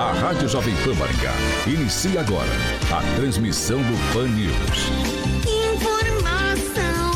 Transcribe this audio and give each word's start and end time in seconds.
A 0.00 0.12
Rádio 0.12 0.48
Jovem 0.48 0.74
Pan 0.76 0.94
Maringá 0.94 1.34
inicia 1.66 2.20
agora 2.20 2.48
a 2.90 3.02
transmissão 3.16 3.82
do 3.82 4.14
Pan 4.14 4.28
News. 4.28 4.54
Informação, 5.74 7.12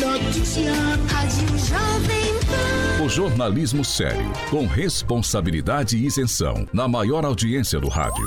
notícia, 0.00 0.72
Rádio 1.06 1.48
Jovem 1.58 2.32
Pan. 2.46 3.04
O 3.04 3.10
jornalismo 3.10 3.84
sério, 3.84 4.32
com 4.48 4.66
responsabilidade 4.66 5.98
e 5.98 6.06
isenção, 6.06 6.66
na 6.72 6.88
maior 6.88 7.26
audiência 7.26 7.78
do 7.78 7.90
rádio. 7.90 8.26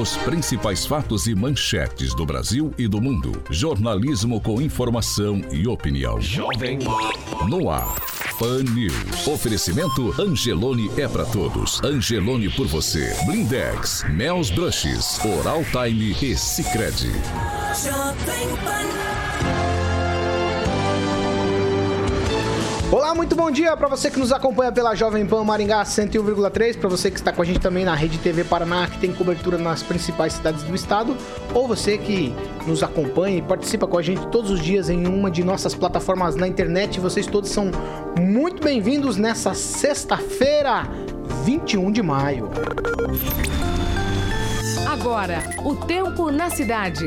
Os 0.00 0.16
principais 0.18 0.86
fatos 0.86 1.26
e 1.26 1.34
manchetes 1.34 2.14
do 2.14 2.24
Brasil 2.24 2.72
e 2.78 2.86
do 2.86 3.00
mundo. 3.00 3.42
Jornalismo 3.50 4.40
com 4.40 4.62
informação 4.62 5.40
e 5.50 5.66
opinião. 5.66 6.20
Jovem 6.20 6.78
No 7.48 7.68
ar. 7.68 8.13
Pan 8.38 8.64
News. 8.74 9.26
Oferecimento 9.26 10.12
Angelone 10.20 10.90
é 10.96 11.06
para 11.06 11.24
todos. 11.24 11.82
Angelone 11.84 12.48
por 12.50 12.66
você. 12.66 13.14
Blindex, 13.26 14.04
Mel's 14.10 14.50
Brushes, 14.50 15.18
Oral 15.24 15.64
Time 15.64 16.16
e 16.20 16.36
Sicredi. 16.36 17.12
Jovem 17.82 18.48
Pan. 18.64 19.73
Olá, 22.94 23.12
muito 23.12 23.34
bom 23.34 23.50
dia 23.50 23.76
para 23.76 23.88
você 23.88 24.08
que 24.08 24.20
nos 24.20 24.30
acompanha 24.30 24.70
pela 24.70 24.94
Jovem 24.94 25.26
Pan 25.26 25.42
Maringá 25.42 25.82
101,3, 25.82 26.78
para 26.78 26.88
você 26.88 27.10
que 27.10 27.16
está 27.16 27.32
com 27.32 27.42
a 27.42 27.44
gente 27.44 27.58
também 27.58 27.84
na 27.84 27.92
Rede 27.92 28.18
TV 28.18 28.44
Paraná, 28.44 28.86
que 28.86 28.98
tem 28.98 29.12
cobertura 29.12 29.58
nas 29.58 29.82
principais 29.82 30.34
cidades 30.34 30.62
do 30.62 30.72
estado, 30.76 31.16
ou 31.52 31.66
você 31.66 31.98
que 31.98 32.32
nos 32.68 32.84
acompanha 32.84 33.38
e 33.38 33.42
participa 33.42 33.88
com 33.88 33.98
a 33.98 34.02
gente 34.02 34.24
todos 34.28 34.48
os 34.48 34.60
dias 34.60 34.88
em 34.88 35.08
uma 35.08 35.28
de 35.28 35.42
nossas 35.42 35.74
plataformas 35.74 36.36
na 36.36 36.46
internet. 36.46 37.00
Vocês 37.00 37.26
todos 37.26 37.50
são 37.50 37.68
muito 38.16 38.62
bem-vindos 38.62 39.16
nessa 39.16 39.54
sexta-feira, 39.54 40.84
21 41.44 41.90
de 41.90 42.00
maio. 42.00 42.48
Agora, 44.88 45.42
o 45.64 45.74
tempo 45.74 46.30
na 46.30 46.48
cidade. 46.48 47.06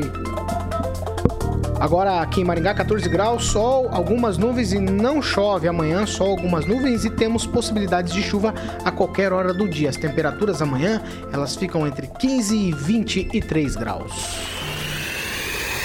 Agora 1.80 2.20
aqui 2.20 2.40
em 2.40 2.44
Maringá, 2.44 2.74
14 2.74 3.08
graus, 3.08 3.46
sol, 3.46 3.88
algumas 3.92 4.36
nuvens 4.36 4.72
e 4.72 4.80
não 4.80 5.22
chove. 5.22 5.68
Amanhã, 5.68 6.04
sol, 6.06 6.30
algumas 6.30 6.66
nuvens 6.66 7.04
e 7.04 7.10
temos 7.10 7.46
possibilidades 7.46 8.12
de 8.12 8.20
chuva 8.20 8.52
a 8.84 8.90
qualquer 8.90 9.32
hora 9.32 9.54
do 9.54 9.68
dia. 9.68 9.88
As 9.88 9.96
temperaturas 9.96 10.60
amanhã, 10.60 11.00
elas 11.32 11.54
ficam 11.54 11.86
entre 11.86 12.08
15 12.08 12.56
e 12.56 12.72
23 12.72 13.76
graus. 13.76 14.12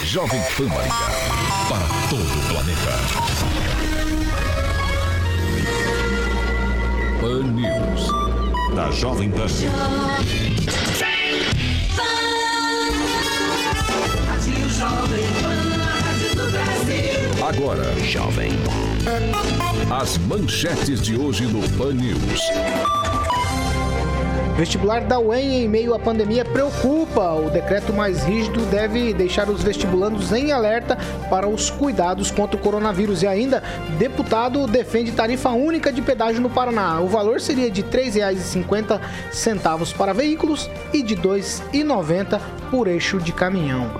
Jovem 0.03 0.41
Pan 0.57 0.65
Maringá, 0.65 1.11
para 1.69 1.87
todo 2.09 2.23
o 2.23 2.41
planeta. 2.49 2.93
Pan 7.21 7.43
News, 7.53 8.75
da 8.75 8.89
Jovem 8.91 9.29
Pan. 9.29 9.47
Agora, 17.55 17.83
Jovem. 17.99 18.51
As 19.91 20.17
manchetes 20.17 21.01
de 21.01 21.15
hoje 21.15 21.45
no 21.45 21.61
Pan 21.77 21.93
News. 21.93 22.41
Vestibular 24.57 25.01
da 25.01 25.19
UEM 25.19 25.63
em 25.63 25.67
meio 25.67 25.93
à 25.93 25.99
pandemia 25.99 26.43
preocupa. 26.43 27.33
O 27.33 27.51
decreto 27.51 27.93
mais 27.93 28.23
rígido 28.23 28.59
deve 28.71 29.13
deixar 29.13 29.49
os 29.49 29.61
vestibulandos 29.61 30.31
em 30.31 30.51
alerta 30.51 30.97
para 31.29 31.47
os 31.47 31.69
cuidados 31.69 32.31
contra 32.31 32.57
o 32.57 32.59
coronavírus. 32.59 33.21
E 33.21 33.27
ainda, 33.27 33.61
deputado 33.99 34.65
defende 34.65 35.11
tarifa 35.11 35.49
única 35.49 35.91
de 35.91 36.01
pedágio 36.01 36.41
no 36.41 36.49
Paraná. 36.49 37.01
O 37.01 37.07
valor 37.07 37.39
seria 37.39 37.69
de 37.69 37.81
R$ 37.81 37.89
3,50 37.89 39.95
para 39.95 40.11
veículos 40.11 40.67
e 40.91 41.03
de 41.03 41.13
R$ 41.13 41.21
2,90 41.21 42.41
por 42.71 42.87
eixo 42.87 43.19
de 43.19 43.31
caminhão. 43.31 43.91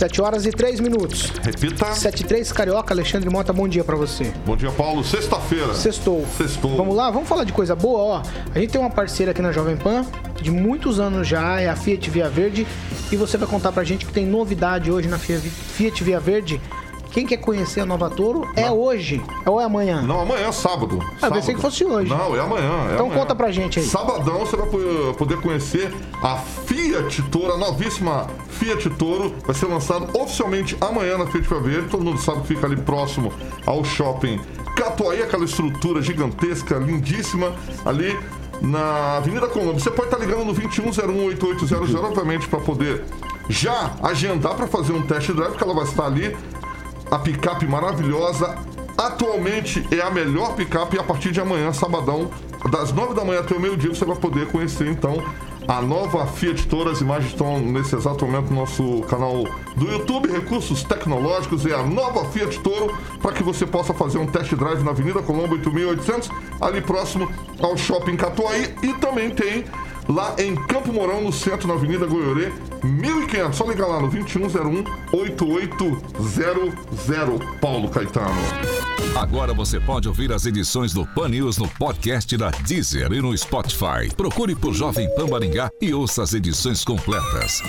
Sete 0.00 0.22
horas 0.22 0.46
e 0.46 0.50
três 0.50 0.80
minutos. 0.80 1.30
Repita. 1.42 1.92
Sete 1.92 2.22
e 2.22 2.24
três, 2.24 2.50
Carioca, 2.50 2.94
Alexandre 2.94 3.28
Mota, 3.28 3.52
bom 3.52 3.68
dia 3.68 3.84
para 3.84 3.96
você. 3.96 4.32
Bom 4.46 4.56
dia, 4.56 4.70
Paulo. 4.70 5.04
Sexta-feira. 5.04 5.74
Sextou. 5.74 6.24
Sextou. 6.38 6.74
Vamos 6.74 6.96
lá, 6.96 7.10
vamos 7.10 7.28
falar 7.28 7.44
de 7.44 7.52
coisa 7.52 7.76
boa, 7.76 7.98
ó. 8.00 8.22
A 8.54 8.58
gente 8.58 8.70
tem 8.70 8.80
uma 8.80 8.88
parceira 8.88 9.32
aqui 9.32 9.42
na 9.42 9.52
Jovem 9.52 9.76
Pan, 9.76 10.06
de 10.40 10.50
muitos 10.50 10.98
anos 10.98 11.28
já, 11.28 11.60
é 11.60 11.68
a 11.68 11.76
Fiat 11.76 12.08
Via 12.08 12.30
Verde. 12.30 12.66
E 13.12 13.16
você 13.16 13.36
vai 13.36 13.46
contar 13.46 13.72
pra 13.72 13.84
gente 13.84 14.06
que 14.06 14.12
tem 14.14 14.24
novidade 14.24 14.90
hoje 14.90 15.06
na 15.06 15.18
Fiat 15.18 16.02
Via 16.02 16.18
Verde 16.18 16.58
quem 17.10 17.26
quer 17.26 17.38
conhecer 17.38 17.80
a 17.80 17.86
Nova 17.86 18.08
Toro 18.08 18.48
é 18.56 18.66
não. 18.66 18.78
hoje 18.78 19.22
ou 19.44 19.60
é 19.60 19.64
amanhã? 19.64 20.02
Não, 20.02 20.20
amanhã, 20.20 20.48
é 20.48 20.52
sábado. 20.52 20.98
Ah, 21.02 21.20
sábado. 21.20 21.38
pensei 21.38 21.54
que 21.54 21.60
fosse 21.60 21.84
hoje. 21.84 22.08
Não, 22.08 22.36
é 22.36 22.40
amanhã. 22.40 22.88
É 22.90 22.94
então 22.94 23.06
amanhã. 23.06 23.20
conta 23.20 23.34
pra 23.34 23.50
gente 23.50 23.80
aí. 23.80 23.84
Sabadão 23.84 24.40
você 24.40 24.56
vai 24.56 24.68
poder 25.14 25.40
conhecer 25.40 25.92
a 26.22 26.36
Fiat 26.36 27.22
Toro, 27.22 27.54
a 27.54 27.58
novíssima 27.58 28.26
Fiat 28.48 28.88
Toro. 28.90 29.34
Vai 29.44 29.54
ser 29.54 29.66
lançado 29.66 30.08
oficialmente 30.18 30.76
amanhã 30.80 31.18
na 31.18 31.26
Fiat 31.26 31.48
Verde. 31.48 31.88
Todo 31.88 32.04
mundo 32.04 32.20
sabe 32.20 32.40
que 32.42 32.48
fica 32.48 32.66
ali 32.66 32.76
próximo 32.76 33.32
ao 33.66 33.84
shopping 33.84 34.40
Catuaí, 34.76 35.22
aquela 35.22 35.44
estrutura 35.44 36.00
gigantesca, 36.00 36.76
lindíssima, 36.78 37.54
ali 37.84 38.18
na 38.62 39.18
Avenida 39.18 39.46
Colômbia. 39.46 39.78
Você 39.78 39.90
pode 39.90 40.08
estar 40.08 40.18
ligando 40.18 40.44
no 40.44 40.54
21018800, 40.54 42.02
obviamente, 42.02 42.48
para 42.48 42.60
poder 42.60 43.04
já 43.48 43.94
agendar 44.02 44.54
para 44.54 44.66
fazer 44.66 44.92
um 44.92 45.02
test 45.02 45.30
drive, 45.32 45.56
que 45.56 45.62
ela 45.62 45.74
vai 45.74 45.84
estar 45.84 46.06
ali 46.06 46.36
a 47.10 47.18
picape 47.18 47.66
maravilhosa. 47.66 48.56
Atualmente 48.96 49.86
é 49.90 50.00
a 50.00 50.10
melhor 50.10 50.54
picape 50.54 50.96
e 50.96 50.98
a 50.98 51.02
partir 51.02 51.32
de 51.32 51.40
amanhã, 51.40 51.72
sabadão, 51.72 52.30
das 52.70 52.92
9 52.92 53.14
da 53.14 53.24
manhã 53.24 53.40
até 53.40 53.54
o 53.54 53.60
meio-dia, 53.60 53.94
você 53.94 54.04
vai 54.04 54.16
poder 54.16 54.46
conhecer 54.48 54.86
então 54.86 55.22
a 55.66 55.80
nova 55.80 56.26
Fiat 56.26 56.66
Toro. 56.66 56.90
As 56.90 57.00
imagens 57.00 57.32
estão 57.32 57.58
nesse 57.60 57.94
exato 57.94 58.26
momento 58.26 58.50
no 58.50 58.60
nosso 58.60 59.00
canal 59.02 59.44
do 59.76 59.90
YouTube, 59.90 60.30
Recursos 60.30 60.82
Tecnológicos, 60.82 61.64
é 61.64 61.74
a 61.74 61.82
nova 61.82 62.24
Fiat 62.26 62.60
Toro, 62.60 62.94
para 63.22 63.32
que 63.32 63.42
você 63.42 63.64
possa 63.64 63.94
fazer 63.94 64.18
um 64.18 64.26
test 64.26 64.54
drive 64.54 64.82
na 64.82 64.90
Avenida 64.90 65.22
Colombo 65.22 65.54
8800, 65.54 66.30
ali 66.60 66.80
próximo 66.82 67.30
ao 67.60 67.76
Shopping 67.76 68.16
Catuaí. 68.16 68.74
E 68.82 68.92
também 68.94 69.30
tem 69.30 69.64
lá 70.08 70.34
em 70.38 70.54
Campo 70.54 70.92
Mourão, 70.92 71.22
no 71.22 71.32
centro, 71.32 71.68
na 71.68 71.74
Avenida 71.74 72.04
Goiorê, 72.04 72.52
1500. 72.84 73.56
Só 73.56 73.64
ligar 73.64 73.86
lá 73.86 74.00
no 74.00 74.08
2101 74.08 74.84
8800, 75.12 77.60
Paulo 77.60 77.88
Caetano. 77.88 78.30
Agora 79.16 79.52
você 79.52 79.80
pode 79.80 80.08
ouvir 80.08 80.32
as 80.32 80.46
edições 80.46 80.92
do 80.92 81.04
Pan 81.06 81.28
News 81.28 81.58
no 81.58 81.68
podcast 81.68 82.36
da 82.36 82.50
Deezer 82.50 83.12
e 83.12 83.20
no 83.20 83.36
Spotify. 83.36 84.08
Procure 84.16 84.54
por 84.54 84.72
Jovem 84.72 85.12
Pan 85.14 85.26
Maringá 85.26 85.70
e 85.80 85.92
ouça 85.92 86.22
as 86.22 86.32
edições 86.32 86.84
completas. 86.84 87.62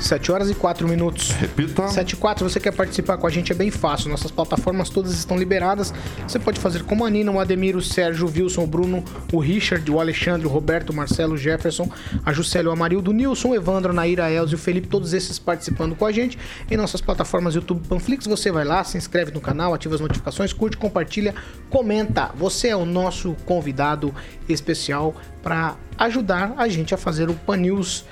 7 0.00 0.30
horas 0.30 0.50
e 0.50 0.54
4 0.54 0.86
minutos. 0.86 1.30
Repita. 1.30 1.88
7 1.88 2.12
e 2.12 2.16
4, 2.16 2.48
você 2.48 2.60
quer 2.60 2.72
participar 2.72 3.16
com 3.16 3.26
a 3.26 3.30
gente, 3.30 3.52
é 3.52 3.54
bem 3.54 3.70
fácil. 3.70 4.10
Nossas 4.10 4.30
plataformas 4.30 4.88
todas 4.88 5.12
estão 5.12 5.38
liberadas. 5.38 5.92
Você 6.26 6.38
pode 6.38 6.60
fazer 6.60 6.82
como 6.84 7.04
a 7.04 7.10
Nina, 7.10 7.32
o 7.32 7.40
Ademir, 7.40 7.76
o 7.76 7.82
Sérgio, 7.82 8.26
o 8.26 8.30
Wilson, 8.30 8.64
o 8.64 8.66
Bruno, 8.66 9.04
o 9.32 9.38
Richard, 9.38 9.90
o 9.90 9.98
Alexandre, 9.98 10.46
o 10.46 10.50
Roberto, 10.50 10.90
o 10.90 10.94
Marcelo, 10.94 11.34
o 11.34 11.38
Jefferson, 11.38 11.90
a 12.24 12.32
Juscelia, 12.32 12.70
o 12.70 12.72
Amarildo, 12.72 13.10
o 13.10 13.14
Nilson, 13.14 13.48
o 13.48 13.54
Evandro, 13.54 13.90
a 13.90 13.94
Naira, 13.94 14.26
a 14.26 14.30
Elza 14.30 14.52
e 14.52 14.54
o 14.54 14.58
Felipe, 14.58 14.86
todos 14.86 15.12
esses 15.12 15.38
participando 15.38 15.96
com 15.96 16.04
a 16.04 16.12
gente. 16.12 16.38
Em 16.70 16.76
nossas 16.76 17.00
plataformas 17.00 17.54
YouTube 17.54 17.86
Panflix, 17.88 18.26
você 18.26 18.52
vai 18.52 18.64
lá, 18.64 18.84
se 18.84 18.98
inscreve 18.98 19.32
no 19.32 19.40
canal, 19.40 19.74
ativa 19.74 19.94
as 19.94 20.00
notificações, 20.00 20.52
curte, 20.52 20.76
compartilha, 20.76 21.34
comenta. 21.70 22.30
Você 22.36 22.68
é 22.68 22.76
o 22.76 22.84
nosso 22.84 23.34
convidado 23.44 24.14
especial 24.48 25.14
para 25.42 25.76
ajudar 25.98 26.54
a 26.56 26.68
gente 26.68 26.94
a 26.94 26.98
fazer 26.98 27.30
o 27.30 27.34
Pan 27.34 27.56
News 27.56 28.04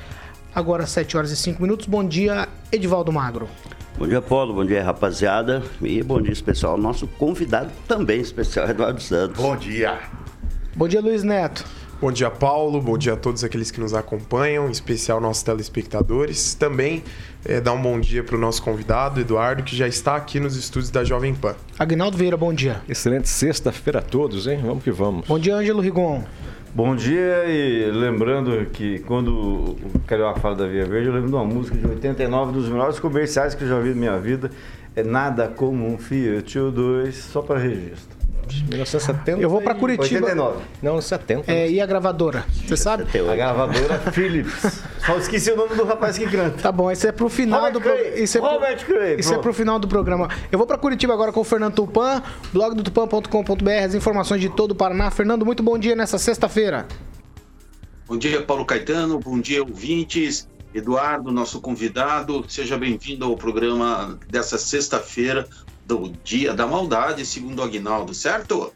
Agora 0.54 0.86
7 0.86 1.16
horas 1.16 1.30
e 1.32 1.36
5 1.36 1.60
minutos. 1.60 1.86
Bom 1.86 2.04
dia, 2.04 2.48
Edivaldo 2.70 3.12
Magro. 3.12 3.48
Bom 3.98 4.06
dia, 4.06 4.22
Paulo. 4.22 4.54
Bom 4.54 4.64
dia, 4.64 4.82
rapaziada. 4.84 5.62
E 5.82 6.02
bom 6.02 6.20
dia 6.22 6.32
especial 6.32 6.72
ao 6.72 6.78
nosso 6.78 7.06
convidado 7.06 7.70
também 7.88 8.20
especial, 8.20 8.68
Eduardo 8.70 9.02
Santos. 9.02 9.36
Bom 9.36 9.56
dia. 9.56 9.98
Bom 10.76 10.86
dia, 10.86 11.00
Luiz 11.00 11.24
Neto. 11.24 11.64
Bom 12.00 12.12
dia, 12.12 12.30
Paulo. 12.30 12.80
Bom 12.80 12.98
dia 12.98 13.14
a 13.14 13.16
todos 13.16 13.42
aqueles 13.42 13.70
que 13.70 13.80
nos 13.80 13.94
acompanham, 13.94 14.68
em 14.68 14.70
especial 14.70 15.20
nossos 15.20 15.42
telespectadores. 15.42 16.54
Também 16.54 17.02
é, 17.44 17.60
dar 17.60 17.72
um 17.72 17.80
bom 17.80 17.98
dia 17.98 18.22
para 18.22 18.36
o 18.36 18.38
nosso 18.38 18.62
convidado, 18.62 19.20
Eduardo, 19.20 19.62
que 19.62 19.74
já 19.74 19.88
está 19.88 20.14
aqui 20.16 20.38
nos 20.38 20.56
estúdios 20.56 20.90
da 20.90 21.02
Jovem 21.02 21.34
Pan. 21.34 21.54
Agnaldo 21.78 22.16
Vieira, 22.16 22.36
bom 22.36 22.52
dia. 22.52 22.82
Excelente 22.88 23.28
sexta-feira 23.28 24.00
a 24.00 24.02
todos, 24.02 24.46
hein? 24.46 24.60
Vamos 24.62 24.84
que 24.84 24.90
vamos. 24.90 25.26
Bom 25.26 25.38
dia, 25.38 25.56
Ângelo 25.56 25.80
Rigon. 25.80 26.22
Bom 26.74 26.96
dia 26.96 27.44
e 27.46 27.88
lembrando 27.92 28.66
que 28.66 28.98
quando 28.98 29.30
o 29.30 30.00
Carioca 30.08 30.40
fala 30.40 30.56
da 30.56 30.66
Via 30.66 30.84
Verde, 30.84 31.06
eu 31.06 31.14
lembro 31.14 31.28
de 31.28 31.34
uma 31.36 31.44
música 31.44 31.78
de 31.78 31.86
89, 31.86 32.50
dos 32.52 32.68
melhores 32.68 32.98
comerciais 32.98 33.54
que 33.54 33.62
eu 33.62 33.68
já 33.68 33.78
vi 33.78 33.90
na 33.90 33.94
minha 33.94 34.18
vida. 34.18 34.50
É 34.96 35.04
nada 35.04 35.46
como 35.46 35.86
um 35.86 35.96
Fiat 35.96 36.58
ou 36.58 36.72
dois, 36.72 37.14
só 37.14 37.42
para 37.42 37.60
registro. 37.60 38.13
1970. 38.68 39.40
Eu 39.40 39.48
vou 39.48 39.60
para 39.62 39.74
Curitiba. 39.74 40.26
89. 40.26 40.62
Não, 40.82 41.00
70. 41.00 41.50
É, 41.50 41.70
e 41.70 41.80
a 41.80 41.86
gravadora? 41.86 42.44
Você 42.66 42.76
sabe? 42.76 43.04
A 43.18 43.36
gravadora 43.36 43.98
Philips. 44.12 44.82
Só 45.04 45.16
esqueci 45.18 45.50
o 45.50 45.56
nome 45.56 45.74
do 45.74 45.84
rapaz 45.84 46.18
que 46.18 46.26
canta. 46.26 46.62
Tá 46.62 46.72
bom, 46.72 46.90
isso 46.90 47.06
é 47.06 47.12
pro 47.12 47.28
final 47.28 47.60
Robert 47.60 47.72
do 47.72 47.80
programa. 47.80 48.16
Isso, 48.16 48.38
é 48.38 48.40
pro... 48.40 48.50
Robert 48.50 48.86
Cray, 48.86 49.20
isso 49.20 49.34
é 49.34 49.38
pro 49.38 49.54
final 49.54 49.78
do 49.78 49.88
programa. 49.88 50.28
Eu 50.50 50.58
vou 50.58 50.66
para 50.66 50.78
Curitiba 50.78 51.12
agora 51.12 51.32
com 51.32 51.40
o 51.40 51.44
Fernando 51.44 51.74
Tupan, 51.74 52.22
blog 52.52 52.74
do 52.74 52.82
tupan.com.br, 52.82 53.70
as 53.84 53.94
informações 53.94 54.40
de 54.40 54.48
todo 54.48 54.72
o 54.72 54.74
Paraná. 54.74 55.10
Fernando, 55.10 55.44
muito 55.44 55.62
bom 55.62 55.78
dia 55.78 55.94
nessa 55.94 56.18
sexta-feira. 56.18 56.86
Bom 58.06 58.18
dia, 58.18 58.42
Paulo 58.42 58.64
Caetano. 58.64 59.18
Bom 59.18 59.40
dia, 59.40 59.62
ouvintes. 59.62 60.48
Eduardo, 60.74 61.30
nosso 61.30 61.60
convidado, 61.60 62.44
seja 62.48 62.76
bem-vindo 62.76 63.24
ao 63.24 63.36
programa 63.36 64.18
dessa 64.28 64.58
sexta-feira 64.58 65.46
do 65.86 66.12
Dia 66.22 66.54
da 66.54 66.66
Maldade, 66.66 67.24
segundo 67.26 67.60
o 67.60 67.62
Aguinaldo, 67.62 68.14
certo? 68.14 68.72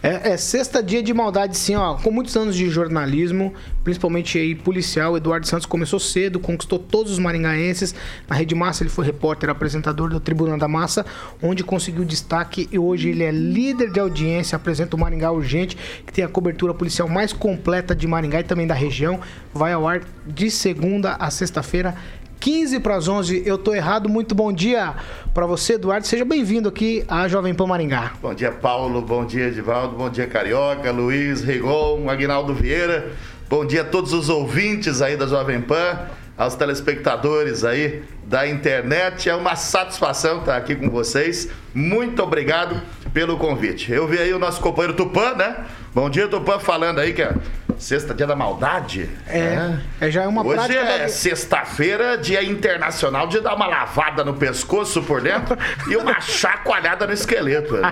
É, 0.00 0.30
é 0.30 0.36
sexta 0.36 0.80
dia 0.80 1.02
de 1.02 1.12
maldade, 1.12 1.56
sim, 1.56 1.74
ó. 1.74 1.96
Com 1.96 2.12
muitos 2.12 2.36
anos 2.36 2.54
de 2.54 2.70
jornalismo, 2.70 3.52
principalmente 3.82 4.38
aí 4.38 4.54
policial, 4.54 5.16
Eduardo 5.16 5.46
Santos 5.46 5.66
começou 5.66 5.98
cedo, 5.98 6.38
conquistou 6.38 6.78
todos 6.78 7.10
os 7.10 7.18
maringaenses. 7.18 7.94
Na 8.28 8.36
Rede 8.36 8.54
Massa 8.54 8.84
ele 8.84 8.90
foi 8.90 9.04
repórter, 9.04 9.50
apresentador 9.50 10.08
do 10.08 10.20
Tribuna 10.20 10.56
da 10.56 10.68
Massa, 10.68 11.04
onde 11.42 11.64
conseguiu 11.64 12.04
destaque 12.04 12.68
e 12.70 12.78
hoje 12.78 13.08
ele 13.08 13.24
é 13.24 13.32
líder 13.32 13.90
de 13.90 13.98
audiência, 13.98 14.54
apresenta 14.54 14.94
o 14.94 15.00
Maringá 15.00 15.32
Urgente, 15.32 15.76
que 16.06 16.12
tem 16.12 16.24
a 16.24 16.28
cobertura 16.28 16.72
policial 16.72 17.08
mais 17.08 17.32
completa 17.32 17.94
de 17.94 18.06
Maringá 18.06 18.38
e 18.38 18.44
também 18.44 18.68
da 18.68 18.74
região. 18.74 19.18
Vai 19.52 19.72
ao 19.72 19.88
ar 19.88 20.02
de 20.24 20.48
segunda 20.48 21.14
a 21.14 21.28
sexta-feira. 21.28 21.96
15 22.40 22.80
para 22.80 22.96
as 22.96 23.08
11, 23.08 23.42
eu 23.44 23.58
tô 23.58 23.74
errado. 23.74 24.08
Muito 24.08 24.34
bom 24.34 24.52
dia 24.52 24.94
para 25.34 25.46
você, 25.46 25.74
Eduardo. 25.74 26.06
Seja 26.06 26.24
bem-vindo 26.24 26.68
aqui 26.68 27.04
à 27.08 27.26
Jovem 27.26 27.54
Pan 27.54 27.66
Maringá. 27.66 28.12
Bom 28.22 28.32
dia, 28.32 28.52
Paulo. 28.52 29.02
Bom 29.02 29.24
dia, 29.24 29.48
Edivaldo. 29.48 29.96
Bom 29.96 30.08
dia, 30.08 30.26
Carioca, 30.26 30.90
Luiz, 30.90 31.42
Rigon, 31.42 32.08
Aguinaldo 32.08 32.54
Vieira. 32.54 33.12
Bom 33.48 33.64
dia 33.64 33.82
a 33.82 33.84
todos 33.84 34.12
os 34.12 34.28
ouvintes 34.28 35.00
aí 35.02 35.16
da 35.16 35.26
Jovem 35.26 35.60
Pan, 35.60 35.98
aos 36.36 36.54
telespectadores 36.54 37.64
aí 37.64 38.02
da 38.24 38.46
internet. 38.46 39.28
É 39.28 39.34
uma 39.34 39.56
satisfação 39.56 40.40
estar 40.40 40.56
aqui 40.56 40.76
com 40.76 40.90
vocês. 40.90 41.48
Muito 41.74 42.22
obrigado 42.22 42.80
pelo 43.12 43.36
convite. 43.36 43.90
Eu 43.90 44.06
vi 44.06 44.18
aí 44.18 44.32
o 44.32 44.38
nosso 44.38 44.60
companheiro 44.60 44.96
Tupã, 44.96 45.34
né? 45.34 45.64
Bom 45.94 46.08
dia, 46.08 46.28
Tupã, 46.28 46.58
falando 46.58 46.98
aí 46.98 47.12
que 47.12 47.22
é 47.22 47.34
sexta 47.78 48.12
dia 48.14 48.26
da 48.26 48.34
maldade. 48.36 49.08
É, 49.26 49.78
é 50.00 50.10
já 50.10 50.22
é 50.24 50.26
uma 50.26 50.42
Hoje 50.44 50.54
prática. 50.54 50.78
é 50.80 50.98
da- 51.00 51.08
sexta-feira, 51.08 52.18
dia 52.18 52.42
internacional 52.42 53.26
de 53.28 53.40
dar 53.40 53.54
uma 53.54 53.66
lavada 53.66 54.24
no 54.24 54.34
pescoço 54.34 55.02
por 55.02 55.20
dentro 55.20 55.56
e 55.88 55.96
uma 55.96 56.20
chacoalhada 56.20 57.06
no 57.06 57.12
esqueleto, 57.12 57.74
né? 57.78 57.90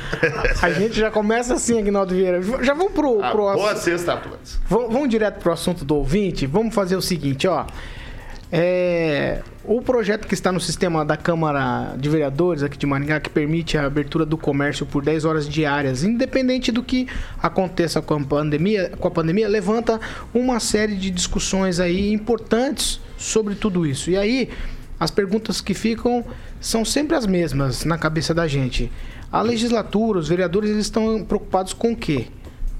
A 0.62 0.70
gente 0.70 0.94
já 0.98 1.10
começa 1.10 1.54
assim, 1.54 1.78
Aguinaldo 1.78 2.14
Vieira. 2.14 2.40
Já 2.62 2.74
vamos 2.74 2.92
pro, 2.92 3.22
Ah, 3.22 3.30
pro 3.30 3.42
boa 3.42 3.72
assunto. 3.72 3.78
sexta 3.84 4.14
a 4.14 4.16
todos. 4.16 4.58
Vamos, 4.68 4.92
vamos 4.92 5.08
direto 5.08 5.38
pro 5.40 5.52
assunto 5.52 5.84
do 5.84 5.96
ouvinte. 5.96 6.46
Vamos 6.46 6.74
fazer 6.74 6.96
o 6.96 7.02
seguinte, 7.02 7.46
ó. 7.46 7.64
É, 8.50 9.42
o 9.62 9.82
projeto 9.82 10.26
que 10.26 10.32
está 10.32 10.50
no 10.50 10.58
sistema 10.58 11.04
da 11.04 11.16
Câmara 11.18 11.94
de 11.98 12.08
Vereadores 12.08 12.62
aqui 12.62 12.78
de 12.78 12.86
Maringá, 12.86 13.20
que 13.20 13.28
permite 13.28 13.76
a 13.76 13.84
abertura 13.84 14.24
do 14.24 14.38
comércio 14.38 14.86
por 14.86 15.04
10 15.04 15.26
horas 15.26 15.46
diárias, 15.46 16.02
independente 16.02 16.72
do 16.72 16.82
que 16.82 17.06
aconteça 17.42 18.00
com 18.00 18.14
a 18.14 18.20
pandemia, 18.20 18.92
com 18.98 19.06
a 19.06 19.10
pandemia 19.10 19.46
levanta 19.46 20.00
uma 20.32 20.58
série 20.60 20.96
de 20.96 21.10
discussões 21.10 21.78
aí 21.78 22.10
importantes 22.10 23.00
sobre 23.18 23.54
tudo 23.54 23.84
isso. 23.84 24.10
E 24.10 24.16
aí, 24.16 24.48
as 24.98 25.10
perguntas 25.10 25.60
que 25.60 25.74
ficam 25.74 26.24
são 26.58 26.84
sempre 26.84 27.16
as 27.16 27.26
mesmas 27.26 27.84
na 27.84 27.98
cabeça 27.98 28.32
da 28.32 28.48
gente. 28.48 28.90
A 29.30 29.42
legislatura, 29.42 30.18
os 30.18 30.28
vereadores, 30.28 30.70
eles 30.70 30.86
estão 30.86 31.22
preocupados 31.22 31.74
com 31.74 31.92
o 31.92 31.96
quê? 31.96 32.28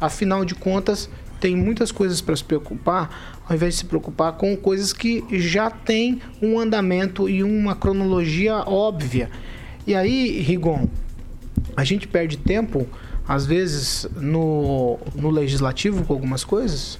Afinal 0.00 0.46
de 0.46 0.54
contas, 0.54 1.10
tem 1.40 1.54
muitas 1.54 1.92
coisas 1.92 2.20
para 2.20 2.34
se 2.34 2.42
preocupar, 2.42 3.37
ao 3.48 3.56
invés 3.56 3.74
de 3.74 3.80
se 3.80 3.84
preocupar 3.86 4.32
com 4.32 4.54
coisas 4.56 4.92
que 4.92 5.24
já 5.40 5.70
têm 5.70 6.20
um 6.42 6.60
andamento 6.60 7.28
e 7.28 7.42
uma 7.42 7.74
cronologia 7.74 8.56
óbvia. 8.66 9.30
E 9.86 9.94
aí, 9.94 10.40
Rigon, 10.42 10.86
a 11.74 11.82
gente 11.82 12.06
perde 12.06 12.36
tempo, 12.36 12.86
às 13.26 13.46
vezes, 13.46 14.06
no, 14.16 14.98
no 15.14 15.30
legislativo 15.30 16.04
com 16.04 16.12
algumas 16.12 16.44
coisas? 16.44 16.98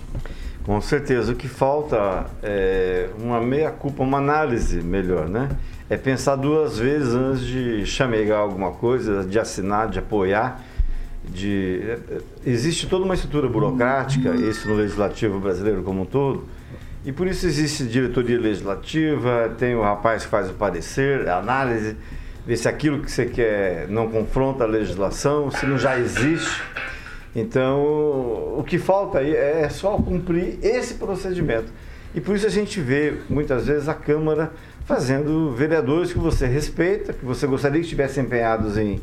Com 0.64 0.80
certeza. 0.80 1.32
O 1.32 1.34
que 1.34 1.48
falta 1.48 2.26
é 2.42 3.10
uma 3.18 3.40
meia-culpa, 3.40 4.02
uma 4.02 4.18
análise 4.18 4.80
melhor, 4.82 5.28
né? 5.28 5.50
É 5.90 5.96
pensar 5.96 6.36
duas 6.36 6.78
vezes 6.78 7.14
antes 7.14 7.46
de 7.46 7.86
chamegar 7.86 8.40
alguma 8.40 8.72
coisa, 8.72 9.24
de 9.24 9.38
assinar, 9.38 9.88
de 9.88 9.98
apoiar. 9.98 10.62
De... 11.30 11.98
Existe 12.44 12.86
toda 12.86 13.04
uma 13.04 13.14
estrutura 13.14 13.48
burocrática, 13.48 14.34
isso 14.34 14.68
no 14.68 14.74
legislativo 14.74 15.38
brasileiro 15.38 15.82
como 15.82 16.02
um 16.02 16.06
todo, 16.06 16.44
e 17.04 17.12
por 17.12 17.26
isso 17.26 17.46
existe 17.46 17.84
diretoria 17.84 18.38
legislativa, 18.38 19.54
tem 19.58 19.74
o 19.74 19.82
rapaz 19.82 20.24
que 20.24 20.30
faz 20.30 20.50
o 20.50 20.54
parecer, 20.54 21.28
a 21.28 21.38
análise, 21.38 21.96
ver 22.46 22.56
se 22.56 22.68
aquilo 22.68 23.00
que 23.00 23.10
você 23.10 23.26
quer 23.26 23.88
não 23.88 24.08
confronta 24.10 24.64
a 24.64 24.66
legislação, 24.66 25.50
se 25.50 25.64
não 25.64 25.78
já 25.78 25.98
existe. 25.98 26.62
Então, 27.36 27.82
o 27.82 28.64
que 28.66 28.78
falta 28.78 29.18
aí 29.18 29.34
é 29.34 29.68
só 29.68 29.96
cumprir 29.98 30.58
esse 30.62 30.94
procedimento. 30.94 31.72
E 32.14 32.20
por 32.20 32.34
isso 32.34 32.46
a 32.46 32.50
gente 32.50 32.80
vê, 32.80 33.14
muitas 33.28 33.66
vezes, 33.66 33.88
a 33.88 33.94
Câmara 33.94 34.50
fazendo 34.86 35.54
vereadores 35.54 36.12
que 36.12 36.18
você 36.18 36.46
respeita, 36.46 37.12
que 37.12 37.24
você 37.24 37.46
gostaria 37.46 37.78
que 37.78 37.84
estivessem 37.84 38.24
empenhados 38.24 38.78
em, 38.78 39.00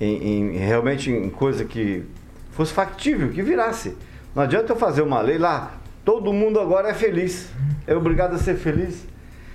em, 0.00 0.54
em 0.54 0.56
realmente 0.56 1.10
em 1.10 1.28
coisa 1.28 1.64
que 1.64 2.04
fosse 2.52 2.72
factível, 2.72 3.30
que 3.30 3.42
virasse. 3.42 3.96
Não 4.34 4.42
adianta 4.42 4.72
eu 4.72 4.76
fazer 4.76 5.02
uma 5.02 5.20
lei 5.20 5.38
lá, 5.38 5.74
todo 6.04 6.32
mundo 6.32 6.58
agora 6.58 6.88
é 6.88 6.94
feliz, 6.94 7.48
é 7.86 7.94
obrigado 7.94 8.34
a 8.34 8.38
ser 8.38 8.56
feliz. 8.56 9.06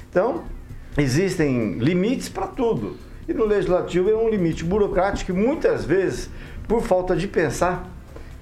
Então, 0.10 0.44
existem 0.98 1.74
limites 1.80 2.30
para 2.30 2.48
tudo. 2.48 2.98
E 3.28 3.34
no 3.34 3.46
legislativo 3.46 4.10
é 4.10 4.16
um 4.16 4.30
limite 4.30 4.64
burocrático 4.64 5.34
que 5.34 5.38
muitas 5.38 5.84
vezes, 5.84 6.30
por 6.68 6.82
falta 6.82 7.16
de 7.16 7.28
pensar, 7.28 7.90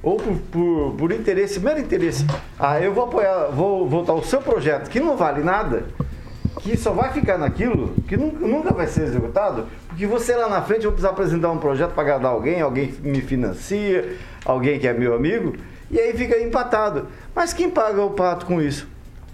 ou 0.02 0.18
por, 0.18 0.36
por, 0.52 0.96
por 0.98 1.12
interesse, 1.14 1.60
mero 1.62 1.80
interesse, 1.80 2.26
ah, 2.60 2.80
eu 2.82 2.94
vou 2.94 3.06
apoiar, 3.06 3.46
vou 3.46 3.88
votar 3.88 4.14
o 4.14 4.24
seu 4.24 4.42
projeto 4.42 4.90
que 4.90 5.00
não 5.00 5.16
vale 5.16 5.42
nada, 5.42 5.86
que 6.60 6.76
só 6.76 6.92
vai 6.92 7.14
ficar 7.14 7.38
naquilo, 7.38 7.96
que 8.08 8.18
nunca, 8.18 8.46
nunca 8.46 8.74
vai 8.74 8.88
ser 8.88 9.04
executado, 9.04 9.68
porque 9.94 10.08
você 10.08 10.36
lá 10.36 10.50
na 10.50 10.60
frente 10.64 10.82
vai 10.82 10.92
precisar 10.92 11.10
apresentar 11.10 11.52
um 11.52 11.60
projeto 11.60 11.92
para 11.92 12.02
agradar 12.02 12.32
alguém, 12.32 12.60
alguém 12.60 12.92
que 12.92 13.08
me 13.08 13.22
financia, 13.22 14.18
alguém 14.44 14.80
que 14.80 14.88
é 14.88 14.94
meu 14.94 15.14
amigo, 15.14 15.56
e 15.92 16.00
aí 16.00 16.14
fica 16.14 16.40
empatado. 16.40 17.10
Mas 17.36 17.54
quem 17.54 17.70
paga 17.70 18.02
o 18.02 18.10
pato 18.10 18.48
com 18.48 18.60
isso? 18.60 18.88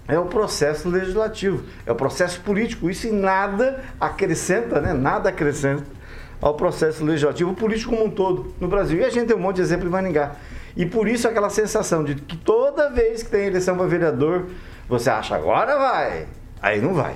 É 0.06 0.18
o 0.18 0.26
processo 0.26 0.86
legislativo, 0.86 1.64
é 1.86 1.92
o 1.92 1.94
processo 1.94 2.42
político. 2.42 2.90
Isso 2.90 3.08
em 3.08 3.12
nada 3.12 3.82
acrescenta, 3.98 4.82
né? 4.82 4.92
Nada 4.92 5.30
acrescenta 5.30 5.84
ao 6.42 6.52
processo 6.52 7.02
legislativo 7.02 7.54
político 7.54 7.96
como 7.96 8.04
um 8.04 8.10
todo 8.10 8.54
no 8.60 8.68
Brasil. 8.68 8.98
E 8.98 9.04
a 9.04 9.08
gente 9.08 9.28
tem 9.28 9.36
um 9.36 9.40
monte 9.40 9.56
de 9.56 9.62
exemplo 9.62 9.86
em 9.86 9.90
Maringá. 9.90 10.32
E 10.76 10.84
por 10.84 11.08
isso 11.08 11.26
aquela 11.26 11.48
sensação 11.48 12.04
de 12.04 12.16
que 12.16 12.36
toda 12.36 12.90
vez 12.90 13.22
que 13.22 13.30
tem 13.30 13.46
eleição 13.46 13.78
para 13.78 13.86
vereador, 13.86 14.44
você 14.86 15.08
acha 15.08 15.34
agora 15.34 15.78
vai, 15.78 16.26
aí 16.60 16.82
não 16.82 16.92
vai. 16.92 17.14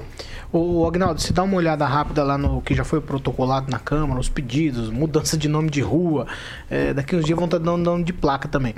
Ô, 0.56 0.86
Agnaldo, 0.86 1.20
se 1.20 1.32
dá 1.32 1.42
uma 1.42 1.56
olhada 1.56 1.84
rápida 1.84 2.22
lá 2.22 2.38
no 2.38 2.62
que 2.62 2.76
já 2.76 2.84
foi 2.84 3.00
protocolado 3.00 3.68
na 3.68 3.80
Câmara, 3.80 4.20
os 4.20 4.28
pedidos, 4.28 4.88
mudança 4.88 5.36
de 5.36 5.48
nome 5.48 5.68
de 5.68 5.80
rua, 5.80 6.28
é, 6.70 6.94
daqui 6.94 7.16
uns 7.16 7.24
dias 7.24 7.34
vão 7.34 7.46
estar 7.46 7.58
dando 7.58 7.82
nome 7.82 8.04
de 8.04 8.12
placa 8.12 8.46
também. 8.46 8.72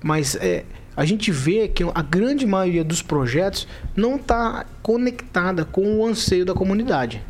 Mas 0.00 0.36
é, 0.36 0.64
a 0.96 1.04
gente 1.04 1.32
vê 1.32 1.66
que 1.66 1.82
a 1.82 2.00
grande 2.00 2.46
maioria 2.46 2.84
dos 2.84 3.02
projetos 3.02 3.66
não 3.96 4.14
está 4.14 4.66
conectada 4.84 5.64
com 5.64 5.98
o 5.98 6.06
anseio 6.06 6.44
da 6.44 6.54
comunidade. 6.54 7.20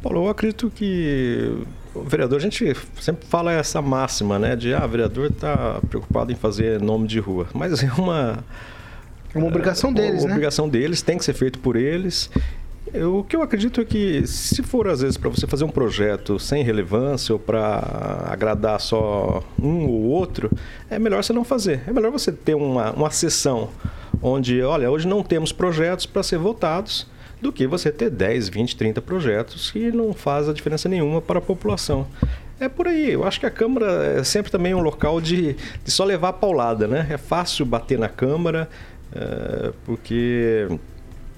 Paulo, 0.00 0.26
eu 0.26 0.28
acredito 0.28 0.70
que 0.70 1.66
o 1.92 2.04
vereador, 2.04 2.38
a 2.38 2.40
gente 2.40 2.72
sempre 3.00 3.26
fala 3.26 3.50
essa 3.50 3.82
máxima, 3.82 4.38
né? 4.38 4.54
De, 4.54 4.72
ah, 4.72 4.84
o 4.84 4.88
vereador 4.88 5.26
está 5.26 5.80
preocupado 5.90 6.30
em 6.30 6.36
fazer 6.36 6.80
nome 6.80 7.08
de 7.08 7.18
rua. 7.18 7.48
Mas 7.52 7.82
é 7.82 7.92
uma... 7.94 8.44
É 9.34 9.38
uma 9.38 9.46
obrigação 9.46 9.92
deles, 9.92 10.20
uma 10.20 10.28
né? 10.28 10.34
obrigação 10.34 10.68
deles, 10.68 11.02
tem 11.02 11.18
que 11.18 11.24
ser 11.24 11.32
feito 11.32 11.58
por 11.58 11.76
eles. 11.76 12.30
Eu, 12.92 13.18
o 13.18 13.24
que 13.24 13.34
eu 13.34 13.42
acredito 13.42 13.80
é 13.80 13.84
que, 13.84 14.26
se 14.26 14.62
for 14.62 14.86
às 14.88 15.00
vezes 15.00 15.16
para 15.16 15.30
você 15.30 15.46
fazer 15.46 15.64
um 15.64 15.70
projeto 15.70 16.38
sem 16.38 16.62
relevância 16.62 17.32
ou 17.32 17.38
para 17.38 18.26
agradar 18.28 18.80
só 18.80 19.42
um 19.60 19.86
ou 19.86 20.02
outro, 20.02 20.50
é 20.90 20.98
melhor 20.98 21.22
você 21.24 21.32
não 21.32 21.44
fazer. 21.44 21.82
É 21.86 21.92
melhor 21.92 22.10
você 22.10 22.30
ter 22.30 22.54
uma, 22.54 22.90
uma 22.92 23.10
sessão 23.10 23.70
onde, 24.20 24.60
olha, 24.62 24.90
hoje 24.90 25.08
não 25.08 25.22
temos 25.22 25.52
projetos 25.52 26.04
para 26.04 26.22
ser 26.22 26.38
votados, 26.38 27.06
do 27.42 27.52
que 27.52 27.66
você 27.66 27.90
ter 27.90 28.08
10, 28.08 28.48
20, 28.48 28.76
30 28.76 29.02
projetos 29.02 29.70
que 29.70 29.90
não 29.90 30.14
faz 30.14 30.48
a 30.48 30.52
diferença 30.52 30.88
nenhuma 30.88 31.20
para 31.20 31.40
a 31.40 31.42
população. 31.42 32.06
É 32.60 32.68
por 32.68 32.86
aí. 32.86 33.10
Eu 33.10 33.24
acho 33.24 33.40
que 33.40 33.46
a 33.46 33.50
Câmara 33.50 34.20
é 34.20 34.22
sempre 34.22 34.52
também 34.52 34.72
um 34.72 34.80
local 34.80 35.20
de, 35.20 35.56
de 35.84 35.90
só 35.90 36.04
levar 36.04 36.28
a 36.28 36.32
paulada, 36.32 36.86
né? 36.86 37.08
É 37.10 37.18
fácil 37.18 37.66
bater 37.66 37.98
na 37.98 38.08
Câmara, 38.08 38.70
é, 39.14 39.72
porque 39.84 40.68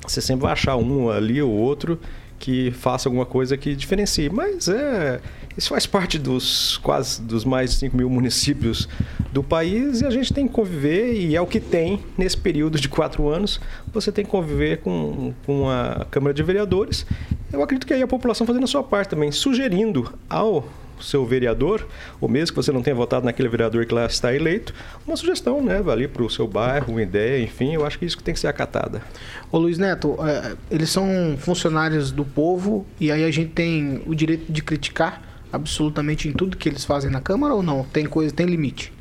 você 0.07 0.21
sempre 0.21 0.43
vai 0.43 0.52
achar 0.52 0.76
um 0.76 1.11
ali 1.11 1.40
ou 1.40 1.50
outro 1.50 1.99
que 2.38 2.71
faça 2.73 3.09
alguma 3.09 3.25
coisa 3.25 3.57
que 3.57 3.75
diferencie. 3.75 4.28
Mas 4.28 4.69
é, 4.69 5.21
isso 5.57 5.71
faz 5.71 5.87
parte 5.87 6.19
dos 6.19 6.76
quase 6.78 7.23
dos 7.23 7.45
mais 7.45 7.71
de 7.71 7.76
5 7.76 7.97
mil 7.97 8.11
municípios 8.11 8.88
do 9.33 9.43
país 9.43 10.00
e 10.00 10.07
a 10.07 10.11
gente 10.11 10.33
tem 10.33 10.47
que 10.47 10.52
conviver, 10.52 11.14
e 11.14 11.35
é 11.35 11.40
o 11.40 11.47
que 11.47 11.59
tem 11.59 12.00
nesse 12.19 12.37
período 12.37 12.78
de 12.78 12.88
quatro 12.88 13.28
anos, 13.28 13.61
você 13.93 14.12
tem 14.12 14.25
que 14.25 14.31
conviver 14.31 14.78
com, 14.78 15.33
com 15.47 15.69
a 15.71 16.07
Câmara 16.11 16.35
de 16.35 16.43
Vereadores. 16.43 17.07
Eu 17.52 17.62
acredito 17.62 17.87
que 17.87 17.95
aí 17.95 18.02
a 18.02 18.07
população 18.07 18.47
fazendo 18.47 18.64
a 18.64 18.69
sua 18.69 18.83
parte 18.83 19.09
também, 19.09 19.33
sugerindo 19.33 20.12
ao 20.28 20.69
seu 21.00 21.24
vereador, 21.24 21.86
ou 22.20 22.28
mesmo 22.28 22.54
que 22.54 22.62
você 22.62 22.72
não 22.72 22.82
tenha 22.82 22.96
votado 22.96 23.24
naquele 23.24 23.48
vereador 23.48 23.86
que 23.86 23.94
lá 23.94 24.06
está 24.06 24.34
eleito, 24.34 24.74
uma 25.06 25.16
sugestão, 25.16 25.62
né, 25.62 25.82
ali 25.90 26.08
para 26.08 26.22
o 26.22 26.30
seu 26.30 26.46
bairro, 26.46 26.92
uma 26.92 27.02
ideia, 27.02 27.42
enfim, 27.42 27.74
eu 27.74 27.86
acho 27.86 27.98
que 27.98 28.04
isso 28.04 28.22
tem 28.22 28.34
que 28.34 28.40
ser 28.40 28.48
acatada. 28.48 29.02
Ô 29.50 29.58
Luiz 29.58 29.78
Neto, 29.78 30.16
é, 30.26 30.56
eles 30.70 30.90
são 30.90 31.36
funcionários 31.38 32.10
do 32.10 32.24
povo 32.24 32.86
e 33.00 33.10
aí 33.10 33.24
a 33.24 33.30
gente 33.30 33.50
tem 33.50 34.02
o 34.06 34.14
direito 34.14 34.50
de 34.50 34.62
criticar 34.62 35.22
absolutamente 35.52 36.28
em 36.28 36.32
tudo 36.32 36.56
que 36.56 36.68
eles 36.68 36.84
fazem 36.84 37.10
na 37.10 37.20
Câmara 37.20 37.54
ou 37.54 37.62
não? 37.62 37.84
Tem 37.84 38.04
coisa, 38.04 38.34
tem 38.34 38.46
limite? 38.46 38.92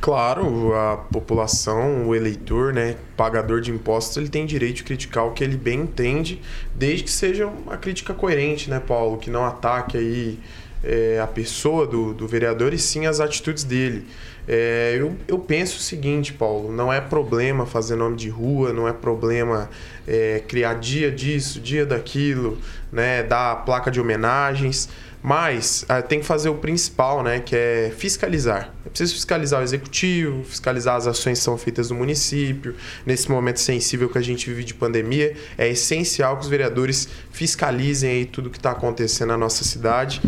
Claro, 0.00 0.74
a 0.74 0.96
população, 0.96 2.06
o 2.06 2.14
eleitor, 2.14 2.72
né, 2.72 2.96
pagador 3.16 3.60
de 3.60 3.70
impostos, 3.70 4.16
ele 4.18 4.28
tem 4.28 4.44
direito 4.46 4.76
de 4.76 4.84
criticar 4.84 5.26
o 5.26 5.32
que 5.32 5.42
ele 5.42 5.56
bem 5.56 5.80
entende, 5.80 6.40
desde 6.74 7.04
que 7.04 7.10
seja 7.10 7.46
uma 7.46 7.76
crítica 7.76 8.12
coerente, 8.12 8.70
né, 8.70 8.78
Paulo, 8.78 9.16
que 9.16 9.30
não 9.30 9.44
ataque 9.44 9.96
aí 9.96 10.38
é, 10.82 11.20
a 11.22 11.26
pessoa 11.26 11.86
do, 11.86 12.12
do 12.12 12.26
vereador 12.26 12.72
e 12.72 12.78
sim 12.78 13.06
as 13.06 13.20
atitudes 13.20 13.64
dele. 13.64 14.06
É, 14.48 14.94
eu, 14.96 15.16
eu 15.26 15.38
penso 15.38 15.78
o 15.78 15.80
seguinte, 15.80 16.32
Paulo, 16.32 16.70
não 16.72 16.92
é 16.92 17.00
problema 17.00 17.66
fazer 17.66 17.96
nome 17.96 18.16
de 18.16 18.28
rua, 18.28 18.72
não 18.72 18.86
é 18.86 18.92
problema 18.92 19.68
é, 20.06 20.42
criar 20.46 20.74
dia 20.74 21.10
disso, 21.10 21.60
dia 21.60 21.84
daquilo, 21.84 22.58
né, 22.92 23.24
dar 23.24 23.64
placa 23.64 23.90
de 23.90 24.00
homenagens. 24.00 24.88
Mas 25.22 25.84
ah, 25.88 26.02
tem 26.02 26.20
que 26.20 26.26
fazer 26.26 26.48
o 26.48 26.54
principal, 26.54 27.22
né, 27.22 27.40
que 27.40 27.56
é 27.56 27.92
fiscalizar. 27.96 28.72
É 28.84 28.88
preciso 28.88 29.14
fiscalizar 29.14 29.60
o 29.60 29.64
executivo, 29.64 30.44
fiscalizar 30.44 30.96
as 30.96 31.06
ações 31.06 31.38
que 31.38 31.44
são 31.44 31.58
feitas 31.58 31.90
no 31.90 31.96
município. 31.96 32.74
Nesse 33.04 33.30
momento 33.30 33.58
sensível 33.58 34.08
que 34.08 34.18
a 34.18 34.22
gente 34.22 34.48
vive 34.48 34.62
de 34.62 34.74
pandemia, 34.74 35.34
é 35.58 35.68
essencial 35.68 36.36
que 36.36 36.44
os 36.44 36.48
vereadores 36.48 37.08
fiscalizem 37.32 38.10
aí 38.10 38.24
tudo 38.24 38.48
que 38.48 38.58
está 38.58 38.70
acontecendo 38.70 39.28
na 39.28 39.36
nossa 39.36 39.64
cidade, 39.64 40.22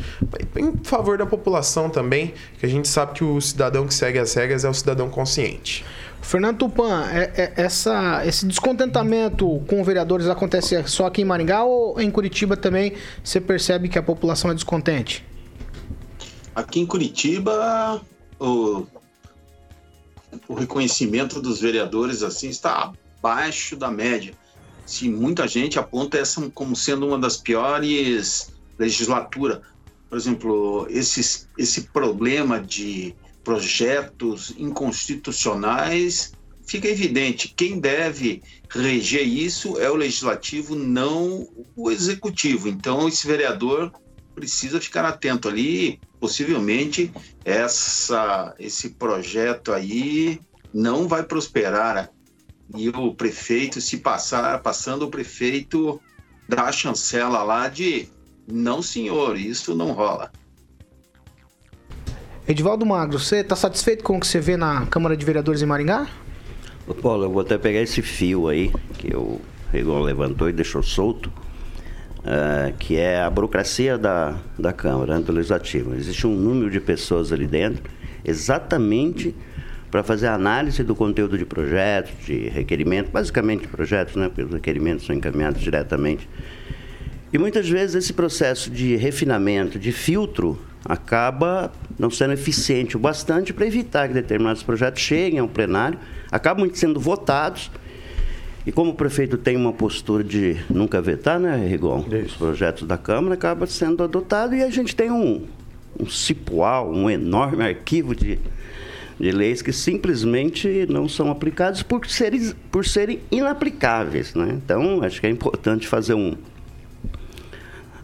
em 0.56 0.72
favor 0.82 1.16
da 1.16 1.26
população 1.26 1.88
também, 1.88 2.34
que 2.58 2.66
a 2.66 2.68
gente 2.68 2.88
sabe 2.88 3.14
que 3.14 3.24
o 3.24 3.40
cidadão 3.40 3.86
que 3.86 3.94
segue 3.94 4.18
as 4.18 4.34
regras 4.34 4.64
é 4.64 4.68
o 4.68 4.74
cidadão 4.74 5.08
consciente. 5.08 5.84
Fernando 6.20 6.58
Tupan, 6.58 7.04
é, 7.10 7.32
é, 7.36 7.52
essa, 7.62 8.26
esse 8.26 8.46
descontentamento 8.46 9.62
com 9.66 9.82
vereadores 9.82 10.26
acontece 10.26 10.82
só 10.86 11.06
aqui 11.06 11.22
em 11.22 11.24
Maringá 11.24 11.64
ou 11.64 12.00
em 12.00 12.10
Curitiba 12.10 12.56
também 12.56 12.94
você 13.22 13.40
percebe 13.40 13.88
que 13.88 13.98
a 13.98 14.02
população 14.02 14.50
é 14.50 14.54
descontente? 14.54 15.24
Aqui 16.54 16.80
em 16.80 16.86
Curitiba, 16.86 18.02
o, 18.38 18.86
o 20.48 20.54
reconhecimento 20.54 21.40
dos 21.40 21.60
vereadores 21.60 22.22
assim 22.22 22.48
está 22.48 22.92
abaixo 23.18 23.76
da 23.76 23.90
média. 23.90 24.34
Se 24.84 25.08
muita 25.08 25.46
gente 25.46 25.78
aponta 25.78 26.18
essa 26.18 26.50
como 26.50 26.74
sendo 26.74 27.06
uma 27.06 27.18
das 27.18 27.36
piores 27.36 28.52
legislaturas. 28.78 29.60
Por 30.08 30.16
exemplo, 30.16 30.86
esse, 30.88 31.46
esse 31.58 31.82
problema 31.82 32.60
de 32.60 33.14
projetos 33.48 34.52
inconstitucionais, 34.58 36.34
fica 36.66 36.86
evidente, 36.86 37.54
quem 37.56 37.80
deve 37.80 38.42
reger 38.68 39.26
isso 39.26 39.80
é 39.80 39.90
o 39.90 39.94
legislativo, 39.94 40.74
não 40.74 41.48
o 41.74 41.90
executivo. 41.90 42.68
Então, 42.68 43.08
esse 43.08 43.26
vereador 43.26 43.90
precisa 44.34 44.78
ficar 44.78 45.06
atento 45.06 45.48
ali, 45.48 45.98
possivelmente 46.20 47.10
essa, 47.42 48.54
esse 48.58 48.90
projeto 48.90 49.72
aí 49.72 50.38
não 50.74 51.08
vai 51.08 51.22
prosperar. 51.22 52.10
E 52.76 52.90
o 52.90 53.14
prefeito, 53.14 53.80
se 53.80 53.96
passar, 53.96 54.60
passando 54.60 55.06
o 55.06 55.10
prefeito 55.10 55.98
dá 56.46 56.64
a 56.64 56.72
chancela 56.72 57.42
lá 57.42 57.66
de 57.66 58.10
não, 58.46 58.82
senhor, 58.82 59.38
isso 59.38 59.74
não 59.74 59.92
rola. 59.92 60.30
Edivaldo 62.48 62.86
Magro, 62.86 63.18
você 63.18 63.40
está 63.40 63.54
satisfeito 63.54 64.02
com 64.02 64.16
o 64.16 64.20
que 64.20 64.26
você 64.26 64.40
vê 64.40 64.56
na 64.56 64.86
Câmara 64.86 65.14
de 65.14 65.22
Vereadores 65.22 65.60
em 65.60 65.66
Maringá? 65.66 66.08
Ô 66.86 66.94
Paulo, 66.94 67.24
eu 67.24 67.30
vou 67.30 67.42
até 67.42 67.58
pegar 67.58 67.82
esse 67.82 68.00
fio 68.00 68.48
aí 68.48 68.72
que 68.94 69.14
o 69.14 69.38
Rigon 69.70 70.00
levantou 70.00 70.48
e 70.48 70.52
deixou 70.54 70.82
solto, 70.82 71.30
uh, 72.20 72.74
que 72.78 72.96
é 72.96 73.20
a 73.20 73.28
burocracia 73.28 73.98
da, 73.98 74.38
da 74.58 74.72
Câmara, 74.72 75.18
né, 75.18 75.22
do 75.22 75.30
Legislativo. 75.30 75.94
Existe 75.94 76.26
um 76.26 76.34
número 76.34 76.70
de 76.70 76.80
pessoas 76.80 77.34
ali 77.34 77.46
dentro, 77.46 77.82
exatamente 78.24 79.34
para 79.90 80.02
fazer 80.02 80.28
a 80.28 80.34
análise 80.34 80.82
do 80.82 80.94
conteúdo 80.94 81.36
de 81.36 81.44
projetos, 81.44 82.12
de 82.24 82.48
requerimentos, 82.48 83.12
basicamente 83.12 83.68
projetos, 83.68 84.16
né? 84.16 84.28
Porque 84.28 84.44
os 84.44 84.52
requerimentos 84.54 85.04
são 85.04 85.14
encaminhados 85.14 85.60
diretamente. 85.60 86.26
E 87.30 87.36
muitas 87.36 87.68
vezes 87.68 87.94
esse 87.94 88.14
processo 88.14 88.70
de 88.70 88.96
refinamento, 88.96 89.78
de 89.78 89.92
filtro, 89.92 90.58
acaba 90.84 91.72
não 91.98 92.10
sendo 92.10 92.32
eficiente 92.32 92.96
o 92.96 93.00
bastante 93.00 93.52
para 93.52 93.66
evitar 93.66 94.08
que 94.08 94.14
determinados 94.14 94.62
projetos 94.62 95.02
cheguem 95.02 95.38
ao 95.38 95.48
plenário, 95.48 95.98
acabam 96.30 96.68
sendo 96.72 97.00
votados. 97.00 97.70
E 98.66 98.72
como 98.72 98.90
o 98.90 98.94
prefeito 98.94 99.38
tem 99.38 99.56
uma 99.56 99.72
postura 99.72 100.22
de 100.22 100.56
nunca 100.68 101.00
vetar, 101.00 101.40
né, 101.40 101.66
Rigon? 101.66 102.04
Os 102.26 102.34
projetos 102.34 102.86
da 102.86 102.98
Câmara 102.98 103.34
acaba 103.34 103.66
sendo 103.66 104.02
adotado 104.02 104.54
e 104.54 104.62
a 104.62 104.70
gente 104.70 104.94
tem 104.94 105.10
um, 105.10 105.46
um 105.98 106.06
cipual, 106.06 106.90
um 106.92 107.08
enorme 107.08 107.64
arquivo 107.64 108.14
de, 108.14 108.38
de 109.18 109.30
leis 109.30 109.62
que 109.62 109.72
simplesmente 109.72 110.86
não 110.88 111.08
são 111.08 111.30
aplicados 111.30 111.82
por 111.82 112.06
serem, 112.06 112.52
por 112.70 112.84
serem 112.84 113.20
inaplicáveis. 113.30 114.34
Né? 114.34 114.58
Então, 114.62 115.02
acho 115.02 115.18
que 115.18 115.26
é 115.26 115.30
importante 115.30 115.88
fazer 115.88 116.12
um, 116.12 116.36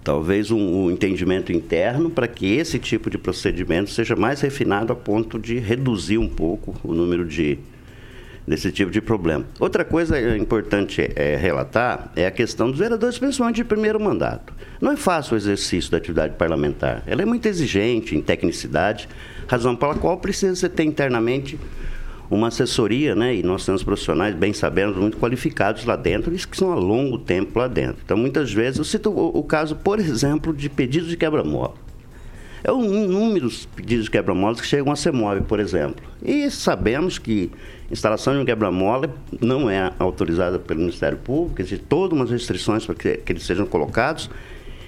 talvez 0.04 0.50
um, 0.50 0.58
um 0.58 0.90
entendimento 0.90 1.50
interno 1.50 2.10
para 2.10 2.28
que 2.28 2.54
esse 2.54 2.78
tipo 2.78 3.08
de 3.08 3.16
procedimento 3.16 3.90
seja 3.90 4.14
mais 4.14 4.42
refinado 4.42 4.92
a 4.92 4.96
ponto 4.96 5.38
de 5.38 5.58
reduzir 5.58 6.18
um 6.18 6.28
pouco 6.28 6.78
o 6.84 6.92
número 6.92 7.24
de 7.24 7.58
desse 8.46 8.70
tipo 8.70 8.90
de 8.90 9.00
problema. 9.00 9.46
Outra 9.58 9.86
coisa 9.86 10.36
importante 10.36 11.10
é, 11.16 11.34
relatar 11.34 12.12
é 12.14 12.26
a 12.26 12.30
questão 12.30 12.70
dos 12.70 12.78
vereadores, 12.78 13.18
principalmente 13.18 13.56
de 13.56 13.64
primeiro 13.64 13.98
mandato. 13.98 14.52
Não 14.82 14.92
é 14.92 14.96
fácil 14.96 15.32
o 15.32 15.36
exercício 15.38 15.90
da 15.90 15.96
atividade 15.96 16.34
parlamentar. 16.36 17.02
Ela 17.06 17.22
é 17.22 17.24
muito 17.24 17.46
exigente 17.46 18.14
em 18.14 18.20
tecnicidade, 18.20 19.08
razão 19.46 19.74
pela 19.74 19.94
qual 19.94 20.18
precisa 20.18 20.68
ter 20.68 20.84
internamente 20.84 21.58
uma 22.30 22.48
assessoria, 22.48 23.14
né? 23.14 23.34
E 23.34 23.42
nós 23.42 23.64
temos 23.64 23.82
profissionais, 23.82 24.34
bem 24.34 24.52
sabemos, 24.52 24.96
muito 24.96 25.16
qualificados 25.18 25.84
lá 25.84 25.96
dentro, 25.96 26.34
e 26.34 26.38
que 26.38 26.56
são 26.56 26.72
a 26.72 26.74
longo 26.74 27.18
tempo 27.18 27.58
lá 27.58 27.68
dentro. 27.68 27.98
Então, 28.04 28.16
muitas 28.16 28.52
vezes, 28.52 28.78
eu 28.78 28.84
cito 28.84 29.10
o, 29.10 29.38
o 29.38 29.42
caso, 29.42 29.76
por 29.76 29.98
exemplo, 29.98 30.52
de 30.52 30.68
pedidos 30.68 31.08
de 31.08 31.16
quebra-mola. 31.16 31.74
É 32.62 32.72
um 32.72 33.06
número 33.06 33.48
de 33.48 33.66
pedidos 33.68 34.06
de 34.06 34.10
quebra-molas 34.10 34.58
que 34.58 34.66
chegam 34.66 34.90
a 34.90 35.12
móvel, 35.12 35.42
por 35.42 35.60
exemplo. 35.60 36.02
E 36.22 36.50
sabemos 36.50 37.18
que 37.18 37.50
instalação 37.90 38.32
de 38.32 38.40
um 38.40 38.44
quebra-mola 38.44 39.14
não 39.38 39.68
é 39.68 39.92
autorizada 39.98 40.58
pelo 40.58 40.80
Ministério 40.80 41.18
Público, 41.18 41.60
existem 41.60 41.86
todas 41.86 42.18
umas 42.18 42.30
restrições 42.30 42.86
para 42.86 42.94
que, 42.94 43.18
que 43.18 43.32
eles 43.32 43.42
sejam 43.42 43.66
colocados, 43.66 44.30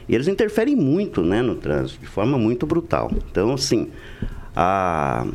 e 0.09 0.15
eles 0.15 0.27
interferem 0.27 0.75
muito 0.75 1.21
né, 1.21 1.43
no 1.43 1.55
trânsito, 1.55 2.01
de 2.01 2.07
forma 2.07 2.39
muito 2.39 2.65
brutal. 2.65 3.11
Então, 3.31 3.53
assim, 3.53 3.91
a 4.55 5.27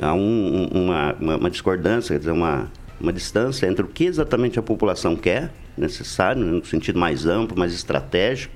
há 0.00 0.14
um, 0.14 0.68
uma, 0.72 1.14
uma, 1.20 1.36
uma, 1.36 1.50
discordância, 1.50 2.14
quer 2.14 2.18
dizer, 2.18 2.32
uma, 2.32 2.70
uma 3.00 3.12
distância 3.12 3.66
entre 3.66 3.84
o 3.84 3.88
que 3.88 4.04
exatamente 4.04 4.58
a 4.58 4.62
população 4.62 5.16
quer, 5.16 5.52
necessário, 5.76 6.42
né, 6.42 6.52
no 6.52 6.64
sentido 6.64 6.98
mais 6.98 7.26
amplo, 7.26 7.58
mais 7.58 7.72
estratégico, 7.74 8.54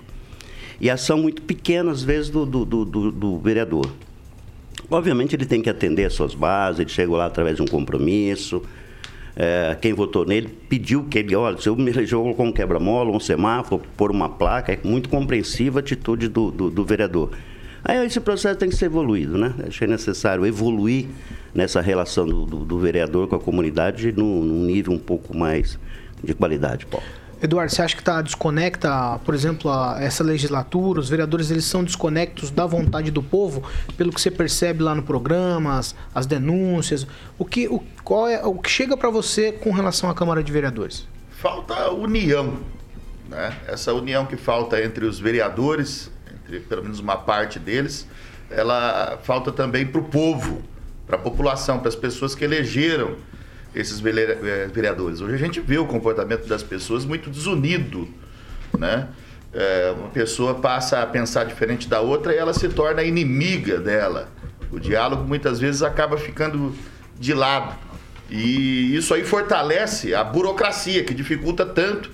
e 0.80 0.88
a 0.88 0.94
ação 0.94 1.18
muito 1.18 1.42
pequena, 1.42 1.90
às 1.90 2.02
vezes, 2.02 2.30
do, 2.30 2.46
do, 2.46 2.64
do, 2.64 3.10
do 3.10 3.38
vereador. 3.38 3.90
Obviamente, 4.90 5.34
ele 5.34 5.44
tem 5.44 5.60
que 5.60 5.68
atender 5.68 6.04
as 6.04 6.14
suas 6.14 6.34
bases, 6.34 6.80
ele 6.80 6.90
chegou 6.90 7.16
lá 7.16 7.26
através 7.26 7.56
de 7.56 7.62
um 7.62 7.66
compromisso, 7.66 8.62
é, 9.40 9.76
quem 9.80 9.92
votou 9.92 10.24
nele 10.24 10.48
pediu 10.68 11.04
que 11.04 11.16
ele, 11.16 11.36
olha, 11.36 11.56
se 11.58 11.68
eu 11.68 11.76
me 11.76 11.90
elegeu 11.92 12.34
com 12.34 12.46
um 12.48 12.52
quebra-mola, 12.52 13.10
um 13.10 13.20
semáforo, 13.20 13.80
por 13.96 14.10
uma 14.10 14.28
placa, 14.28 14.72
é 14.72 14.80
muito 14.82 15.08
compreensiva 15.08 15.78
a 15.78 15.80
atitude 15.80 16.26
do, 16.26 16.50
do, 16.50 16.68
do 16.68 16.84
vereador. 16.84 17.30
Aí 17.88 18.04
esse 18.04 18.20
processo 18.20 18.58
tem 18.58 18.68
que 18.68 18.76
ser 18.76 18.84
evoluído, 18.84 19.38
né? 19.38 19.54
Achei 19.66 19.88
necessário 19.88 20.44
evoluir 20.44 21.06
nessa 21.54 21.80
relação 21.80 22.26
do, 22.26 22.44
do, 22.44 22.56
do 22.58 22.78
vereador 22.78 23.26
com 23.28 23.36
a 23.36 23.40
comunidade 23.40 24.12
num, 24.12 24.44
num, 24.44 24.66
nível 24.66 24.92
um 24.92 24.98
pouco 24.98 25.34
mais 25.34 25.78
de 26.22 26.34
qualidade, 26.34 26.84
Paulo. 26.84 27.06
Eduardo, 27.40 27.72
você 27.72 27.80
acha 27.80 27.94
que 27.94 28.02
está 28.02 28.20
desconecta, 28.20 29.18
por 29.24 29.34
exemplo, 29.34 29.70
a, 29.70 29.96
essa 30.02 30.22
legislatura, 30.22 31.00
os 31.00 31.08
vereadores 31.08 31.50
eles 31.50 31.64
são 31.64 31.82
desconectos 31.82 32.50
da 32.50 32.66
vontade 32.66 33.10
do 33.10 33.22
povo, 33.22 33.62
pelo 33.96 34.12
que 34.12 34.20
você 34.20 34.30
percebe 34.30 34.82
lá 34.82 34.94
no 34.94 35.02
programa, 35.02 35.78
as, 35.78 35.94
as 36.14 36.26
denúncias, 36.26 37.06
o 37.38 37.44
que, 37.46 37.68
o, 37.68 37.82
qual 38.04 38.28
é, 38.28 38.44
o 38.44 38.58
que 38.58 38.68
chega 38.68 38.98
para 38.98 39.08
você 39.08 39.50
com 39.50 39.72
relação 39.72 40.10
à 40.10 40.14
Câmara 40.14 40.42
de 40.42 40.52
Vereadores? 40.52 41.08
Falta 41.30 41.90
união, 41.90 42.58
né? 43.30 43.56
Essa 43.66 43.94
união 43.94 44.26
que 44.26 44.36
falta 44.36 44.82
entre 44.82 45.06
os 45.06 45.18
vereadores, 45.18 46.10
pelo 46.68 46.82
menos 46.82 47.00
uma 47.00 47.16
parte 47.16 47.58
deles, 47.58 48.06
ela 48.50 49.18
falta 49.22 49.52
também 49.52 49.86
para 49.86 50.00
o 50.00 50.04
povo, 50.04 50.62
para 51.06 51.16
a 51.16 51.18
população, 51.18 51.78
para 51.78 51.88
as 51.88 51.96
pessoas 51.96 52.34
que 52.34 52.44
elegeram 52.44 53.16
esses 53.74 54.02
eh, 54.04 54.68
vereadores. 54.72 55.20
Hoje 55.20 55.34
a 55.34 55.38
gente 55.38 55.60
vê 55.60 55.78
o 55.78 55.86
comportamento 55.86 56.46
das 56.46 56.62
pessoas 56.62 57.04
muito 57.04 57.30
desunido, 57.30 58.08
né? 58.76 59.08
É, 59.52 59.94
uma 59.96 60.08
pessoa 60.08 60.56
passa 60.56 61.00
a 61.02 61.06
pensar 61.06 61.44
diferente 61.44 61.88
da 61.88 62.00
outra 62.00 62.34
e 62.34 62.36
ela 62.36 62.52
se 62.52 62.68
torna 62.68 63.02
inimiga 63.02 63.78
dela. 63.78 64.28
O 64.70 64.78
diálogo 64.78 65.24
muitas 65.24 65.58
vezes 65.58 65.82
acaba 65.82 66.18
ficando 66.18 66.74
de 67.18 67.32
lado. 67.32 67.74
E 68.30 68.94
isso 68.94 69.14
aí 69.14 69.24
fortalece 69.24 70.14
a 70.14 70.22
burocracia, 70.22 71.02
que 71.02 71.14
dificulta 71.14 71.64
tanto 71.64 72.10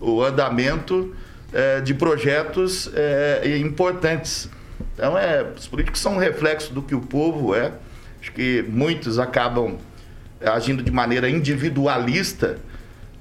o 0.00 0.22
andamento 0.22 1.14
é, 1.52 1.80
de 1.80 1.94
projetos 1.94 2.90
é, 2.94 3.58
importantes. 3.58 4.48
Então, 4.94 5.16
é, 5.16 5.46
os 5.56 5.66
políticos 5.66 6.00
são 6.00 6.14
um 6.14 6.18
reflexo 6.18 6.72
do 6.72 6.82
que 6.82 6.94
o 6.94 7.00
povo 7.00 7.54
é. 7.54 7.72
Acho 8.20 8.32
que 8.32 8.64
muitos 8.68 9.18
acabam 9.18 9.78
agindo 10.44 10.82
de 10.82 10.90
maneira 10.90 11.28
individualista, 11.28 12.58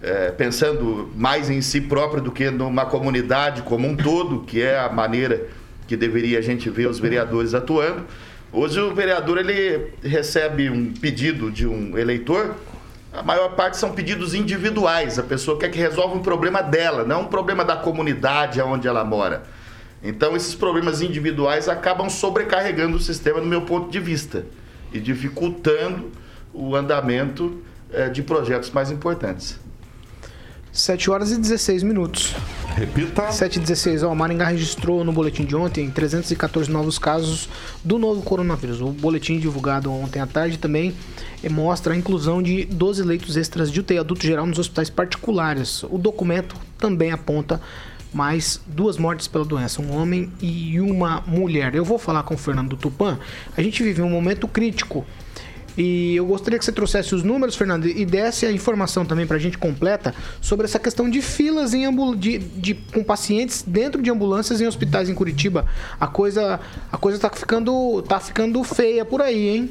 é, 0.02 0.32
pensando 0.32 1.12
mais 1.16 1.50
em 1.50 1.62
si 1.62 1.82
próprio 1.82 2.22
do 2.22 2.32
que 2.32 2.50
numa 2.52 2.86
comunidade 2.86 3.62
como 3.64 3.88
um 3.88 3.96
todo, 3.96 4.42
que 4.42 4.62
é 4.62 4.78
a 4.78 4.90
maneira 4.90 5.48
que 5.88 5.96
deveria 5.96 6.40
a 6.40 6.42
gente 6.42 6.70
ver 6.70 6.88
os 6.88 7.00
vereadores 7.00 7.54
atuando. 7.54 8.06
Hoje 8.52 8.80
o 8.80 8.94
vereador 8.94 9.38
ele 9.38 9.88
recebe 10.04 10.70
um 10.70 10.94
pedido 10.94 11.52
de 11.52 11.68
um 11.68 11.98
eleitor, 11.98 12.56
a 13.14 13.24
maior 13.24 13.50
parte 13.56 13.78
são 13.78 13.92
pedidos 13.92 14.34
individuais. 14.34 15.18
A 15.18 15.24
pessoa 15.24 15.58
quer 15.58 15.70
que 15.70 15.80
resolva 15.80 16.16
um 16.16 16.22
problema 16.22 16.62
dela, 16.62 17.04
não 17.04 17.22
um 17.22 17.28
problema 17.28 17.64
da 17.64 17.76
comunidade 17.76 18.62
onde 18.62 18.88
ela 18.88 19.04
mora. 19.04 19.44
Então 20.04 20.36
esses 20.36 20.54
problemas 20.54 21.02
individuais 21.02 21.68
acabam 21.68 22.10
sobrecarregando 22.10 22.98
o 22.98 23.00
sistema, 23.00 23.40
no 23.40 23.48
meu 23.48 23.62
ponto 23.62 23.90
de 23.90 24.00
vista, 24.00 24.46
e 24.94 25.00
dificultando 25.00 26.12
o 26.54 26.76
andamento 26.76 27.62
é, 27.92 28.10
de 28.10 28.22
projetos 28.22 28.70
mais 28.72 28.92
importantes. 28.92 29.60
7 30.72 31.10
horas 31.10 31.32
e 31.32 31.38
16 31.38 31.82
minutos. 31.84 32.36
Repita. 32.78 33.32
7 33.32 33.56
e 33.56 33.60
16. 33.60 34.04
Ó, 34.04 34.14
Maringá 34.14 34.50
registrou 34.50 35.04
no 35.04 35.12
boletim 35.12 35.44
de 35.44 35.56
ontem 35.56 35.90
314 35.90 36.70
novos 36.70 37.00
casos 37.00 37.50
do 37.84 37.98
novo 37.98 38.22
coronavírus. 38.22 38.82
O 38.82 38.90
boletim 38.90 39.40
divulgado 39.40 39.92
ontem 39.92 40.20
à 40.20 40.28
tarde 40.28 40.60
também 40.60 40.94
eh, 41.44 41.50
mostra 41.50 41.96
a 41.96 41.98
inclusão 41.98 42.40
de 42.40 42.66
12 42.66 43.02
leitos 43.02 43.36
extras 43.36 43.72
de 43.72 43.80
UTI 43.80 43.98
adulto 43.98 44.24
geral 44.24 44.46
nos 44.46 44.60
hospitais 44.60 44.92
particulares. 44.92 45.82
O 45.90 45.98
documento 45.98 46.56
também 46.78 47.12
aponta 47.12 47.60
mais 48.14 48.62
duas 48.68 48.96
mortes 48.96 49.28
pela 49.28 49.44
doença, 49.44 49.82
um 49.82 49.98
homem 49.98 50.32
e 50.40 50.80
uma 50.80 51.22
mulher. 51.26 51.74
Eu 51.74 51.84
vou 51.84 51.98
falar 51.98 52.22
com 52.22 52.36
o 52.36 52.38
Fernando 52.38 52.78
Tupan. 52.78 53.18
A 53.58 53.62
gente 53.64 53.82
vive 53.82 54.04
um 54.04 54.10
momento 54.10 54.48
crítico 54.48 55.04
e 55.78 56.16
eu 56.16 56.26
gostaria 56.26 56.58
que 56.58 56.66
você 56.66 56.72
trouxesse 56.72 57.14
os 57.14 57.24
números, 57.24 57.56
Fernando, 57.56 57.88
e 57.88 58.04
desse 58.06 58.46
a 58.46 58.52
informação 58.52 59.06
também 59.06 59.28
para 59.28 59.38
a 59.38 59.40
gente 59.40 59.58
completa 59.58 60.14
sobre 60.42 60.66
essa 60.66 60.80
questão 60.80 61.08
de 61.08 61.22
filas 61.22 61.74
em 61.74 61.88
de, 62.16 62.40
de, 62.40 62.74
com 62.74 63.04
pacientes 63.04 63.64
dentro 63.66 64.02
de 64.02 64.10
ambulâncias 64.10 64.60
em 64.60 64.66
hospitais 64.66 65.08
em 65.08 65.14
Curitiba. 65.14 65.68
A 66.00 66.08
coisa 66.08 66.60
a 66.92 66.98
coisa 66.98 67.20
tá 67.20 67.30
ficando 67.30 68.02
tá 68.02 68.20
ficando 68.20 68.64
feia 68.64 69.06
por 69.06 69.22
aí, 69.22 69.50
hein? 69.50 69.70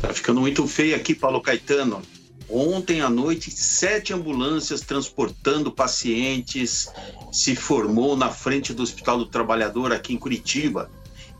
Tá 0.00 0.12
ficando 0.12 0.40
muito 0.40 0.66
feia 0.66 0.96
aqui, 0.96 1.14
Paulo 1.14 1.40
Caetano. 1.40 2.02
Ontem 2.48 3.00
à 3.00 3.08
noite, 3.08 3.50
sete 3.50 4.12
ambulâncias 4.12 4.82
transportando 4.82 5.70
pacientes 5.70 6.88
se 7.30 7.56
formou 7.56 8.16
na 8.16 8.28
frente 8.28 8.74
do 8.74 8.82
Hospital 8.82 9.18
do 9.18 9.26
Trabalhador 9.26 9.92
aqui 9.92 10.12
em 10.12 10.18
Curitiba. 10.18 10.90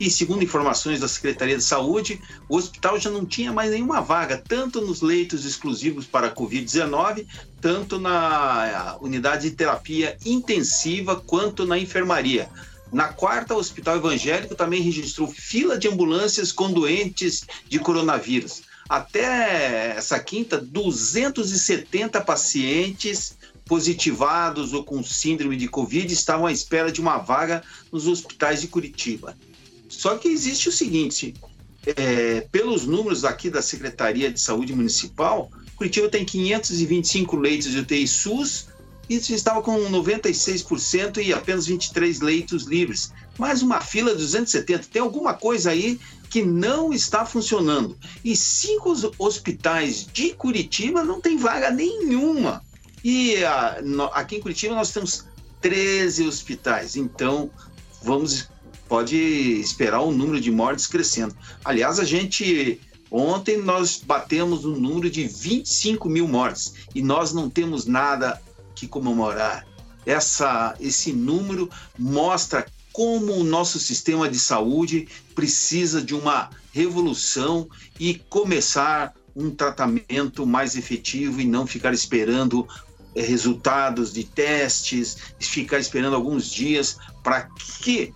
E 0.02 0.10
segundo 0.10 0.42
informações 0.42 0.98
da 0.98 1.06
Secretaria 1.06 1.56
de 1.56 1.62
Saúde, 1.62 2.20
o 2.48 2.56
hospital 2.56 2.98
já 2.98 3.08
não 3.08 3.24
tinha 3.24 3.52
mais 3.52 3.70
nenhuma 3.70 4.00
vaga, 4.00 4.36
tanto 4.36 4.80
nos 4.80 5.00
leitos 5.00 5.44
exclusivos 5.44 6.06
para 6.06 6.26
a 6.26 6.34
Covid-19, 6.34 7.24
tanto 7.60 8.00
na 8.00 8.96
unidade 9.00 9.48
de 9.48 9.54
terapia 9.54 10.16
intensiva, 10.26 11.14
quanto 11.24 11.64
na 11.64 11.78
enfermaria. 11.78 12.50
Na 12.92 13.12
quarta, 13.12 13.54
o 13.54 13.58
Hospital 13.58 13.98
Evangélico 13.98 14.56
também 14.56 14.82
registrou 14.82 15.28
fila 15.28 15.78
de 15.78 15.86
ambulâncias 15.86 16.50
com 16.50 16.72
doentes 16.72 17.46
de 17.68 17.78
coronavírus. 17.78 18.62
Até 18.88 19.94
essa 19.96 20.18
quinta, 20.18 20.58
270 20.58 22.20
pacientes 22.22 23.36
positivados 23.64 24.72
ou 24.72 24.82
com 24.82 25.00
síndrome 25.04 25.56
de 25.56 25.68
Covid 25.68 26.12
estavam 26.12 26.46
à 26.46 26.50
espera 26.50 26.90
de 26.90 27.00
uma 27.00 27.18
vaga 27.18 27.62
nos 27.92 28.08
hospitais 28.08 28.60
de 28.60 28.66
Curitiba. 28.66 29.36
Só 29.92 30.16
que 30.16 30.28
existe 30.28 30.68
o 30.68 30.72
seguinte: 30.72 31.34
é, 31.86 32.40
pelos 32.50 32.86
números 32.86 33.24
aqui 33.24 33.50
da 33.50 33.60
Secretaria 33.60 34.32
de 34.32 34.40
Saúde 34.40 34.74
Municipal, 34.74 35.50
Curitiba 35.76 36.08
tem 36.08 36.24
525 36.24 37.36
leitos 37.36 37.70
de 37.70 37.78
UTI 37.78 38.08
SUS 38.08 38.68
e 39.08 39.16
estava 39.16 39.60
com 39.60 39.78
96% 39.90 41.18
e 41.18 41.32
apenas 41.32 41.66
23 41.66 42.20
leitos 42.20 42.64
livres. 42.64 43.12
Mais 43.38 43.62
uma 43.62 43.80
fila 43.80 44.12
de 44.12 44.18
270. 44.18 44.88
Tem 44.90 45.02
alguma 45.02 45.34
coisa 45.34 45.70
aí 45.70 46.00
que 46.30 46.42
não 46.42 46.92
está 46.92 47.26
funcionando. 47.26 47.96
E 48.24 48.34
cinco 48.34 48.94
hospitais 49.18 50.06
de 50.10 50.32
Curitiba 50.32 51.04
não 51.04 51.20
tem 51.20 51.36
vaga 51.36 51.70
nenhuma. 51.70 52.64
E 53.04 53.44
a, 53.44 53.80
no, 53.82 54.04
aqui 54.04 54.36
em 54.36 54.40
Curitiba 54.40 54.74
nós 54.74 54.90
temos 54.90 55.26
13 55.60 56.26
hospitais. 56.26 56.96
Então, 56.96 57.50
vamos 58.02 58.48
pode 58.92 59.16
esperar 59.16 60.02
o 60.02 60.12
número 60.12 60.38
de 60.38 60.50
mortes 60.50 60.86
crescendo. 60.86 61.34
Aliás, 61.64 61.98
a 61.98 62.04
gente 62.04 62.78
ontem 63.10 63.56
nós 63.56 64.02
batemos 64.04 64.66
um 64.66 64.76
número 64.76 65.08
de 65.08 65.26
25 65.26 66.10
mil 66.10 66.28
mortes 66.28 66.74
e 66.94 67.00
nós 67.00 67.32
não 67.32 67.48
temos 67.48 67.86
nada 67.86 68.38
que 68.74 68.86
comemorar. 68.86 69.66
Essa, 70.04 70.76
esse 70.78 71.10
número 71.10 71.70
mostra 71.98 72.66
como 72.92 73.32
o 73.32 73.42
nosso 73.42 73.80
sistema 73.80 74.28
de 74.28 74.38
saúde 74.38 75.08
precisa 75.34 76.02
de 76.02 76.14
uma 76.14 76.50
revolução 76.70 77.66
e 77.98 78.16
começar 78.28 79.14
um 79.34 79.50
tratamento 79.50 80.44
mais 80.44 80.76
efetivo 80.76 81.40
e 81.40 81.46
não 81.46 81.66
ficar 81.66 81.94
esperando 81.94 82.68
eh, 83.14 83.22
resultados 83.22 84.12
de 84.12 84.24
testes, 84.24 85.16
ficar 85.40 85.78
esperando 85.78 86.14
alguns 86.14 86.50
dias 86.50 86.98
para 87.22 87.48
que 87.80 88.12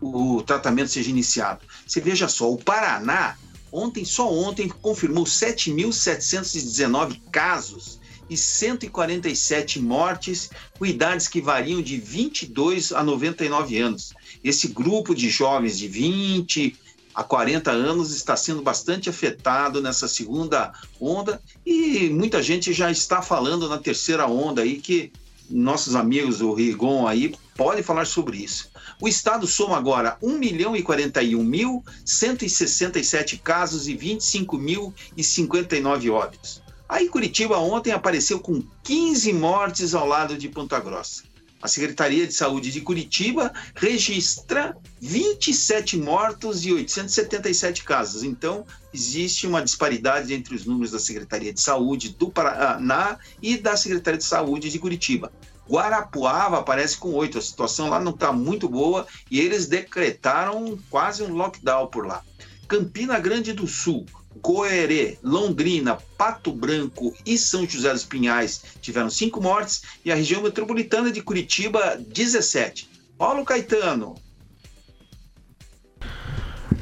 o 0.00 0.42
tratamento 0.42 0.90
seja 0.90 1.10
iniciado. 1.10 1.60
Você 1.86 2.00
veja 2.00 2.28
só, 2.28 2.50
o 2.50 2.56
Paraná, 2.56 3.36
ontem, 3.70 4.04
só 4.04 4.32
ontem, 4.32 4.68
confirmou 4.68 5.24
7.719 5.24 7.20
casos 7.30 8.00
e 8.28 8.36
147 8.36 9.80
mortes, 9.80 10.50
com 10.78 10.86
idades 10.86 11.26
que 11.26 11.40
variam 11.40 11.82
de 11.82 11.98
22 11.98 12.92
a 12.92 13.02
99 13.02 13.78
anos. 13.78 14.14
Esse 14.42 14.68
grupo 14.68 15.14
de 15.14 15.28
jovens 15.28 15.76
de 15.76 15.88
20 15.88 16.76
a 17.12 17.24
40 17.24 17.72
anos 17.72 18.12
está 18.12 18.36
sendo 18.36 18.62
bastante 18.62 19.10
afetado 19.10 19.82
nessa 19.82 20.06
segunda 20.06 20.72
onda 21.00 21.42
e 21.66 22.08
muita 22.08 22.40
gente 22.40 22.72
já 22.72 22.88
está 22.90 23.20
falando 23.20 23.68
na 23.68 23.78
terceira 23.78 24.28
onda 24.28 24.62
aí 24.62 24.78
que 24.80 25.12
nossos 25.50 25.96
amigos, 25.96 26.40
o 26.40 26.54
Rigon 26.54 27.08
aí, 27.08 27.34
podem 27.56 27.82
falar 27.82 28.06
sobre 28.06 28.38
isso. 28.38 28.69
O 29.00 29.08
estado 29.08 29.46
soma 29.46 29.78
agora 29.78 30.18
1 30.20 30.38
milhão 30.38 30.76
e 30.76 30.82
41 30.82 31.42
mil 31.42 31.82
167 32.04 33.38
casos 33.38 33.88
e 33.88 33.96
25 33.96 34.58
mil 34.58 34.92
e 35.16 35.24
59 35.24 36.10
óbitos. 36.10 36.62
Aí 36.86 37.08
Curitiba 37.08 37.56
ontem 37.56 37.92
apareceu 37.92 38.40
com 38.40 38.62
15 38.82 39.32
mortes 39.32 39.94
ao 39.94 40.06
lado 40.06 40.36
de 40.36 40.48
Ponta 40.48 40.78
Grossa. 40.78 41.22
a 41.62 41.68
Secretaria 41.68 42.26
de 42.26 42.32
Saúde 42.32 42.72
de 42.72 42.80
Curitiba 42.80 43.52
registra 43.74 44.76
27 45.00 45.96
mortos 45.98 46.64
e 46.64 46.72
877 46.72 47.84
casos. 47.84 48.22
Então, 48.22 48.66
existe 48.92 49.46
uma 49.46 49.62
disparidade 49.62 50.32
entre 50.32 50.54
os 50.54 50.64
números 50.64 50.90
da 50.90 50.98
Secretaria 50.98 51.52
de 51.52 51.60
Saúde 51.60 52.10
do 52.10 52.30
Paraná 52.30 53.18
e 53.42 53.56
da 53.56 53.76
Secretaria 53.76 54.18
de 54.18 54.24
Saúde 54.24 54.70
de 54.70 54.78
Curitiba. 54.78 55.30
Guarapuava 55.70 56.58
aparece 56.58 56.96
com 56.96 57.14
oito. 57.14 57.38
A 57.38 57.42
situação 57.42 57.88
lá 57.88 58.00
não 58.00 58.10
está 58.10 58.32
muito 58.32 58.68
boa 58.68 59.06
e 59.30 59.38
eles 59.38 59.66
decretaram 59.66 60.76
quase 60.90 61.22
um 61.22 61.32
lockdown 61.32 61.86
por 61.86 62.06
lá. 62.06 62.22
Campina 62.66 63.18
Grande 63.20 63.52
do 63.52 63.66
Sul, 63.68 64.04
Goerê, 64.42 65.18
Londrina, 65.22 65.98
Pato 66.18 66.52
Branco 66.52 67.14
e 67.24 67.38
São 67.38 67.66
José 67.68 67.92
dos 67.92 68.04
Pinhais 68.04 68.62
tiveram 68.80 69.10
cinco 69.10 69.40
mortes 69.40 69.82
e 70.04 70.10
a 70.10 70.14
região 70.14 70.42
metropolitana 70.42 71.10
de 71.10 71.22
Curitiba, 71.22 71.96
17. 71.98 72.88
Paulo 73.16 73.44
Caetano, 73.44 74.14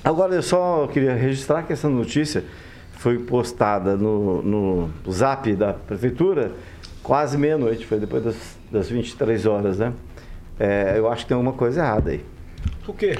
Agora 0.04 0.32
eu 0.32 0.42
só 0.42 0.86
queria 0.86 1.12
registrar 1.12 1.64
que 1.64 1.72
essa 1.72 1.88
notícia 1.88 2.44
foi 2.92 3.18
postada 3.18 3.96
no, 3.96 4.42
no 4.42 4.90
zap 5.10 5.52
da 5.56 5.72
prefeitura 5.72 6.52
quase 7.02 7.36
meia-noite, 7.36 7.84
foi 7.84 7.98
depois 7.98 8.22
das, 8.22 8.36
das 8.70 8.88
23 8.88 9.44
horas, 9.44 9.78
né? 9.78 9.92
É, 10.58 10.94
eu 10.96 11.10
acho 11.10 11.24
que 11.24 11.30
tem 11.30 11.34
alguma 11.34 11.52
coisa 11.52 11.80
errada 11.80 12.12
aí. 12.12 12.24
O 12.86 12.92
quê? 12.92 13.18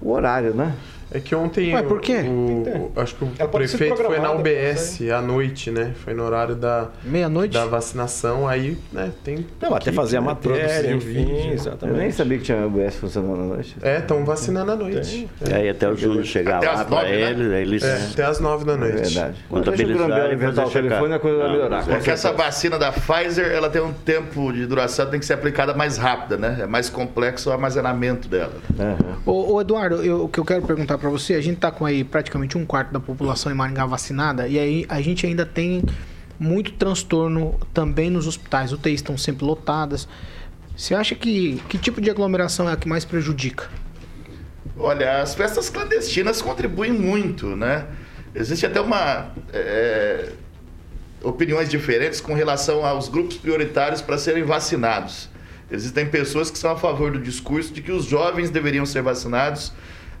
O 0.00 0.12
horário, 0.12 0.54
né? 0.54 0.76
É 1.10 1.20
que 1.20 1.34
ontem. 1.34 1.72
Ué, 1.74 1.82
por 1.82 2.00
quê? 2.00 2.16
O, 2.26 2.90
o- 2.96 3.00
acho 3.00 3.14
que 3.14 3.24
o 3.24 3.30
Ela 3.38 3.48
prefeito 3.48 3.96
foi 3.96 4.18
na 4.18 4.32
UBS 4.32 5.00
à 5.10 5.22
noite, 5.22 5.70
né? 5.70 5.92
Foi 6.04 6.12
no 6.14 6.24
horário 6.24 6.56
da, 6.56 6.88
Meia-noite? 7.04 7.52
da 7.54 7.64
vacinação. 7.64 8.48
Aí, 8.48 8.76
né, 8.92 9.12
tem. 9.22 9.46
Não, 9.62 9.68
até 9.70 9.84
equipe, 9.84 9.96
fazer 9.96 10.16
a 10.16 10.20
né, 10.20 10.26
matéria, 10.26 10.90
enfim, 10.94 11.06
vídeo. 11.06 11.28
Eu 11.30 11.34
nem 11.44 11.52
exatamente. 11.52 12.14
sabia 12.14 12.38
que 12.38 12.44
tinha 12.44 12.66
UBS 12.66 12.96
funcionando 12.96 13.40
à 13.40 13.44
noite. 13.46 13.76
É, 13.82 13.98
estão 13.98 14.24
vacinando 14.24 14.72
à 14.72 14.76
noite. 14.76 15.28
E 15.48 15.54
aí 15.54 15.68
até 15.68 15.88
o 15.88 15.96
Júnior 15.96 16.24
chegar 16.24 16.56
Até 16.58 16.66
lá 16.66 16.72
às 16.74 16.82
para 16.82 16.96
nove, 16.96 17.10
né? 17.12 17.30
ele, 17.30 17.54
aí 17.54 17.62
eles 17.62 17.84
É, 17.84 18.08
até 18.12 18.24
às 18.24 18.40
nove 18.40 18.64
da 18.64 18.72
É 18.72 18.76
noite. 18.76 18.96
verdade. 19.14 19.44
Contabilizar 19.48 19.86
Deixa 19.96 20.04
o 20.04 20.06
Grambel 20.08 20.30
e 20.30 20.34
inventar 20.34 20.64
fazer 20.66 20.78
o 20.78 20.82
telefone, 20.82 21.14
a 21.14 21.18
coisa 21.20 21.38
vai 21.38 21.50
melhorar. 21.52 21.80
é 21.82 21.84
Porque 21.84 22.10
essa 22.10 22.28
certeza. 22.28 22.44
vacina 22.44 22.78
da 22.78 22.90
Pfizer, 22.92 23.46
ela 23.52 23.70
tem 23.70 23.80
um 23.80 23.92
tempo 23.92 24.52
de 24.52 24.66
duração, 24.66 25.06
tem 25.08 25.20
que 25.20 25.26
ser 25.26 25.34
aplicada 25.34 25.72
mais 25.72 25.96
rápida, 25.96 26.36
né? 26.36 26.58
É 26.62 26.66
mais 26.66 26.90
complexo 26.90 27.48
o 27.48 27.52
armazenamento 27.52 28.28
dela. 28.28 28.52
Ô, 29.24 29.60
Eduardo, 29.60 30.02
eu- 30.04 30.24
o 30.24 30.28
que 30.28 30.40
eu 30.40 30.44
quero 30.44 30.62
perguntar 30.62 30.95
pra 30.98 31.10
você, 31.10 31.34
a 31.34 31.40
gente 31.40 31.58
tá 31.58 31.70
com 31.70 31.84
aí 31.84 32.04
praticamente 32.04 32.56
um 32.56 32.64
quarto 32.64 32.92
da 32.92 33.00
população 33.00 33.50
em 33.50 33.54
Maringá 33.54 33.86
vacinada 33.86 34.48
e 34.48 34.58
aí 34.58 34.86
a 34.88 35.00
gente 35.00 35.26
ainda 35.26 35.44
tem 35.44 35.82
muito 36.38 36.72
transtorno 36.72 37.58
também 37.72 38.10
nos 38.10 38.26
hospitais. 38.26 38.72
UTIs 38.72 38.94
estão 38.94 39.16
sempre 39.16 39.44
lotadas. 39.44 40.08
Você 40.76 40.94
acha 40.94 41.14
que 41.14 41.62
que 41.68 41.78
tipo 41.78 42.00
de 42.00 42.10
aglomeração 42.10 42.68
é 42.68 42.72
a 42.72 42.76
que 42.76 42.88
mais 42.88 43.04
prejudica? 43.04 43.68
Olha, 44.78 45.22
as 45.22 45.34
festas 45.34 45.70
clandestinas 45.70 46.42
contribuem 46.42 46.92
muito, 46.92 47.56
né? 47.56 47.86
Existe 48.34 48.66
até 48.66 48.80
uma. 48.80 49.30
é, 49.52 50.32
opiniões 51.22 51.68
diferentes 51.68 52.20
com 52.20 52.34
relação 52.34 52.84
aos 52.84 53.08
grupos 53.08 53.36
prioritários 53.36 54.02
para 54.02 54.18
serem 54.18 54.44
vacinados. 54.44 55.28
Existem 55.70 56.06
pessoas 56.06 56.50
que 56.50 56.58
são 56.58 56.70
a 56.70 56.76
favor 56.76 57.10
do 57.10 57.18
discurso 57.18 57.72
de 57.72 57.82
que 57.82 57.90
os 57.90 58.04
jovens 58.04 58.50
deveriam 58.50 58.86
ser 58.86 59.02
vacinados 59.02 59.72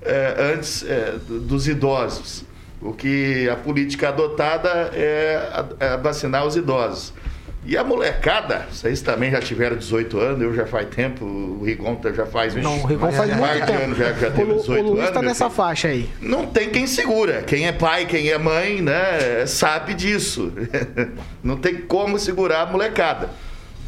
é, 0.02 0.34
antes 0.54 0.84
é, 0.88 1.12
do- 1.26 1.40
dos 1.40 1.66
idosos. 1.68 2.44
O 2.80 2.92
que 2.92 3.48
a 3.48 3.56
política 3.56 4.10
adotada 4.10 4.90
é, 4.92 5.64
é 5.80 5.96
vacinar 5.96 6.46
os 6.46 6.56
idosos. 6.56 7.12
E 7.68 7.76
a 7.76 7.82
molecada, 7.82 8.64
vocês 8.70 9.00
também 9.00 9.28
já 9.32 9.40
tiveram 9.40 9.76
18 9.76 10.20
anos, 10.20 10.40
eu 10.40 10.54
já 10.54 10.66
faz 10.66 10.86
tempo, 10.94 11.24
o 11.24 11.64
Rigon 11.64 11.98
já 12.14 12.24
faz 12.24 12.54
uns 12.54 12.62
Não, 12.62 12.78
o 12.80 12.86
Rigon 12.86 13.10
faz 13.10 13.34
muito 13.36 13.66
tempo. 13.66 13.82
anos 13.82 13.98
já, 13.98 14.12
já 14.12 14.28
o, 14.28 14.30
teve 14.30 14.44
Lu- 14.52 14.60
18 14.60 14.84
o 14.84 14.88
Luiz 14.90 14.98
anos. 15.00 15.10
tá 15.12 15.20
meu 15.20 15.28
nessa 15.28 15.44
filho. 15.46 15.56
faixa 15.56 15.88
aí. 15.88 16.08
Não 16.20 16.46
tem 16.46 16.70
quem 16.70 16.86
segura. 16.86 17.42
Quem 17.42 17.66
é 17.66 17.72
pai, 17.72 18.06
quem 18.06 18.28
é 18.28 18.38
mãe, 18.38 18.80
né, 18.80 19.44
sabe 19.46 19.94
disso. 19.94 20.52
Não 21.42 21.56
tem 21.56 21.78
como 21.78 22.18
segurar 22.20 22.62
a 22.62 22.66
molecada. 22.66 23.30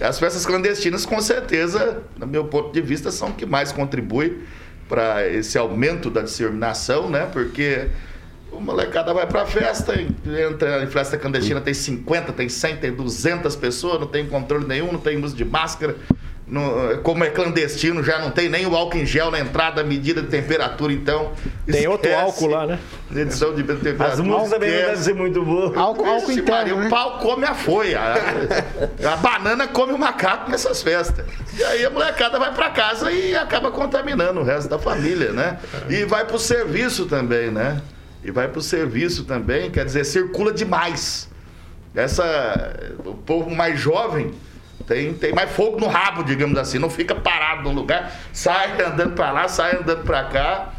As 0.01 0.19
festas 0.19 0.45
clandestinas, 0.45 1.05
com 1.07 1.21
certeza, 1.21 2.03
no 2.19 2.27
meu 2.27 2.47
ponto 2.47 2.73
de 2.73 2.81
vista, 2.81 3.13
são 3.13 3.29
o 3.29 3.33
que 3.33 3.47
mais 3.47 3.71
contribui 3.71 4.43
para 4.89 5.29
esse 5.29 5.59
aumento 5.59 6.11
da 6.11 6.23
disseminação, 6.23 7.11
né? 7.11 7.29
Porque 7.33 7.89
o 8.51 8.61
molecada 8.61 9.13
vai 9.13 9.27
pra 9.27 9.45
festa, 9.45 9.95
entra 9.95 10.83
em 10.83 10.87
festa 10.87 11.19
clandestina, 11.19 11.61
tem 11.61 11.75
50, 11.75 12.33
tem 12.33 12.49
100, 12.49 12.77
tem 12.77 12.93
200 12.93 13.55
pessoas, 13.57 14.01
não 14.01 14.07
tem 14.07 14.27
controle 14.27 14.67
nenhum, 14.67 14.93
não 14.93 15.01
tem 15.01 15.23
uso 15.23 15.37
de 15.37 15.45
máscara. 15.45 15.97
Não- 16.51 16.99
como 17.03 17.23
é 17.25 17.31
clandestino, 17.31 18.03
já 18.03 18.19
não 18.19 18.31
tem 18.31 18.49
nem 18.49 18.67
o 18.67 18.75
álcool 18.75 18.99
em 18.99 19.07
gel 19.07 19.31
na 19.31 19.39
entrada, 19.39 19.85
medida 19.85 20.23
de 20.23 20.29
temperatura, 20.29 20.93
então. 20.93 21.33
Tem 21.67 21.87
outro 21.87 22.15
álcool 22.15 22.47
lá, 22.49 22.67
né? 22.67 22.79
Medição 23.11 23.55
de 23.55 23.63
temperatura. 23.63 24.09
As 24.13 24.21
músicas 24.21 24.51
também 24.51 24.71
não 24.71 24.77
devem 24.79 24.97
ser 24.97 25.15
muito 25.15 25.45
boas. 25.45 25.77
Álcool, 25.77 26.05
álcool 26.07 26.29
Maria, 26.29 26.41
interno, 26.43 26.77
O 26.77 26.81
né? 26.81 26.89
pau 26.89 27.19
come 27.19 27.45
a 27.45 27.55
folha. 27.55 28.01
A, 28.01 29.13
a 29.13 29.17
banana 29.17 29.69
come 29.69 29.93
o 29.93 29.99
macaco 29.99 30.51
nessas 30.51 30.83
festas. 30.83 31.25
E 31.57 31.63
aí 31.63 31.85
a 31.85 31.91
molecada 31.91 32.39
vai 32.39 32.53
pra 32.55 32.71
casa 32.71 33.11
e 33.13 33.35
acaba 33.37 33.71
contaminando 33.71 34.41
o 34.41 34.45
resto 34.45 34.69
da 34.69 34.79
família, 34.79 35.33
né? 35.33 35.59
E 35.89 36.05
vai 36.05 36.25
pro 36.25 36.39
serviço 36.39 37.07
também, 37.07 37.51
né? 37.51 37.81
E 38.25 38.31
vai 38.31 38.49
pro 38.49 38.61
serviço 38.61 39.25
também, 39.25 39.71
quer 39.71 39.85
dizer, 39.85 40.05
circula 40.05 40.53
demais. 40.53 41.29
Essa, 41.95 42.75
o 43.05 43.15
povo 43.15 43.51
mais 43.51 43.79
jovem 43.81 44.33
tem, 44.89 45.13
tem 45.13 45.35
mais 45.35 45.51
fogo 45.51 45.79
no 45.79 45.87
rabo, 45.87 46.25
digamos 46.25 46.57
assim, 46.59 46.79
não 46.79 46.89
fica 46.89 47.15
parado 47.15 47.63
no 47.63 47.73
lugar, 47.73 48.11
sai 48.33 48.81
andando 48.81 49.15
pra 49.15 49.31
lá, 49.31 49.47
sai 49.47 49.77
andando 49.77 50.03
pra 50.03 50.25
cá. 50.25 50.73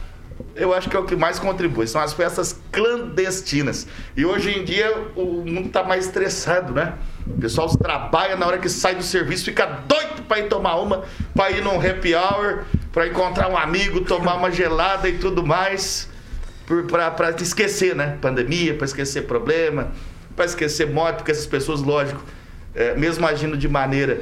eu 0.56 0.74
acho 0.74 0.90
que 0.90 0.96
é 0.96 1.00
o 1.00 1.06
que 1.06 1.16
mais 1.16 1.38
contribui. 1.38 1.86
São 1.86 2.02
as 2.02 2.12
festas 2.14 2.60
clandestinas. 2.72 3.88
E 4.18 4.26
hoje 4.26 4.58
em 4.58 4.66
dia 4.66 4.92
o 5.16 5.44
mundo 5.46 5.68
está 5.68 5.84
mais 5.84 6.08
estressado, 6.08 6.74
né? 6.74 6.96
O 7.28 7.40
pessoal 7.40 7.70
trabalha 7.78 8.36
na 8.36 8.48
hora 8.48 8.58
que 8.58 8.68
sai 8.68 8.96
do 8.96 9.04
serviço, 9.04 9.46
fica 9.46 9.66
doido 9.88 10.24
para 10.28 10.40
ir 10.40 10.50
tomar 10.50 10.78
uma, 10.78 11.04
para 11.36 11.52
ir 11.52 11.64
num 11.64 11.80
happy 11.80 12.16
hour, 12.16 12.64
para 12.92 13.06
encontrar 13.06 13.48
um 13.48 13.58
amigo, 13.58 14.02
tomar 14.02 14.36
uma 14.36 14.50
gelada 14.50 15.08
e 15.08 15.20
tudo 15.20 15.46
mais, 15.46 16.10
para 16.66 17.30
esquecer, 17.40 17.96
né? 17.96 18.18
Pandemia, 18.20 18.74
para 18.74 18.86
esquecer 18.86 19.28
problema, 19.28 19.92
para 20.36 20.46
esquecer 20.46 20.88
morte, 20.90 21.18
porque 21.18 21.32
essas 21.32 21.46
pessoas, 21.46 21.82
lógico, 21.82 22.24
é, 22.80 22.96
mesmo 22.96 23.28
agindo 23.28 23.58
de 23.58 23.68
maneira 23.68 24.22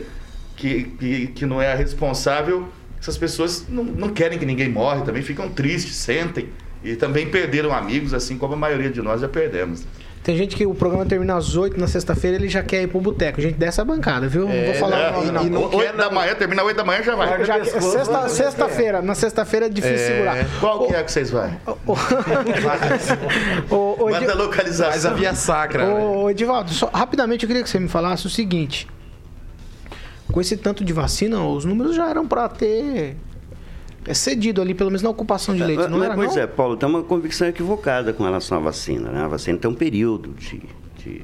que, 0.55 0.85
que, 0.99 1.27
que 1.27 1.45
não 1.45 1.61
é 1.61 1.71
a 1.71 1.75
responsável, 1.75 2.67
essas 2.99 3.15
pessoas 3.15 3.65
não, 3.69 3.83
não 3.83 4.09
querem 4.09 4.39
que 4.39 4.45
ninguém 4.45 4.67
morre, 4.67 5.03
também 5.03 5.21
ficam 5.21 5.47
tristes, 5.47 5.95
sentem. 5.95 6.49
E 6.83 6.95
também 6.95 7.29
perderam 7.29 7.71
amigos, 7.73 8.13
assim 8.13 8.37
como 8.37 8.53
a 8.53 8.57
maioria 8.57 8.89
de 8.89 9.01
nós 9.01 9.21
já 9.21 9.29
perdemos. 9.29 9.83
Tem 10.27 10.35
gente 10.35 10.57
que 10.57 10.65
o 10.67 10.75
programa 10.75 11.05
termina 11.05 11.37
às 11.37 11.55
8 11.55 11.79
na 11.79 11.87
sexta-feira 11.87 12.35
ele 12.35 12.49
já 12.49 12.61
quer 12.61 12.81
ir 12.83 12.87
pro 12.87 12.99
boteco. 12.99 13.39
Gente 13.39 13.55
dessa 13.55 13.85
bancada, 13.85 14.27
viu? 14.27 14.45
É, 14.49 14.57
não 14.65 14.65
vou 14.65 14.73
falar 14.75 14.99
é, 14.99 15.09
o 15.09 15.13
nome, 15.13 15.31
não. 15.31 15.45
E 15.45 15.49
não 15.49 15.73
8 15.73 15.95
da 15.95 16.11
manhã, 16.11 16.35
termina 16.35 16.63
8 16.63 16.75
da 16.75 16.83
manhã 16.83 17.01
já 17.01 17.15
vai. 17.15 17.45
Já, 17.45 17.63
sexta, 17.63 18.27
sexta-feira, 18.27 19.01
na 19.01 19.15
sexta-feira 19.15 19.67
é 19.67 19.69
difícil 19.69 19.95
É. 19.95 20.07
segurar. 20.09 20.45
Qual 20.59 20.85
que 20.85 20.93
é 20.93 21.01
que 21.01 21.09
vocês 21.13 21.29
vão? 21.31 21.49
Ô, 23.69 23.95
ô, 24.03 24.09
Manda 24.09 24.35
localização. 24.35 24.91
Mas 24.91 25.05
a 25.05 25.13
via 25.13 25.33
sacra. 25.33 25.85
né? 25.85 25.93
Ô, 25.93 26.29
Edivaldo, 26.29 26.71
só- 26.73 26.89
rapidamente 26.93 27.43
eu 27.43 27.47
queria 27.47 27.63
que 27.63 27.69
você 27.69 27.79
me 27.79 27.87
falasse 27.87 28.27
o 28.27 28.29
seguinte. 28.29 28.85
Com 30.29 30.41
esse 30.41 30.57
tanto 30.57 30.83
de 30.83 30.91
vacina, 30.91 31.41
os 31.41 31.63
números 31.63 31.95
já 31.95 32.09
eram 32.09 32.27
pra 32.27 32.49
ter 32.49 33.15
é, 34.07 34.13
cedido 34.13 34.61
ali, 34.61 34.73
pelo 34.73 34.89
menos 34.89 35.01
na 35.01 35.09
ocupação 35.09 35.55
de 35.55 35.63
leitos, 35.63 35.87
não 35.89 35.97
Mas, 35.99 36.05
era 36.07 36.15
pois 36.15 36.35
não? 36.35 36.41
é, 36.41 36.47
Paulo, 36.47 36.77
tem 36.77 36.87
uma 36.87 37.03
convicção 37.03 37.47
equivocada 37.47 38.13
com 38.13 38.23
relação 38.23 38.57
à 38.57 38.61
vacina. 38.61 39.09
Né? 39.11 39.21
A 39.21 39.27
vacina 39.27 39.57
tem 39.57 39.69
um 39.69 39.75
período 39.75 40.29
de, 40.33 40.61
de 41.03 41.21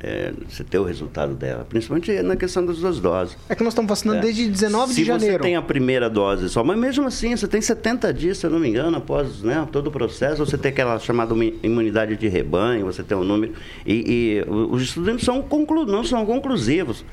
é, 0.00 0.32
você 0.48 0.62
ter 0.64 0.78
o 0.78 0.84
resultado 0.84 1.34
dela, 1.34 1.64
principalmente 1.68 2.12
na 2.22 2.36
questão 2.36 2.64
das 2.64 2.78
duas 2.78 3.00
doses. 3.00 3.36
É 3.48 3.54
que 3.54 3.62
nós 3.62 3.72
estamos 3.72 3.88
vacinando 3.88 4.18
É. 4.18 4.22
desde 4.22 4.48
19 4.48 4.92
Se 4.92 5.00
de 5.00 5.04
janeiro. 5.06 5.36
você 5.36 5.38
tem 5.42 5.56
a 5.56 5.62
primeira 5.62 6.10
dose 6.10 6.48
só, 6.50 6.62
mas 6.62 6.76
mesmo 6.78 7.06
assim, 7.06 7.34
você 7.36 7.48
tem 7.48 7.60
70 7.60 8.12
dias, 8.12 8.38
se 8.38 8.46
eu 8.46 8.50
não 8.50 8.58
me 8.58 8.68
engano, 8.68 8.96
após 8.98 9.42
né, 9.42 9.66
todo 9.72 9.86
o 9.86 9.90
processo, 9.90 10.44
você 10.44 10.58
tem 10.58 10.70
aquela 10.72 10.98
chamada 10.98 11.34
imunidade 11.62 12.16
de 12.16 12.28
rebanho, 12.28 12.84
você 12.86 13.02
tem 13.02 13.16
um 13.16 13.24
número. 13.24 13.54
E, 13.86 14.42
e 14.46 14.50
os 14.50 14.82
estudos 14.82 15.10
não 15.12 15.18
são, 15.18 15.42
conclu, 15.42 15.86
não 15.86 16.04
são 16.04 16.24
conclusivos, 16.26 17.04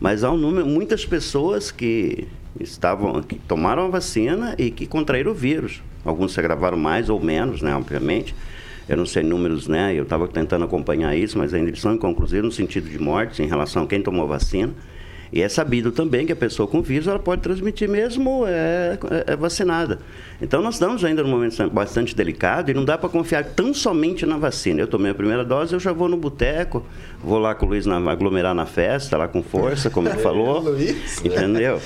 mas 0.00 0.24
há 0.24 0.30
um 0.32 0.36
número, 0.36 0.66
muitas 0.66 1.06
pessoas 1.06 1.70
que 1.70 2.26
estavam, 2.60 3.22
que 3.22 3.36
tomaram 3.36 3.86
a 3.86 3.88
vacina 3.88 4.54
e 4.58 4.70
que 4.70 4.86
contraíram 4.86 5.32
o 5.32 5.34
vírus. 5.34 5.82
Alguns 6.04 6.32
se 6.32 6.40
agravaram 6.40 6.76
mais 6.76 7.08
ou 7.08 7.20
menos, 7.20 7.62
né, 7.62 7.74
obviamente. 7.74 8.34
Eu 8.88 8.96
não 8.96 9.06
sei 9.06 9.22
números, 9.22 9.68
né? 9.68 9.94
Eu 9.94 10.02
estava 10.02 10.26
tentando 10.26 10.64
acompanhar 10.64 11.16
isso, 11.16 11.38
mas 11.38 11.54
ainda 11.54 11.68
eles 11.68 11.80
são 11.80 11.94
inconclusivos 11.94 12.44
no 12.44 12.52
sentido 12.52 12.88
de 12.88 12.98
mortes 12.98 13.38
em 13.38 13.46
relação 13.46 13.84
a 13.84 13.86
quem 13.86 14.02
tomou 14.02 14.26
vacina. 14.26 14.72
E 15.32 15.40
é 15.40 15.48
sabido 15.48 15.90
também 15.90 16.26
que 16.26 16.32
a 16.32 16.36
pessoa 16.36 16.68
com 16.68 16.82
vírus 16.82 17.08
ela 17.08 17.18
pode 17.18 17.40
transmitir 17.40 17.88
mesmo 17.88 18.44
é, 18.46 18.98
é- 19.28 19.32
é 19.32 19.36
vacinada. 19.36 19.98
Então 20.42 20.60
nós 20.60 20.74
estamos 20.74 21.02
ainda 21.04 21.22
num 21.22 21.30
momento 21.30 21.70
bastante 21.70 22.14
delicado 22.14 22.70
e 22.70 22.74
não 22.74 22.84
dá 22.84 22.98
para 22.98 23.08
confiar 23.08 23.42
tão 23.44 23.72
somente 23.72 24.26
na 24.26 24.36
vacina. 24.36 24.80
Eu 24.82 24.86
tomei 24.86 25.10
a 25.10 25.14
primeira 25.14 25.42
dose, 25.42 25.72
eu 25.72 25.80
já 25.80 25.90
vou 25.92 26.06
no 26.08 26.18
boteco, 26.18 26.84
vou 27.22 27.38
lá 27.38 27.54
com 27.54 27.64
o 27.64 27.68
Luiz 27.70 27.86
na, 27.86 27.96
aglomerar 28.10 28.54
na 28.54 28.66
festa, 28.66 29.16
lá 29.16 29.26
com 29.26 29.42
força, 29.42 29.88
como 29.88 30.06
ele 30.08 30.18
falou. 30.22 30.60
Luiz? 30.60 31.24
Entendeu? 31.24 31.80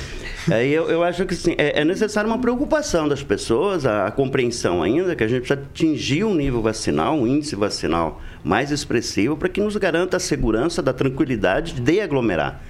Aí 0.51 0.73
eu, 0.73 0.89
eu 0.91 1.03
acho 1.05 1.25
que 1.25 1.35
sim, 1.37 1.55
é, 1.57 1.81
é 1.83 1.85
necessário 1.85 2.29
uma 2.29 2.39
preocupação 2.39 3.09
das 3.09 3.23
pessoas, 3.23 3.87
a, 3.87 4.07
a 4.07 4.11
compreensão 4.11 4.83
ainda 4.83 5.15
que 5.15 5.23
a 5.23 5.29
gente 5.29 5.41
precisa 5.47 5.61
atingir 5.73 6.25
um 6.25 6.35
nível 6.35 6.63
vacinal, 6.63 7.17
um 7.17 7.27
índice 7.27 7.55
vacinal 7.55 8.21
mais 8.43 8.71
expressivo 8.73 9.37
para 9.37 9.49
que 9.49 9.61
nos 9.61 9.77
garanta 9.77 10.17
a 10.17 10.21
segurança 10.21 10.83
da 10.83 10.93
tranquilidade 10.93 11.75
de 11.81 12.01
aglomerar. 12.01 12.61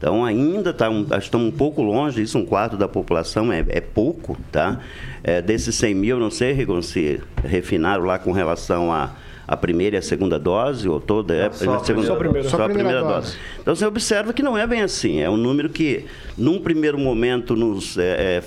Então 0.00 0.24
ainda 0.24 0.72
tá 0.72 0.88
estamos 1.18 1.48
um 1.48 1.50
pouco 1.50 1.82
longe 1.82 2.22
disso, 2.22 2.38
um 2.38 2.46
quarto 2.46 2.74
da 2.74 2.88
população 2.88 3.52
é, 3.52 3.62
é 3.68 3.82
pouco, 3.82 4.34
tá? 4.50 4.80
É, 5.22 5.42
desses 5.42 5.74
100 5.74 5.94
mil, 5.94 6.18
não 6.18 6.30
sei, 6.30 6.54
Rigon, 6.54 6.80
se 6.80 7.20
refinaram 7.44 8.04
lá 8.04 8.18
com 8.18 8.32
relação 8.32 8.90
a 8.90 9.10
a 9.50 9.56
primeira 9.56 9.96
e 9.96 9.98
a 9.98 10.02
segunda 10.02 10.38
dose, 10.38 10.88
ou 10.88 11.00
toda 11.00 11.34
é, 11.34 11.50
só 11.50 11.74
a 11.74 11.84
segunda, 11.84 12.14
primeira 12.14 12.14
Só 12.14 12.14
a 12.14 12.16
primeira. 12.16 12.48
só 12.48 12.62
a 12.62 12.68
primeira 12.68 13.02
dose. 13.02 13.36
Então 13.60 13.74
você 13.74 13.84
observa 13.84 14.32
que 14.32 14.44
não 14.44 14.56
é 14.56 14.64
bem 14.64 14.80
assim. 14.80 15.20
É 15.20 15.28
um 15.28 15.36
número 15.36 15.68
que, 15.68 16.04
num 16.38 16.60
primeiro 16.60 16.96
momento, 16.96 17.56
nos 17.56 17.98
é, 17.98 18.02
é, 18.04 18.42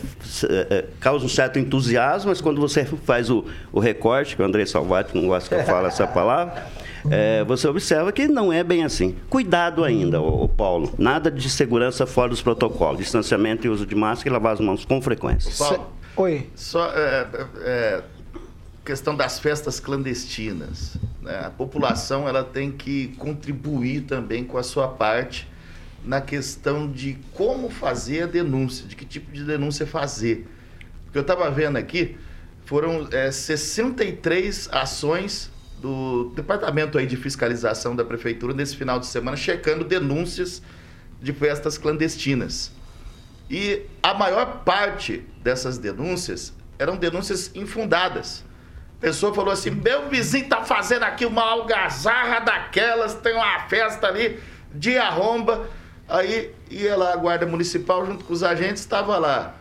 é, 0.45 0.67
é, 0.69 0.85
causa 1.01 1.25
um 1.25 1.27
certo 1.27 1.59
entusiasmo, 1.59 2.29
mas 2.29 2.39
quando 2.39 2.61
você 2.61 2.85
faz 2.85 3.29
o, 3.29 3.43
o 3.73 3.81
recorte, 3.81 4.37
que 4.37 4.41
o 4.41 4.45
André 4.45 4.65
Salvati 4.65 5.13
não 5.13 5.27
gosta 5.27 5.53
que 5.53 5.61
eu 5.61 5.65
fale 5.65 5.87
essa 5.87 6.07
palavra, 6.07 6.67
é, 7.11 7.43
você 7.43 7.67
observa 7.67 8.09
que 8.13 8.25
não 8.29 8.53
é 8.53 8.63
bem 8.63 8.85
assim. 8.85 9.13
Cuidado 9.29 9.83
ainda, 9.83 10.21
ô, 10.21 10.45
ô 10.45 10.47
Paulo. 10.47 10.93
Nada 10.97 11.29
de 11.29 11.49
segurança 11.49 12.05
fora 12.05 12.29
dos 12.29 12.41
protocolos. 12.41 12.99
Distanciamento 12.99 13.67
e 13.67 13.69
uso 13.69 13.85
de 13.85 13.93
máscara 13.93 14.29
e 14.29 14.31
lavar 14.31 14.53
as 14.53 14.61
mãos 14.61 14.85
com 14.85 15.01
frequência. 15.01 15.51
Paulo, 15.57 15.91
Oi. 16.15 16.47
Só 16.55 16.85
é, 16.95 17.27
é, 17.61 18.03
questão 18.83 19.15
das 19.15 19.39
festas 19.39 19.79
clandestinas. 19.79 20.97
né? 21.21 21.45
A 21.45 21.49
população 21.49 22.27
ela 22.27 22.43
tem 22.43 22.71
que 22.71 23.09
contribuir 23.17 24.01
também 24.01 24.43
com 24.43 24.57
a 24.57 24.63
sua 24.63 24.87
parte 24.87 25.47
na 26.03 26.19
questão 26.19 26.91
de 26.91 27.17
como 27.33 27.69
fazer 27.69 28.23
a 28.23 28.25
denúncia, 28.25 28.85
de 28.87 28.95
que 28.95 29.05
tipo 29.05 29.31
de 29.31 29.43
denúncia 29.43 29.87
fazer. 29.87 30.47
Porque 31.05 31.17
eu 31.17 31.21
estava 31.21 31.49
vendo 31.49 31.77
aqui, 31.77 32.17
foram 32.65 33.07
é, 33.11 33.31
63 33.31 34.69
ações 34.71 35.49
do 35.81 36.31
Departamento 36.35 36.97
aí 36.97 37.05
de 37.05 37.15
Fiscalização 37.15 37.95
da 37.95 38.03
Prefeitura 38.03 38.53
nesse 38.53 38.75
final 38.75 38.99
de 38.99 39.05
semana, 39.05 39.37
checando 39.37 39.83
denúncias 39.83 40.61
de 41.21 41.31
festas 41.31 41.77
clandestinas. 41.77 42.71
E 43.49 43.81
a 44.01 44.13
maior 44.13 44.63
parte 44.63 45.23
dessas 45.41 45.77
denúncias 45.77 46.53
eram 46.79 46.97
denúncias 46.97 47.51
infundadas. 47.53 48.43
Pessoa 49.03 49.33
falou 49.33 49.51
assim: 49.51 49.69
meu 49.69 50.07
vizinho 50.07 50.47
tá 50.47 50.63
fazendo 50.63 51.03
aqui 51.03 51.25
uma 51.25 51.43
algazarra 51.43 52.39
daquelas, 52.39 53.13
tem 53.15 53.33
uma 53.33 53.59
festa 53.67 54.07
ali 54.07 54.39
de 54.73 54.97
arromba. 54.97 55.67
Aí 56.07 56.55
ia 56.71 56.95
lá 56.95 57.11
a 57.11 57.17
guarda 57.17 57.45
municipal 57.45 58.05
junto 58.05 58.23
com 58.23 58.31
os 58.31 58.43
agentes, 58.43 58.81
estava 58.81 59.17
lá 59.17 59.55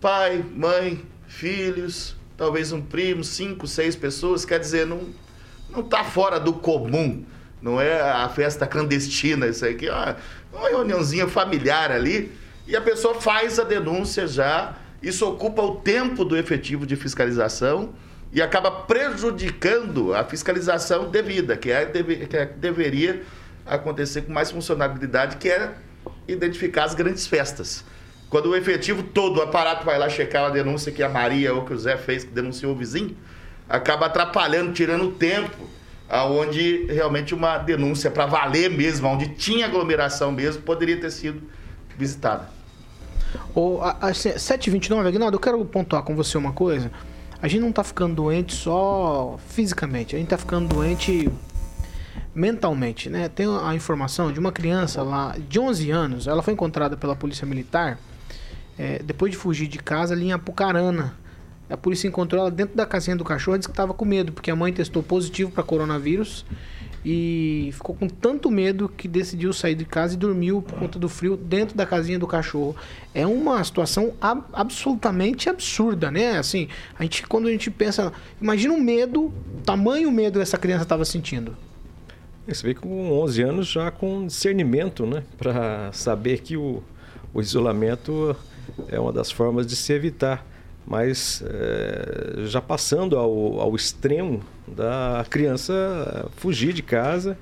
pai, 0.00 0.44
mãe, 0.56 1.00
filhos, 1.28 2.16
talvez 2.36 2.72
um 2.72 2.82
primo, 2.82 3.22
cinco, 3.22 3.68
seis 3.68 3.94
pessoas. 3.94 4.44
Quer 4.44 4.58
dizer, 4.58 4.84
não, 4.84 5.10
não 5.70 5.84
tá 5.84 6.02
fora 6.02 6.40
do 6.40 6.52
comum. 6.52 7.24
Não 7.62 7.80
é 7.80 8.00
a 8.00 8.28
festa 8.30 8.66
clandestina, 8.66 9.46
isso 9.46 9.64
aqui, 9.64 9.88
ó, 9.88 10.16
uma 10.52 10.68
reuniãozinha 10.68 11.28
familiar 11.28 11.92
ali. 11.92 12.32
E 12.66 12.74
a 12.74 12.80
pessoa 12.80 13.14
faz 13.14 13.60
a 13.60 13.62
denúncia 13.62 14.26
já. 14.26 14.74
Isso 15.00 15.24
ocupa 15.24 15.62
o 15.62 15.76
tempo 15.76 16.24
do 16.24 16.36
efetivo 16.36 16.84
de 16.84 16.96
fiscalização 16.96 17.94
e 18.32 18.40
acaba 18.40 18.70
prejudicando 18.70 20.14
a 20.14 20.24
fiscalização 20.24 21.10
devida, 21.10 21.56
que, 21.56 21.70
é, 21.70 21.84
deve- 21.84 22.26
que 22.26 22.36
é- 22.36 22.46
deveria 22.46 23.22
acontecer 23.66 24.22
com 24.22 24.32
mais 24.32 24.50
funcionalidade, 24.50 25.36
que 25.36 25.48
é 25.48 25.72
identificar 26.26 26.84
as 26.84 26.94
grandes 26.94 27.26
festas. 27.26 27.84
Quando 28.30 28.46
o 28.46 28.56
efetivo 28.56 29.02
todo, 29.02 29.38
o 29.38 29.42
aparato 29.42 29.84
vai 29.84 29.98
lá 29.98 30.08
checar 30.08 30.46
a 30.46 30.50
denúncia 30.50 30.90
que 30.90 31.02
a 31.02 31.08
Maria 31.08 31.52
ou 31.54 31.64
que 31.66 31.74
o 31.74 31.78
Zé 31.78 31.96
fez, 31.98 32.24
que 32.24 32.30
denunciou 32.30 32.72
o 32.72 32.76
vizinho, 32.76 33.14
acaba 33.68 34.06
atrapalhando, 34.06 34.72
tirando 34.72 35.04
o 35.04 35.12
tempo, 35.12 35.68
aonde 36.08 36.86
realmente 36.86 37.34
uma 37.34 37.58
denúncia 37.58 38.10
para 38.10 38.24
valer 38.26 38.70
mesmo, 38.70 39.08
onde 39.08 39.28
tinha 39.28 39.66
aglomeração 39.66 40.32
mesmo, 40.32 40.62
poderia 40.62 40.98
ter 40.98 41.10
sido 41.10 41.42
visitada. 41.98 42.48
A- 43.82 44.08
a- 44.08 44.12
7h29, 44.14 45.06
Aguinaldo, 45.08 45.36
eu 45.36 45.40
quero 45.40 45.62
pontuar 45.64 46.02
com 46.02 46.16
você 46.16 46.36
uma 46.38 46.52
coisa. 46.52 46.90
A 47.42 47.48
gente 47.48 47.60
não 47.60 47.72
tá 47.72 47.82
ficando 47.82 48.14
doente 48.14 48.54
só 48.54 49.36
fisicamente, 49.48 50.14
a 50.14 50.18
gente 50.18 50.28
tá 50.28 50.38
ficando 50.38 50.72
doente 50.72 51.28
mentalmente, 52.32 53.10
né? 53.10 53.28
Tem 53.28 53.46
a 53.48 53.74
informação 53.74 54.32
de 54.32 54.38
uma 54.38 54.52
criança 54.52 55.02
lá 55.02 55.36
de 55.48 55.58
11 55.58 55.90
anos, 55.90 56.26
ela 56.28 56.40
foi 56.40 56.54
encontrada 56.54 56.96
pela 56.96 57.16
polícia 57.16 57.44
militar 57.44 57.98
é, 58.78 59.00
depois 59.02 59.32
de 59.32 59.36
fugir 59.36 59.66
de 59.66 59.78
casa 59.78 60.14
ali 60.14 60.26
em 60.26 60.32
Apucarana. 60.32 61.14
A 61.68 61.76
polícia 61.76 62.06
encontrou 62.06 62.42
ela 62.42 62.50
dentro 62.50 62.76
da 62.76 62.86
casinha 62.86 63.16
do 63.16 63.24
cachorro 63.24 63.56
e 63.56 63.58
disse 63.58 63.68
que 63.68 63.72
estava 63.72 63.92
com 63.92 64.04
medo, 64.04 64.30
porque 64.30 64.50
a 64.50 64.56
mãe 64.56 64.72
testou 64.72 65.02
positivo 65.02 65.50
para 65.50 65.64
coronavírus 65.64 66.44
e 67.04 67.70
ficou 67.72 67.94
com 67.94 68.08
tanto 68.08 68.50
medo 68.50 68.88
que 68.88 69.08
decidiu 69.08 69.52
sair 69.52 69.74
de 69.74 69.84
casa 69.84 70.14
e 70.14 70.16
dormiu 70.16 70.62
por 70.62 70.78
conta 70.78 70.98
do 70.98 71.08
frio 71.08 71.36
dentro 71.36 71.76
da 71.76 71.84
casinha 71.84 72.18
do 72.18 72.26
cachorro. 72.26 72.76
É 73.14 73.26
uma 73.26 73.62
situação 73.64 74.12
ab- 74.20 74.44
absolutamente 74.52 75.48
absurda, 75.48 76.10
né? 76.10 76.38
Assim, 76.38 76.68
a 76.98 77.02
gente 77.02 77.26
quando 77.26 77.48
a 77.48 77.50
gente 77.50 77.70
pensa, 77.70 78.12
imagina 78.40 78.72
o 78.72 78.80
medo, 78.80 79.32
tamanho 79.64 80.10
medo 80.12 80.40
essa 80.40 80.56
criança 80.56 80.84
estava 80.84 81.04
sentindo. 81.04 81.56
E 82.46 82.54
Você 82.54 82.66
vê 82.66 82.74
que 82.74 82.80
com 82.80 83.10
11 83.12 83.42
anos 83.42 83.66
já 83.68 83.90
com 83.90 84.26
discernimento, 84.26 85.04
né? 85.06 85.22
Para 85.38 85.90
saber 85.92 86.40
que 86.40 86.56
o, 86.56 86.82
o 87.34 87.40
isolamento 87.40 88.36
é 88.88 88.98
uma 88.98 89.12
das 89.12 89.30
formas 89.30 89.66
de 89.66 89.74
se 89.76 89.92
evitar 89.92 90.46
mas 90.84 91.44
é, 91.46 92.44
já 92.46 92.60
passando 92.60 93.16
ao, 93.16 93.60
ao 93.60 93.76
extremo 93.76 94.42
da 94.66 95.24
criança 95.28 96.30
fugir 96.36 96.72
de 96.72 96.82
casa 96.82 97.36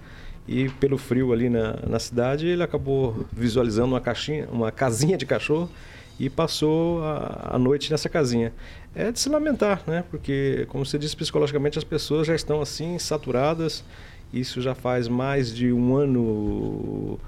e 0.48 0.68
pelo 0.68 0.98
frio 0.98 1.32
ali 1.32 1.48
na, 1.48 1.76
na 1.86 1.98
cidade 1.98 2.46
ele 2.46 2.62
acabou 2.62 3.26
visualizando 3.32 3.88
uma 3.88 4.00
caixinha, 4.00 4.48
uma 4.50 4.72
casinha 4.72 5.16
de 5.16 5.26
cachorro 5.26 5.70
e 6.18 6.28
passou 6.28 7.02
a, 7.02 7.52
a, 7.54 7.58
noite 7.58 7.90
nessa 7.90 8.08
casinha. 8.08 8.52
É 8.94 9.10
de 9.10 9.18
se 9.18 9.30
lamentar, 9.30 9.82
né? 9.86 10.04
Porque, 10.10 10.66
como 10.68 10.84
você 10.84 10.98
disse, 10.98 11.16
psicologicamente 11.16 11.78
as 11.78 11.84
pessoas 11.84 12.26
já 12.26 12.34
estão 12.34 12.60
assim 12.60 12.98
saturadas. 12.98 13.82
Isso 14.30 14.60
já 14.60 14.74
faz 14.74 15.08
mais 15.08 15.54
de 15.54 15.72
um 15.72 15.96
ano 15.96 17.18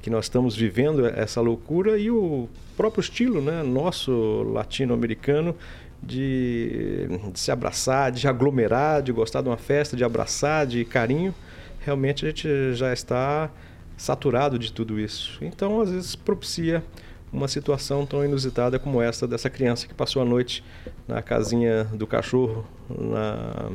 que 0.00 0.08
nós 0.08 0.26
estamos 0.26 0.54
vivendo 0.54 1.04
essa 1.04 1.40
loucura 1.40 1.98
e 1.98 2.08
o 2.08 2.48
próprio 2.76 3.00
estilo, 3.00 3.40
né, 3.40 3.64
nosso 3.64 4.44
latino-americano 4.52 5.56
de, 6.02 7.06
de, 7.32 7.40
se 7.40 7.50
abraçar, 7.50 8.12
de 8.12 8.26
aglomerar, 8.26 9.02
de 9.02 9.12
gostar 9.12 9.42
de 9.42 9.48
uma 9.48 9.56
festa, 9.56 9.96
de 9.96 10.04
abraçar, 10.04 10.66
de 10.66 10.84
carinho, 10.84 11.34
realmente 11.80 12.24
a 12.24 12.28
gente 12.28 12.74
já 12.74 12.92
está 12.92 13.50
saturado 13.96 14.58
de 14.58 14.72
tudo 14.72 15.00
isso. 15.00 15.38
Então, 15.42 15.80
às 15.80 15.90
vezes 15.90 16.14
propicia 16.14 16.84
uma 17.32 17.48
situação 17.48 18.06
tão 18.06 18.24
inusitada 18.24 18.78
como 18.78 19.02
essa 19.02 19.26
dessa 19.26 19.50
criança 19.50 19.86
que 19.86 19.94
passou 19.94 20.22
a 20.22 20.24
noite 20.24 20.62
na 21.08 21.20
casinha 21.20 21.84
do 21.84 22.06
cachorro 22.06 22.64
na, 22.88 23.70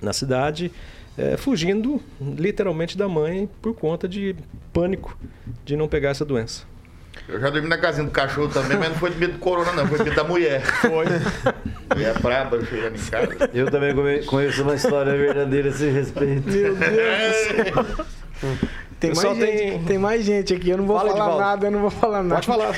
na 0.00 0.12
cidade 0.12 0.72
é, 1.16 1.36
fugindo 1.36 2.00
literalmente 2.20 2.98
da 2.98 3.08
mãe 3.08 3.48
por 3.62 3.74
conta 3.74 4.08
de 4.08 4.34
pânico 4.72 5.16
de 5.64 5.76
não 5.76 5.88
pegar 5.88 6.10
essa 6.10 6.24
doença. 6.24 6.66
Eu 7.28 7.40
já 7.40 7.50
dormi 7.50 7.68
na 7.68 7.78
casinha 7.78 8.04
do 8.04 8.10
cachorro 8.10 8.48
também, 8.48 8.76
mas 8.76 8.90
não 8.90 8.96
foi 8.96 9.10
de 9.10 9.18
medo 9.18 9.34
do 9.34 9.38
corona, 9.38 9.72
não, 9.72 9.86
foi 9.86 9.98
de 9.98 10.04
medo 10.04 10.16
da 10.16 10.24
mulher. 10.24 10.62
Foi. 10.62 11.06
Mulher 11.94 12.18
braba 12.20 12.64
chegando 12.64 12.96
em 12.96 13.04
casa. 13.04 13.50
Eu 13.52 13.70
também 13.70 13.94
conheço 14.24 14.62
uma 14.62 14.74
história 14.74 15.16
verdadeira 15.16 15.68
a 15.68 15.70
esse 15.70 15.88
respeito. 15.88 16.48
Meu 16.48 16.74
Deus 16.74 16.78
do 16.78 17.96
céu. 17.96 18.06
Tem 19.00 19.14
mais, 19.14 19.36
gente, 19.36 19.46
tem... 19.46 19.84
tem... 19.84 19.98
mais 19.98 20.24
gente 20.24 20.54
aqui, 20.54 20.70
eu 20.70 20.78
não 20.78 20.86
vou 20.86 20.96
Fala 20.96 21.16
falar 21.16 21.38
nada, 21.38 21.66
eu 21.66 21.70
não 21.70 21.80
vou 21.80 21.90
falar 21.90 22.22
nada. 22.22 22.34
Pode 22.34 22.46
falar. 22.46 22.74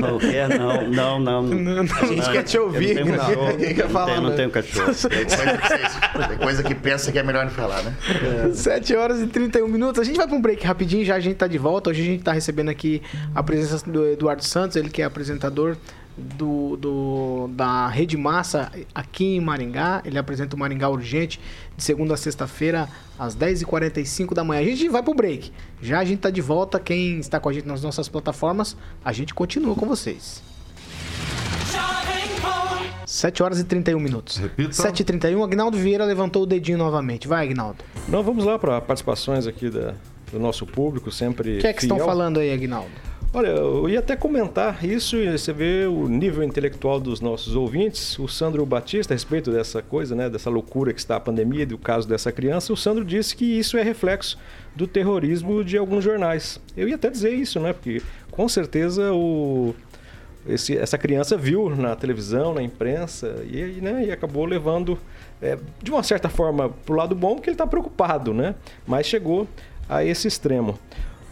Não, 0.00 0.18
quer 0.18 0.48
não, 0.48 0.88
não, 0.88 1.20
não. 1.20 1.42
não, 1.42 1.82
não. 1.82 1.82
A 1.82 2.06
gente 2.06 2.22
não, 2.22 2.32
quer 2.32 2.42
te 2.42 2.58
ouvir. 2.58 3.04
Não, 3.04 3.16
cachorro, 3.16 3.46
ninguém 3.48 3.74
quer 3.74 3.88
falar. 3.88 4.20
Não 4.20 4.36
tenho 4.36 4.50
cachorro. 4.50 4.92
Tem 5.06 5.24
coisa, 5.26 5.58
que, 5.58 6.28
tem 6.28 6.38
coisa 6.38 6.62
que 6.62 6.74
pensa 6.74 7.12
que 7.12 7.18
é 7.18 7.22
melhor 7.22 7.44
não 7.44 7.52
falar, 7.52 7.82
né? 7.82 7.94
É. 8.50 8.52
7 8.52 8.96
horas 8.96 9.20
e 9.20 9.26
31 9.26 9.68
minutos. 9.68 10.00
A 10.00 10.04
gente 10.04 10.16
vai 10.16 10.26
para 10.26 10.36
um 10.36 10.40
break 10.40 10.64
rapidinho, 10.64 11.04
já 11.04 11.14
a 11.14 11.20
gente 11.20 11.36
tá 11.36 11.46
de 11.46 11.58
volta. 11.58 11.90
Hoje 11.90 12.02
a 12.02 12.04
gente 12.04 12.22
tá 12.22 12.32
recebendo 12.32 12.68
aqui 12.68 13.02
a 13.34 13.42
presença 13.42 13.88
do 13.88 14.06
Eduardo 14.06 14.44
Santos, 14.44 14.76
ele 14.76 14.90
que 14.90 15.02
é 15.02 15.04
apresentador 15.04 15.76
do, 16.16 16.76
do, 16.76 17.50
da 17.52 17.88
Rede 17.88 18.16
Massa 18.16 18.72
aqui 18.94 19.36
em 19.36 19.40
Maringá. 19.40 20.02
Ele 20.04 20.18
apresenta 20.18 20.56
o 20.56 20.58
Maringá 20.58 20.88
Urgente 20.88 21.40
de 21.76 21.82
segunda 21.82 22.14
a 22.14 22.16
sexta-feira, 22.16 22.88
às 23.18 23.36
10h45 23.36 24.34
da 24.34 24.42
manhã. 24.42 24.62
A 24.62 24.64
gente 24.64 24.88
vai 24.88 25.02
pro 25.02 25.14
break. 25.14 25.52
Já 25.82 26.00
a 26.00 26.04
gente 26.04 26.20
tá 26.20 26.30
de 26.30 26.40
volta. 26.40 26.80
Quem 26.80 27.18
está 27.18 27.38
com 27.38 27.48
a 27.48 27.52
gente 27.52 27.66
nas 27.66 27.82
nossas 27.82 28.08
plataformas, 28.08 28.76
a 29.04 29.12
gente 29.12 29.34
continua 29.34 29.74
com 29.74 29.86
vocês. 29.86 30.42
7 33.04 33.42
horas 33.42 33.60
e 33.60 33.64
31 33.64 34.00
minutos. 34.00 34.36
Repita. 34.36 34.72
7 34.72 35.00
e 35.00 35.04
31 35.04 35.42
Agnaldo 35.42 35.78
Vieira 35.78 36.04
levantou 36.04 36.42
o 36.42 36.46
dedinho 36.46 36.76
novamente. 36.76 37.28
Vai, 37.28 37.46
Agnaldo. 37.46 37.78
Não, 38.08 38.22
vamos 38.22 38.44
lá 38.44 38.58
para 38.58 38.80
participações 38.80 39.46
aqui 39.46 39.70
da, 39.70 39.94
do 40.32 40.40
nosso 40.40 40.66
público, 40.66 41.10
sempre. 41.10 41.58
O 41.58 41.60
que 41.60 41.66
é 41.66 41.72
que 41.72 41.82
fiel. 41.82 41.94
estão 41.94 42.06
falando 42.06 42.40
aí, 42.40 42.52
Agnaldo? 42.52 42.90
Olha, 43.34 43.48
eu 43.48 43.88
ia 43.88 43.98
até 43.98 44.16
comentar 44.16 44.82
isso 44.82 45.16
e 45.16 45.30
você 45.30 45.52
vê 45.52 45.84
o 45.86 46.08
nível 46.08 46.42
intelectual 46.42 46.98
dos 46.98 47.20
nossos 47.20 47.54
ouvintes. 47.54 48.18
O 48.18 48.26
Sandro 48.26 48.64
Batista, 48.64 49.12
a 49.12 49.16
respeito 49.16 49.50
dessa 49.50 49.82
coisa, 49.82 50.14
né, 50.14 50.30
dessa 50.30 50.48
loucura 50.48 50.92
que 50.92 51.00
está 51.00 51.16
a 51.16 51.20
pandemia, 51.20 51.66
do 51.66 51.76
caso 51.76 52.08
dessa 52.08 52.32
criança, 52.32 52.72
o 52.72 52.76
Sandro 52.76 53.04
disse 53.04 53.36
que 53.36 53.44
isso 53.44 53.76
é 53.76 53.82
reflexo 53.82 54.38
do 54.74 54.86
terrorismo 54.86 55.62
de 55.62 55.76
alguns 55.76 56.02
jornais. 56.02 56.58
Eu 56.74 56.88
ia 56.88 56.94
até 56.94 57.10
dizer 57.10 57.30
isso, 57.30 57.60
né, 57.60 57.74
porque 57.74 58.00
com 58.30 58.48
certeza 58.48 59.12
o, 59.12 59.74
esse, 60.48 60.76
essa 60.76 60.96
criança 60.96 61.36
viu 61.36 61.68
na 61.68 61.94
televisão, 61.96 62.54
na 62.54 62.62
imprensa 62.62 63.44
e, 63.50 63.80
né, 63.82 64.04
e 64.06 64.12
acabou 64.12 64.46
levando, 64.46 64.98
é, 65.42 65.58
de 65.82 65.90
uma 65.90 66.02
certa 66.02 66.28
forma, 66.28 66.70
para 66.70 66.92
o 66.92 66.96
lado 66.96 67.14
bom, 67.14 67.34
porque 67.34 67.50
ele 67.50 67.54
está 67.54 67.66
preocupado, 67.66 68.32
né, 68.32 68.54
mas 68.86 69.06
chegou 69.06 69.46
a 69.88 70.02
esse 70.04 70.26
extremo. 70.26 70.78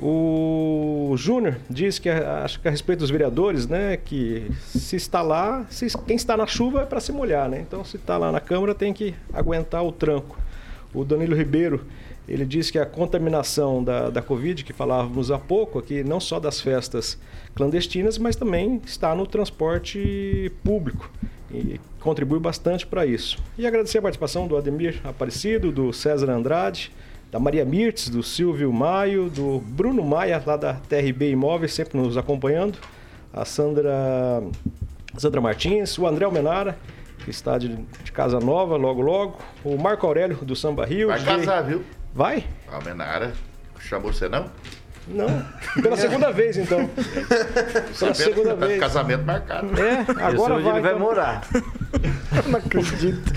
O 0.00 1.14
Júnior 1.16 1.56
diz 1.70 1.98
que 1.98 2.08
acho 2.08 2.60
que 2.60 2.66
a 2.66 2.70
respeito 2.70 3.00
dos 3.00 3.10
vereadores, 3.10 3.68
né, 3.68 3.96
que 3.96 4.50
se 4.58 4.96
está 4.96 5.22
lá, 5.22 5.64
se, 5.70 5.86
quem 6.06 6.16
está 6.16 6.36
na 6.36 6.46
chuva 6.46 6.82
é 6.82 6.84
para 6.84 7.00
se 7.00 7.12
molhar, 7.12 7.48
né? 7.48 7.60
Então 7.60 7.84
se 7.84 7.96
está 7.96 8.18
lá 8.18 8.32
na 8.32 8.40
Câmara 8.40 8.74
tem 8.74 8.92
que 8.92 9.14
aguentar 9.32 9.84
o 9.84 9.92
tranco. 9.92 10.36
O 10.92 11.04
Danilo 11.04 11.36
Ribeiro, 11.36 11.84
ele 12.28 12.44
diz 12.44 12.70
que 12.70 12.78
a 12.78 12.86
contaminação 12.86 13.82
da, 13.84 14.10
da 14.10 14.22
Covid, 14.22 14.64
que 14.64 14.72
falávamos 14.72 15.30
há 15.30 15.38
pouco 15.38 15.78
aqui, 15.78 16.02
não 16.02 16.18
só 16.20 16.40
das 16.40 16.60
festas 16.60 17.18
clandestinas, 17.54 18.18
mas 18.18 18.34
também 18.34 18.80
está 18.84 19.14
no 19.14 19.26
transporte 19.26 20.50
público 20.62 21.10
e 21.52 21.80
contribui 22.00 22.40
bastante 22.40 22.86
para 22.86 23.06
isso. 23.06 23.38
E 23.56 23.66
agradecer 23.66 23.98
a 23.98 24.02
participação 24.02 24.46
do 24.48 24.56
Ademir 24.56 25.00
Aparecido, 25.04 25.70
do 25.70 25.92
César 25.92 26.30
Andrade, 26.30 26.90
da 27.34 27.40
Maria 27.40 27.64
Mirtes, 27.64 28.08
do 28.08 28.22
Silvio 28.22 28.72
Maio, 28.72 29.28
do 29.28 29.58
Bruno 29.58 30.04
Maia, 30.04 30.40
lá 30.46 30.56
da 30.56 30.74
TRB 30.74 31.32
Imóveis, 31.32 31.74
sempre 31.74 31.98
nos 31.98 32.16
acompanhando, 32.16 32.78
a 33.32 33.44
Sandra, 33.44 33.92
Sandra 35.18 35.40
Martins, 35.40 35.98
o 35.98 36.06
André 36.06 36.24
Almenara, 36.24 36.78
que 37.24 37.30
está 37.30 37.58
de, 37.58 37.74
de 37.74 38.12
casa 38.12 38.38
nova 38.38 38.76
logo 38.76 39.02
logo, 39.02 39.38
o 39.64 39.76
Marco 39.76 40.06
Aurélio 40.06 40.36
do 40.44 40.54
Samba 40.54 40.86
Rio. 40.86 41.08
Vai 41.08 41.24
casar, 41.24 41.62
viu? 41.62 41.82
Vai? 42.14 42.44
Almenara, 42.70 43.32
chamou 43.80 44.12
você 44.12 44.28
não? 44.28 44.48
Não. 45.06 45.44
Pela 45.82 45.96
segunda 45.96 46.30
vez, 46.32 46.56
então. 46.56 46.88
Pela 47.98 48.14
segunda 48.14 48.56
tá 48.56 48.66
vez. 48.66 48.80
Casamento 48.80 49.24
marcado. 49.24 49.68
É, 49.80 50.24
agora 50.24 50.54
vai, 50.54 50.72
ele 50.72 50.80
vai 50.80 50.92
então. 50.92 50.98
morar. 50.98 51.42
Eu 52.34 52.50
não 52.50 52.58
acredito. 52.58 53.32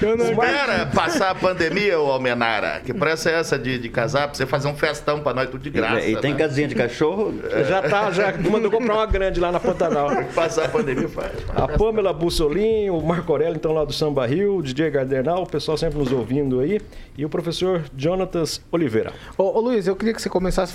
Eu 0.00 0.16
não 0.16 0.30
Espera 0.30 0.86
passar 0.86 1.30
a 1.30 1.34
pandemia, 1.34 2.00
ô 2.00 2.10
Almenara. 2.10 2.80
Que 2.84 2.94
pressa 2.94 3.30
é 3.30 3.34
essa 3.34 3.58
de, 3.58 3.78
de 3.78 3.88
casar? 3.88 4.28
Pra 4.28 4.34
você 4.34 4.46
fazer 4.46 4.68
um 4.68 4.74
festão 4.74 5.20
pra 5.20 5.34
nós 5.34 5.50
tudo 5.50 5.62
de 5.62 5.70
graça. 5.70 6.00
E, 6.00 6.12
e 6.12 6.16
tem 6.20 6.32
né? 6.32 6.38
casinha 6.38 6.68
de 6.68 6.74
cachorro? 6.74 7.34
É. 7.50 7.64
Já 7.64 7.82
tá, 7.82 8.10
já 8.10 8.32
mandou 8.38 8.70
comprar 8.70 8.94
uma 8.94 9.06
grande 9.06 9.40
lá 9.40 9.52
na 9.52 9.60
Pantanal. 9.60 10.08
Passar 10.34 10.66
a 10.66 10.68
pandemia 10.68 11.08
faz. 11.08 11.32
A 11.54 11.68
Pâmela 11.68 12.12
Bussolin, 12.12 12.90
o 12.90 13.00
Marco 13.02 13.32
Aurélio, 13.32 13.56
então 13.56 13.72
lá 13.72 13.84
do 13.84 13.92
Samba 13.92 14.26
Rio, 14.26 14.56
o 14.56 14.62
DJ 14.62 14.90
Gardernal, 14.90 15.42
o 15.42 15.46
pessoal 15.46 15.76
sempre 15.76 15.98
nos 15.98 16.12
ouvindo 16.12 16.60
aí. 16.60 16.80
E 17.16 17.24
o 17.24 17.28
professor 17.28 17.82
Jonatas 17.96 18.60
Oliveira. 18.70 19.12
Ô, 19.36 19.58
ô 19.58 19.60
Luiz, 19.60 19.88
eu 19.88 19.96
queria 19.96 20.14
que 20.14 20.22
você 20.22 20.28
começasse 20.28 20.72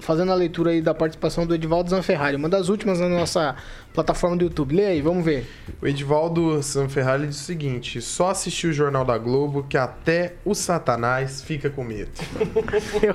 fazendo 0.00 0.32
a 0.32 0.34
leitura 0.34 0.70
aí 0.70 0.80
da 0.80 0.94
participação 0.94 1.46
do 1.46 1.54
Edivaldo 1.54 1.90
Zanferrari, 1.90 2.36
uma 2.36 2.48
das 2.48 2.68
últimas 2.68 3.00
na 3.00 3.08
nossa 3.08 3.56
plataforma 3.96 4.36
do 4.36 4.44
YouTube. 4.44 4.76
Lê 4.76 4.86
aí, 4.86 5.00
vamos 5.00 5.24
ver. 5.24 5.46
O 5.80 5.86
Edivaldo 5.86 6.60
Zanferrari 6.60 7.26
diz 7.26 7.40
o 7.40 7.44
seguinte: 7.44 8.00
só 8.02 8.30
assistiu 8.30 8.70
o 8.70 8.72
Jornal 8.72 9.04
da 9.04 9.16
Globo 9.16 9.64
que 9.68 9.76
até 9.76 10.34
o 10.44 10.54
Satanás 10.54 11.42
fica 11.42 11.70
com 11.70 11.82
medo. 11.82 12.10
eu, 13.02 13.14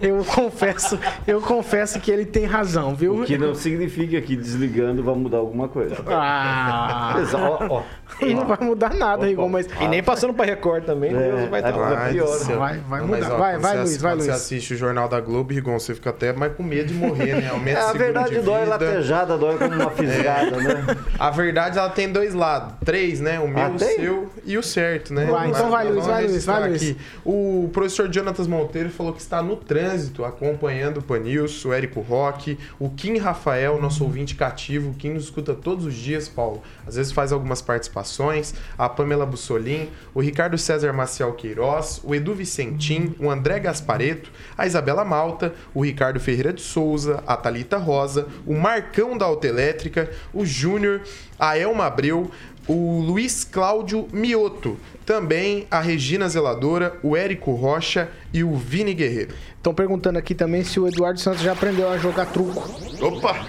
eu, 0.18 0.24
confesso, 0.24 0.98
eu 1.26 1.40
confesso 1.40 1.98
que 2.00 2.10
ele 2.10 2.24
tem 2.24 2.44
razão, 2.44 2.94
viu? 2.94 3.22
O 3.22 3.24
que 3.24 3.36
não 3.36 3.54
significa 3.54 4.20
que 4.20 4.36
desligando 4.36 5.02
vai 5.02 5.14
mudar 5.16 5.38
alguma 5.38 5.68
coisa. 5.68 5.96
Ah! 6.06 7.14
ó, 7.34 7.78
ó, 7.78 7.82
e 8.20 8.34
não 8.34 8.46
vai 8.46 8.58
mudar 8.60 8.94
nada, 8.94 9.28
Igor, 9.28 9.48
mas. 9.48 9.66
E 9.80 9.88
nem 9.88 10.02
passando 10.02 10.32
para 10.32 10.46
Record 10.46 10.84
também, 10.84 11.10
é, 11.10 11.18
Deus 11.18 11.48
vai 11.48 11.60
estar 11.60 11.72
vai, 11.72 12.12
pior. 12.12 12.38
Vai, 12.56 12.78
vai 12.78 13.00
mudar. 13.00 13.18
Mas, 13.18 13.30
ó, 13.30 13.36
vai, 13.36 13.58
vai, 13.58 13.78
Luiz, 13.78 13.96
vai, 13.96 14.14
Luiz. 14.14 14.26
Você 14.26 14.30
assiste 14.30 14.74
o 14.74 14.76
Jornal 14.76 15.08
da 15.08 15.20
Globo, 15.20 15.52
Rigon, 15.52 15.78
você 15.78 15.94
fica 15.94 16.10
até 16.10 16.32
mais 16.32 16.54
com 16.54 16.62
medo 16.62 16.88
de 16.88 16.94
morrer, 16.94 17.40
né? 17.40 17.48
Aumenta 17.50 17.80
é, 17.80 17.82
a 17.82 17.92
verdade 17.92 18.40
dói 18.40 18.64
latejada, 18.64 19.36
dói 19.36 19.56
uma 19.76 19.90
fisgada, 19.90 20.56
né? 20.56 20.96
A 21.18 21.30
verdade, 21.30 21.78
ela 21.78 21.90
tem 21.90 22.10
dois 22.10 22.34
lados. 22.34 22.74
Três, 22.84 23.20
né? 23.20 23.38
O 23.40 23.48
meu, 23.48 23.62
ah, 23.62 23.70
o 23.70 23.78
seu 23.78 24.30
e 24.44 24.58
o 24.58 24.62
certo, 24.62 25.12
né? 25.14 25.26
Vai, 25.26 25.50
então 25.50 25.70
vai, 25.70 25.88
Luiz, 25.88 26.06
vai, 26.06 26.26
Luiz, 26.26 26.44
vai, 26.44 26.68
Luiz. 26.68 26.96
O 27.24 27.70
professor 27.72 28.12
Jonatas 28.12 28.46
Monteiro 28.46 28.90
falou 28.90 29.12
que 29.12 29.20
está 29.20 29.42
no 29.42 29.56
trânsito, 29.56 30.24
acompanhando 30.24 30.98
o 30.98 31.02
Panilson, 31.02 31.68
o 31.68 31.72
Érico 31.72 32.00
Roque, 32.00 32.58
o 32.78 32.90
Kim 32.90 33.18
Rafael, 33.18 33.80
nosso 33.80 34.04
ouvinte 34.04 34.34
cativo, 34.34 34.90
o 34.90 34.94
Kim 34.94 35.10
nos 35.10 35.24
escuta 35.24 35.54
todos 35.54 35.86
os 35.86 35.94
dias, 35.94 36.28
Paulo. 36.28 36.62
Às 36.86 36.96
vezes 36.96 37.12
faz 37.12 37.32
algumas 37.32 37.62
participações, 37.62 38.54
a 38.76 38.88
Pamela 38.88 39.26
Bussolin, 39.26 39.88
o 40.14 40.20
Ricardo 40.20 40.58
César 40.58 40.92
Maciel 40.92 41.32
Queiroz, 41.32 42.00
o 42.02 42.14
Edu 42.14 42.34
Vicentim, 42.34 43.14
o 43.18 43.30
André 43.30 43.60
Gaspareto, 43.60 44.30
a 44.56 44.66
Isabela 44.66 45.04
Malta, 45.04 45.52
o 45.74 45.84
Ricardo 45.84 46.18
Ferreira 46.20 46.52
de 46.52 46.60
Souza, 46.60 47.22
a 47.26 47.36
Talita 47.36 47.76
Rosa, 47.76 48.26
o 48.46 48.54
Marcão 48.54 49.16
da 49.16 49.26
Autoelétrica, 49.62 50.10
o 50.34 50.44
Júnior, 50.44 51.02
a 51.38 51.56
Elma 51.56 51.86
Abreu, 51.86 52.30
o 52.66 53.00
Luiz 53.00 53.44
Cláudio 53.44 54.08
Mioto, 54.12 54.78
também 55.06 55.66
a 55.70 55.80
Regina 55.80 56.28
Zeladora, 56.28 56.96
o 57.02 57.16
Érico 57.16 57.52
Rocha 57.52 58.08
e 58.32 58.42
o 58.42 58.56
Vini 58.56 58.94
Guerreiro. 58.94 59.34
Estão 59.56 59.74
perguntando 59.74 60.18
aqui 60.18 60.34
também 60.34 60.64
se 60.64 60.78
o 60.78 60.86
Eduardo 60.86 61.20
Santos 61.20 61.42
já 61.42 61.52
aprendeu 61.52 61.88
a 61.88 61.98
jogar 61.98 62.26
truco. 62.26 62.68
Opa! 63.00 63.46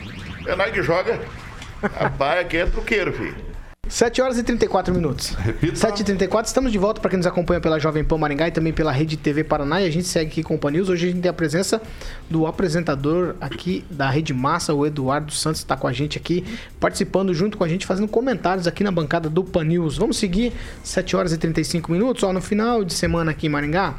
É 0.47 0.55
nós 0.55 0.71
que 0.71 0.83
joga. 0.83 1.19
Rapaz, 1.81 2.41
aqui 2.41 2.57
é 2.57 2.65
truqueiro, 2.65 3.13
filho. 3.13 3.52
7 3.89 4.21
horas 4.21 4.37
e 4.37 4.43
34 4.43 4.93
minutos. 4.93 5.31
Repita. 5.31 5.75
7 5.75 5.99
e 5.99 6.03
34 6.05 6.47
estamos 6.47 6.71
de 6.71 6.77
volta 6.77 7.01
para 7.01 7.09
quem 7.09 7.17
nos 7.17 7.27
acompanha 7.27 7.59
pela 7.59 7.77
Jovem 7.77 8.03
Pan 8.03 8.17
Maringá 8.17 8.47
e 8.47 8.51
também 8.51 8.71
pela 8.71 8.93
Rede 8.93 9.17
TV 9.17 9.43
Paraná. 9.43 9.81
E 9.81 9.85
a 9.85 9.91
gente 9.91 10.07
segue 10.07 10.31
aqui 10.31 10.41
com 10.41 10.55
o 10.55 10.57
Pan 10.57 10.71
News. 10.71 10.87
Hoje 10.87 11.09
a 11.09 11.11
gente 11.11 11.21
tem 11.21 11.29
a 11.29 11.33
presença 11.33 11.81
do 12.29 12.47
apresentador 12.47 13.35
aqui 13.41 13.83
da 13.91 14.09
Rede 14.09 14.33
Massa, 14.33 14.73
o 14.73 14.85
Eduardo 14.85 15.33
Santos, 15.33 15.59
está 15.59 15.75
com 15.75 15.85
a 15.85 15.91
gente 15.91 16.17
aqui, 16.17 16.45
participando 16.79 17.33
junto 17.33 17.57
com 17.57 17.65
a 17.65 17.67
gente, 17.67 17.85
fazendo 17.85 18.07
comentários 18.07 18.67
aqui 18.67 18.85
na 18.85 18.91
bancada 18.91 19.29
do 19.29 19.43
Pan 19.43 19.65
News. 19.65 19.97
Vamos 19.97 20.15
seguir 20.15 20.53
7 20.81 21.15
horas 21.17 21.33
e 21.33 21.37
35 21.37 21.91
minutos. 21.91 22.23
Ó, 22.23 22.31
no 22.31 22.41
final 22.41 22.85
de 22.85 22.93
semana 22.93 23.31
aqui 23.31 23.47
em 23.47 23.49
Maringá, 23.49 23.95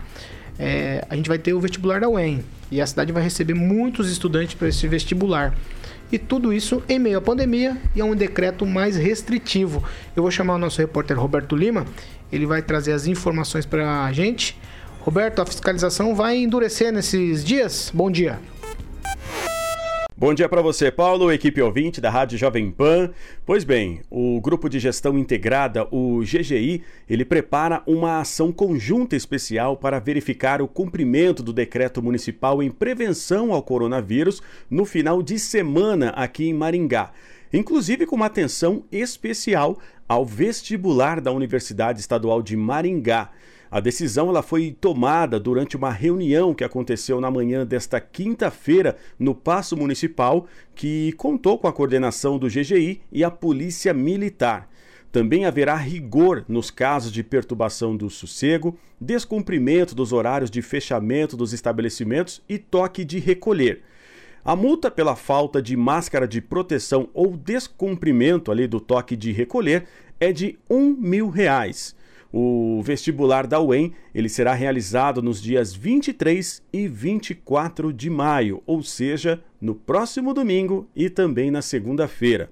é, 0.58 1.04
a 1.10 1.14
gente 1.14 1.28
vai 1.28 1.38
ter 1.38 1.52
o 1.52 1.60
vestibular 1.60 2.00
da 2.00 2.08
UEM. 2.08 2.42
E 2.70 2.80
a 2.80 2.86
cidade 2.86 3.12
vai 3.12 3.22
receber 3.22 3.54
muitos 3.54 4.10
estudantes 4.10 4.54
para 4.54 4.66
esse 4.66 4.88
vestibular. 4.88 5.54
E 6.14 6.18
tudo 6.18 6.52
isso 6.52 6.80
em 6.88 6.96
meio 6.96 7.18
à 7.18 7.20
pandemia 7.20 7.76
e 7.92 8.00
a 8.00 8.04
um 8.04 8.14
decreto 8.14 8.64
mais 8.64 8.94
restritivo. 8.96 9.82
Eu 10.14 10.22
vou 10.22 10.30
chamar 10.30 10.54
o 10.54 10.58
nosso 10.58 10.80
repórter 10.80 11.18
Roberto 11.18 11.56
Lima, 11.56 11.84
ele 12.30 12.46
vai 12.46 12.62
trazer 12.62 12.92
as 12.92 13.08
informações 13.08 13.66
para 13.66 14.04
a 14.04 14.12
gente. 14.12 14.56
Roberto, 15.00 15.42
a 15.42 15.44
fiscalização 15.44 16.14
vai 16.14 16.36
endurecer 16.36 16.92
nesses 16.92 17.44
dias? 17.44 17.90
Bom 17.92 18.12
dia. 18.12 18.38
Bom 20.16 20.32
dia 20.32 20.48
para 20.48 20.62
você, 20.62 20.92
Paulo, 20.92 21.32
equipe 21.32 21.60
ouvinte 21.60 22.00
da 22.00 22.08
Rádio 22.08 22.38
Jovem 22.38 22.70
Pan. 22.70 23.10
Pois 23.44 23.64
bem, 23.64 24.00
o 24.08 24.40
Grupo 24.40 24.68
de 24.68 24.78
Gestão 24.78 25.18
Integrada, 25.18 25.88
o 25.90 26.20
GGI, 26.20 26.84
ele 27.10 27.24
prepara 27.24 27.82
uma 27.84 28.20
ação 28.20 28.52
conjunta 28.52 29.16
especial 29.16 29.76
para 29.76 29.98
verificar 29.98 30.62
o 30.62 30.68
cumprimento 30.68 31.42
do 31.42 31.52
decreto 31.52 32.00
municipal 32.00 32.62
em 32.62 32.70
prevenção 32.70 33.52
ao 33.52 33.60
coronavírus 33.60 34.40
no 34.70 34.84
final 34.84 35.20
de 35.20 35.36
semana 35.36 36.10
aqui 36.10 36.44
em 36.44 36.54
Maringá. 36.54 37.10
Inclusive 37.52 38.06
com 38.06 38.14
uma 38.14 38.26
atenção 38.26 38.84
especial 38.92 39.80
ao 40.08 40.24
vestibular 40.24 41.20
da 41.20 41.32
Universidade 41.32 41.98
Estadual 41.98 42.40
de 42.40 42.56
Maringá. 42.56 43.30
A 43.74 43.80
decisão 43.80 44.28
ela 44.28 44.40
foi 44.40 44.70
tomada 44.70 45.40
durante 45.40 45.76
uma 45.76 45.90
reunião 45.90 46.54
que 46.54 46.62
aconteceu 46.62 47.20
na 47.20 47.28
manhã 47.28 47.66
desta 47.66 48.00
quinta-feira 48.00 48.96
no 49.18 49.34
Paço 49.34 49.76
Municipal, 49.76 50.46
que 50.76 51.10
contou 51.14 51.58
com 51.58 51.66
a 51.66 51.72
coordenação 51.72 52.38
do 52.38 52.46
GGI 52.46 53.02
e 53.10 53.24
a 53.24 53.32
Polícia 53.32 53.92
Militar. 53.92 54.70
Também 55.10 55.44
haverá 55.44 55.74
rigor 55.74 56.44
nos 56.46 56.70
casos 56.70 57.10
de 57.10 57.24
perturbação 57.24 57.96
do 57.96 58.08
sossego, 58.08 58.78
descumprimento 59.00 59.92
dos 59.92 60.12
horários 60.12 60.52
de 60.52 60.62
fechamento 60.62 61.36
dos 61.36 61.52
estabelecimentos 61.52 62.40
e 62.48 62.58
toque 62.58 63.04
de 63.04 63.18
recolher. 63.18 63.82
A 64.44 64.54
multa 64.54 64.88
pela 64.88 65.16
falta 65.16 65.60
de 65.60 65.76
máscara 65.76 66.28
de 66.28 66.40
proteção 66.40 67.08
ou 67.12 67.36
descumprimento 67.36 68.52
ali 68.52 68.68
do 68.68 68.78
toque 68.78 69.16
de 69.16 69.32
recolher 69.32 69.88
é 70.20 70.30
de 70.30 70.60
um 70.70 70.90
mil 70.90 71.28
reais. 71.28 71.96
O 72.36 72.82
vestibular 72.82 73.46
da 73.46 73.60
UEM 73.60 73.92
ele 74.12 74.28
será 74.28 74.54
realizado 74.54 75.22
nos 75.22 75.40
dias 75.40 75.72
23 75.72 76.60
e 76.72 76.88
24 76.88 77.92
de 77.92 78.10
maio, 78.10 78.60
ou 78.66 78.82
seja, 78.82 79.40
no 79.60 79.72
próximo 79.72 80.34
domingo 80.34 80.88
e 80.96 81.08
também 81.08 81.48
na 81.48 81.62
segunda-feira. 81.62 82.50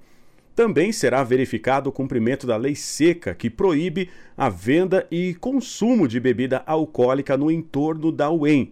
Também 0.55 0.93
será 0.93 1.24
verificado 1.24 1.91
o 1.91 1.93
cumprimento 1.93 2.47
da 2.47 2.57
lei 2.57 2.76
seca, 2.76 3.35
que 3.35 3.51
proíbe 3.51 4.09
a 4.37 4.49
venda 4.49 5.05
e 5.11 5.35
consumo 5.35 6.07
de 6.07 6.20
bebida 6.20 6.62
alcoólica 6.64 7.37
no 7.37 7.51
entorno 7.51 8.12
da 8.12 8.30
UEM. 8.30 8.70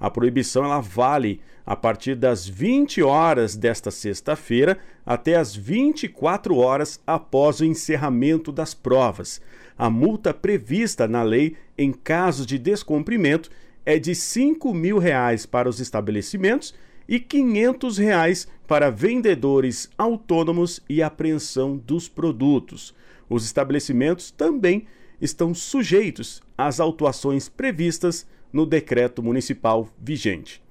A 0.00 0.08
proibição 0.08 0.64
ela 0.64 0.80
vale 0.80 1.40
a 1.66 1.76
partir 1.76 2.14
das 2.14 2.48
20 2.48 3.02
horas 3.02 3.54
desta 3.54 3.90
sexta-feira 3.90 4.78
até 5.04 5.36
as 5.36 5.54
24 5.54 6.56
horas 6.56 6.98
após 7.06 7.60
o 7.60 7.64
encerramento 7.66 8.50
das 8.50 8.72
provas. 8.72 9.42
A 9.76 9.90
multa 9.90 10.32
prevista 10.32 11.06
na 11.06 11.22
lei 11.22 11.54
em 11.76 11.92
caso 11.92 12.46
de 12.46 12.58
descumprimento 12.58 13.50
é 13.84 13.98
de 13.98 14.14
5 14.14 14.72
mil 14.72 14.98
reais 14.98 15.44
para 15.44 15.68
os 15.68 15.80
estabelecimentos 15.80 16.74
e 17.06 17.20
500 17.20 17.98
reais 17.98 18.48
para 18.66 18.90
vendedores 18.90 19.90
autônomos 19.98 20.80
e 20.88 21.02
apreensão 21.02 21.76
dos 21.76 22.08
produtos. 22.08 22.94
Os 23.28 23.44
estabelecimentos 23.44 24.30
também 24.30 24.86
estão 25.20 25.52
sujeitos 25.52 26.42
às 26.56 26.80
autuações 26.80 27.48
previstas 27.48 28.26
no 28.52 28.66
decreto 28.66 29.22
municipal 29.22 29.88
vigente. 29.98 30.62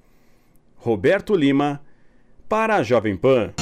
Roberto 0.76 1.34
Lima, 1.34 1.80
para 2.48 2.76
a 2.76 2.82
Jovem 2.82 3.16
Pan. 3.16 3.52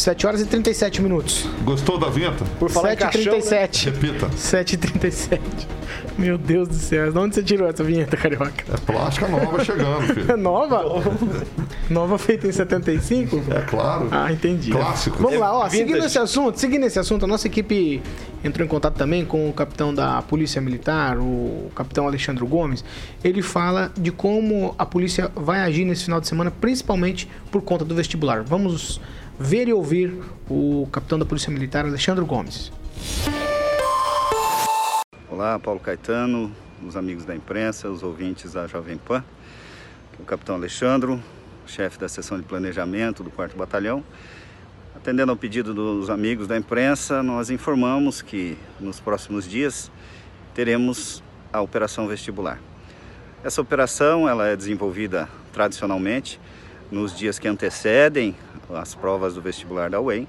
7 0.00 0.26
horas 0.26 0.40
e 0.40 0.46
37 0.46 1.02
minutos. 1.02 1.44
Gostou 1.62 1.98
da 1.98 2.08
vinheta? 2.08 2.44
Por 2.58 2.70
falar 2.70 2.90
7 2.90 2.98
em 2.98 3.02
caixão, 3.02 3.32
né? 3.34 3.40
37. 3.40 3.90
Repita. 3.90 4.30
7 4.32 4.72
e 4.72 4.76
37. 4.78 5.79
Meu 6.20 6.36
Deus 6.36 6.68
do 6.68 6.74
céu. 6.74 7.10
De 7.10 7.18
onde 7.18 7.34
você 7.34 7.42
tirou 7.42 7.66
essa 7.66 7.82
vinheta, 7.82 8.14
Carioca? 8.16 8.52
É 8.72 8.76
plástica 8.76 9.26
nova 9.26 9.64
chegando, 9.64 10.02
É 10.04 10.14
filho. 10.14 10.36
nova? 10.38 10.82
nova 11.88 12.18
feita 12.18 12.46
em 12.46 12.52
75? 12.52 13.42
É 13.50 13.62
claro. 13.62 14.08
Ah, 14.10 14.30
entendi. 14.30 14.70
Clássico. 14.70 15.16
Vamos 15.22 15.38
lá, 15.38 15.52
ó, 15.52 15.62
Vintage. 15.64 15.76
seguindo 15.78 16.04
esse 16.04 16.18
assunto, 16.18 16.60
seguindo 16.60 16.84
esse 16.84 16.98
assunto, 16.98 17.24
a 17.24 17.26
nossa 17.26 17.46
equipe 17.46 18.02
entrou 18.44 18.64
em 18.64 18.68
contato 18.68 18.94
também 18.96 19.24
com 19.24 19.48
o 19.48 19.52
capitão 19.52 19.94
da 19.94 20.20
Polícia 20.22 20.60
Militar, 20.60 21.16
o 21.18 21.70
capitão 21.74 22.06
Alexandre 22.06 22.44
Gomes. 22.44 22.84
Ele 23.24 23.40
fala 23.40 23.90
de 23.96 24.12
como 24.12 24.74
a 24.78 24.84
polícia 24.84 25.30
vai 25.34 25.60
agir 25.60 25.86
nesse 25.86 26.04
final 26.04 26.20
de 26.20 26.28
semana, 26.28 26.50
principalmente 26.50 27.26
por 27.50 27.62
conta 27.62 27.82
do 27.84 27.94
vestibular. 27.94 28.42
Vamos 28.42 29.00
ver 29.38 29.68
e 29.68 29.72
ouvir 29.72 30.12
o 30.50 30.86
capitão 30.92 31.18
da 31.18 31.24
Polícia 31.24 31.50
Militar, 31.50 31.86
Alexandre 31.86 32.22
Gomes. 32.26 32.70
Olá, 35.40 35.58
Paulo 35.58 35.80
Caetano, 35.80 36.54
os 36.86 36.98
amigos 36.98 37.24
da 37.24 37.34
imprensa, 37.34 37.88
os 37.88 38.02
ouvintes 38.02 38.52
da 38.52 38.66
Jovem 38.66 38.98
Pan. 38.98 39.24
O 40.18 40.22
capitão 40.22 40.54
Alexandro, 40.54 41.18
chefe 41.66 41.98
da 41.98 42.10
seção 42.10 42.36
de 42.36 42.44
planejamento 42.44 43.22
do 43.22 43.30
4 43.30 43.56
Batalhão. 43.56 44.04
Atendendo 44.94 45.32
ao 45.32 45.38
pedido 45.38 45.72
dos 45.72 46.10
amigos 46.10 46.46
da 46.46 46.58
imprensa, 46.58 47.22
nós 47.22 47.48
informamos 47.48 48.20
que 48.20 48.58
nos 48.78 49.00
próximos 49.00 49.48
dias 49.48 49.90
teremos 50.52 51.22
a 51.50 51.62
operação 51.62 52.06
vestibular. 52.06 52.60
Essa 53.42 53.62
operação 53.62 54.28
ela 54.28 54.46
é 54.46 54.54
desenvolvida 54.54 55.26
tradicionalmente 55.54 56.38
nos 56.90 57.16
dias 57.16 57.38
que 57.38 57.48
antecedem 57.48 58.36
as 58.74 58.94
provas 58.94 59.36
do 59.36 59.40
vestibular 59.40 59.88
da 59.88 60.02
UEM 60.02 60.28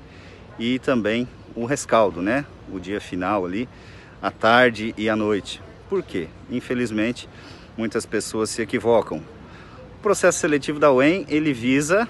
e 0.58 0.80
também 0.80 1.28
o 1.54 1.66
rescaldo, 1.66 2.22
né? 2.22 2.46
O 2.72 2.80
dia 2.80 3.02
final 3.02 3.46
ali, 3.46 3.68
à 4.22 4.30
tarde 4.32 4.94
e 4.98 5.10
à 5.10 5.16
noite. 5.16 5.62
Por 5.90 6.04
quê? 6.04 6.28
Infelizmente, 6.50 7.28
muitas 7.78 8.06
pessoas 8.06 8.50
se 8.50 8.62
equivocam. 8.62 9.18
O 9.98 10.02
processo 10.02 10.40
seletivo 10.40 10.80
da 10.80 10.92
UEM, 10.92 11.26
ele 11.30 11.54
visa 11.54 12.08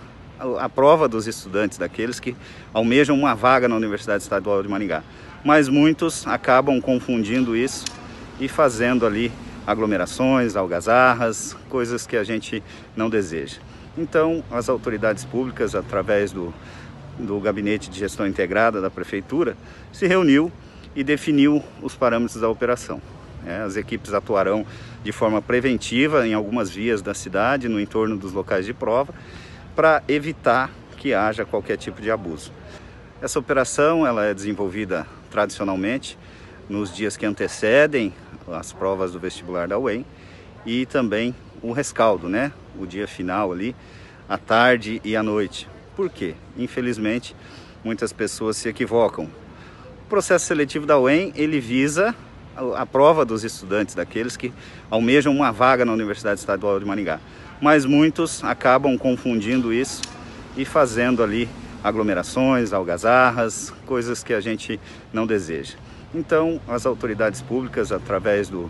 a- 0.60 0.70
prova 0.70 1.08
dos 1.08 1.28
estudantes, 1.28 1.78
daqueles 1.78 2.20
que 2.20 2.36
almejam 2.74 3.18
uma 3.18 3.36
vaga 3.36 3.68
na 3.68 3.76
Universidade 3.76 4.24
Estadual 4.24 4.62
de 4.62 4.70
Maringá. 4.70 5.04
Mas 5.44 5.68
muitos 5.68 6.26
acabam 6.28 6.80
confundindo 6.82 7.56
isso 7.56 7.86
e 8.40 8.48
fazendo 8.48 9.06
ali 9.06 9.32
aglomerações, 9.66 10.56
algazarras, 10.56 11.56
coisas 11.70 12.06
que 12.08 12.16
a 12.18 12.24
gente 12.24 12.64
não 12.96 13.10
deseja. 13.10 13.58
Então, 13.98 14.44
as 14.52 14.70
autoridades 14.70 15.26
públicas, 15.26 15.76
através 15.76 16.32
do, 16.32 16.54
do 17.20 17.40
Gabinete 17.40 17.90
de 17.90 18.00
Gestão 18.00 18.26
Integrada 18.26 18.80
da 18.82 18.90
Prefeitura, 18.90 19.56
se 19.92 20.08
reuniu 20.08 20.52
e 20.96 21.04
definiu 21.04 21.64
os 21.82 21.96
parâmetros 21.96 22.42
da 22.42 22.50
operação. 22.50 23.02
É, 23.46 23.58
as 23.58 23.76
equipes 23.76 24.14
atuarão 24.14 24.66
de 25.04 25.12
forma 25.12 25.42
preventiva 25.42 26.28
em 26.28 26.34
algumas 26.34 26.70
vias 26.70 27.02
da 27.02 27.14
cidade, 27.14 27.68
no 27.68 27.80
entorno 27.80 28.16
dos 28.18 28.34
locais 28.34 28.66
de 28.66 28.74
prova, 28.74 29.14
para 29.76 30.04
evitar 30.08 30.70
que 30.98 31.14
haja 31.14 31.44
qualquer 31.44 31.78
tipo 31.78 32.02
de 32.02 32.12
abuso. 32.12 32.52
Essa 33.22 33.40
operação 33.40 34.06
ela 34.06 34.26
é 34.26 34.34
desenvolvida 34.34 35.08
tradicionalmente 35.32 36.18
nos 36.70 36.94
dias 36.94 37.18
que 37.18 37.26
antecedem 37.26 38.14
as 38.48 38.72
provas 38.72 39.12
do 39.12 39.20
vestibular 39.20 39.68
da 39.68 39.78
UEM 39.78 40.06
e 40.66 40.86
também 40.86 41.36
o 41.62 41.72
rescaldo, 41.72 42.28
né? 42.30 42.52
O 42.78 42.86
dia 42.86 43.08
final 43.08 43.52
ali, 43.52 43.76
à 44.28 44.38
tarde 44.38 45.02
e 45.04 45.16
à 45.16 45.24
noite. 45.24 45.68
Por 45.96 46.10
quê? 46.10 46.36
Infelizmente, 46.58 47.36
muitas 47.84 48.14
pessoas 48.14 48.58
se 48.58 48.70
equivocam. 48.70 49.30
Processo 50.12 50.46
seletivo 50.46 50.86
da 50.86 51.00
UEM, 51.00 51.32
ele 51.38 51.62
visa 51.62 52.14
a- 52.54 52.82
a 52.82 52.86
prova 52.86 53.24
dos 53.24 53.46
estudantes, 53.46 53.96
daqueles 53.96 54.36
que 54.36 54.52
almejam 54.90 55.34
uma 55.34 55.54
vaga 55.54 55.86
na 55.86 55.94
Universidade 55.94 56.38
Estadual 56.38 56.78
de 56.82 56.86
Maringá. 56.86 57.18
Mas 57.62 57.86
muitos 57.86 58.44
acabam 58.44 58.98
confundindo 58.98 59.72
isso 59.72 60.02
e 60.58 60.66
fazendo 60.66 61.24
ali 61.24 61.48
aglomerações, 61.82 62.74
algazarras, 62.74 63.74
coisas 63.86 64.22
que 64.22 64.34
a 64.34 64.42
gente 64.42 64.78
não 65.14 65.26
deseja. 65.26 65.76
Então, 66.14 66.60
as 66.68 66.86
autoridades 66.86 67.42
públicas, 67.42 67.90
através 67.94 68.50
do, 68.50 68.70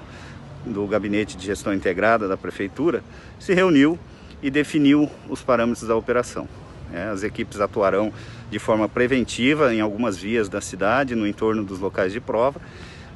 do 0.63 0.85
Gabinete 0.85 1.35
de 1.35 1.43
Gestão 1.47 1.73
Integrada 1.73 2.27
da 2.27 2.37
Prefeitura 2.37 3.03
se 3.39 3.51
reuniu 3.55 3.97
e 4.43 4.51
definiu 4.51 5.09
os 5.27 5.41
parâmetros 5.41 5.87
da 5.87 5.95
operação. 5.95 6.47
É, 6.93 7.05
as 7.05 7.23
equipes 7.23 7.59
atuarão 7.59 8.11
de 8.49 8.59
forma 8.59 8.87
preventiva 8.87 9.73
em 9.73 9.81
algumas 9.81 10.17
vias 10.17 10.49
da 10.49 10.61
cidade, 10.61 11.15
no 11.15 11.25
entorno 11.25 11.63
dos 11.63 11.79
locais 11.79 12.11
de 12.11 12.19
prova, 12.19 12.61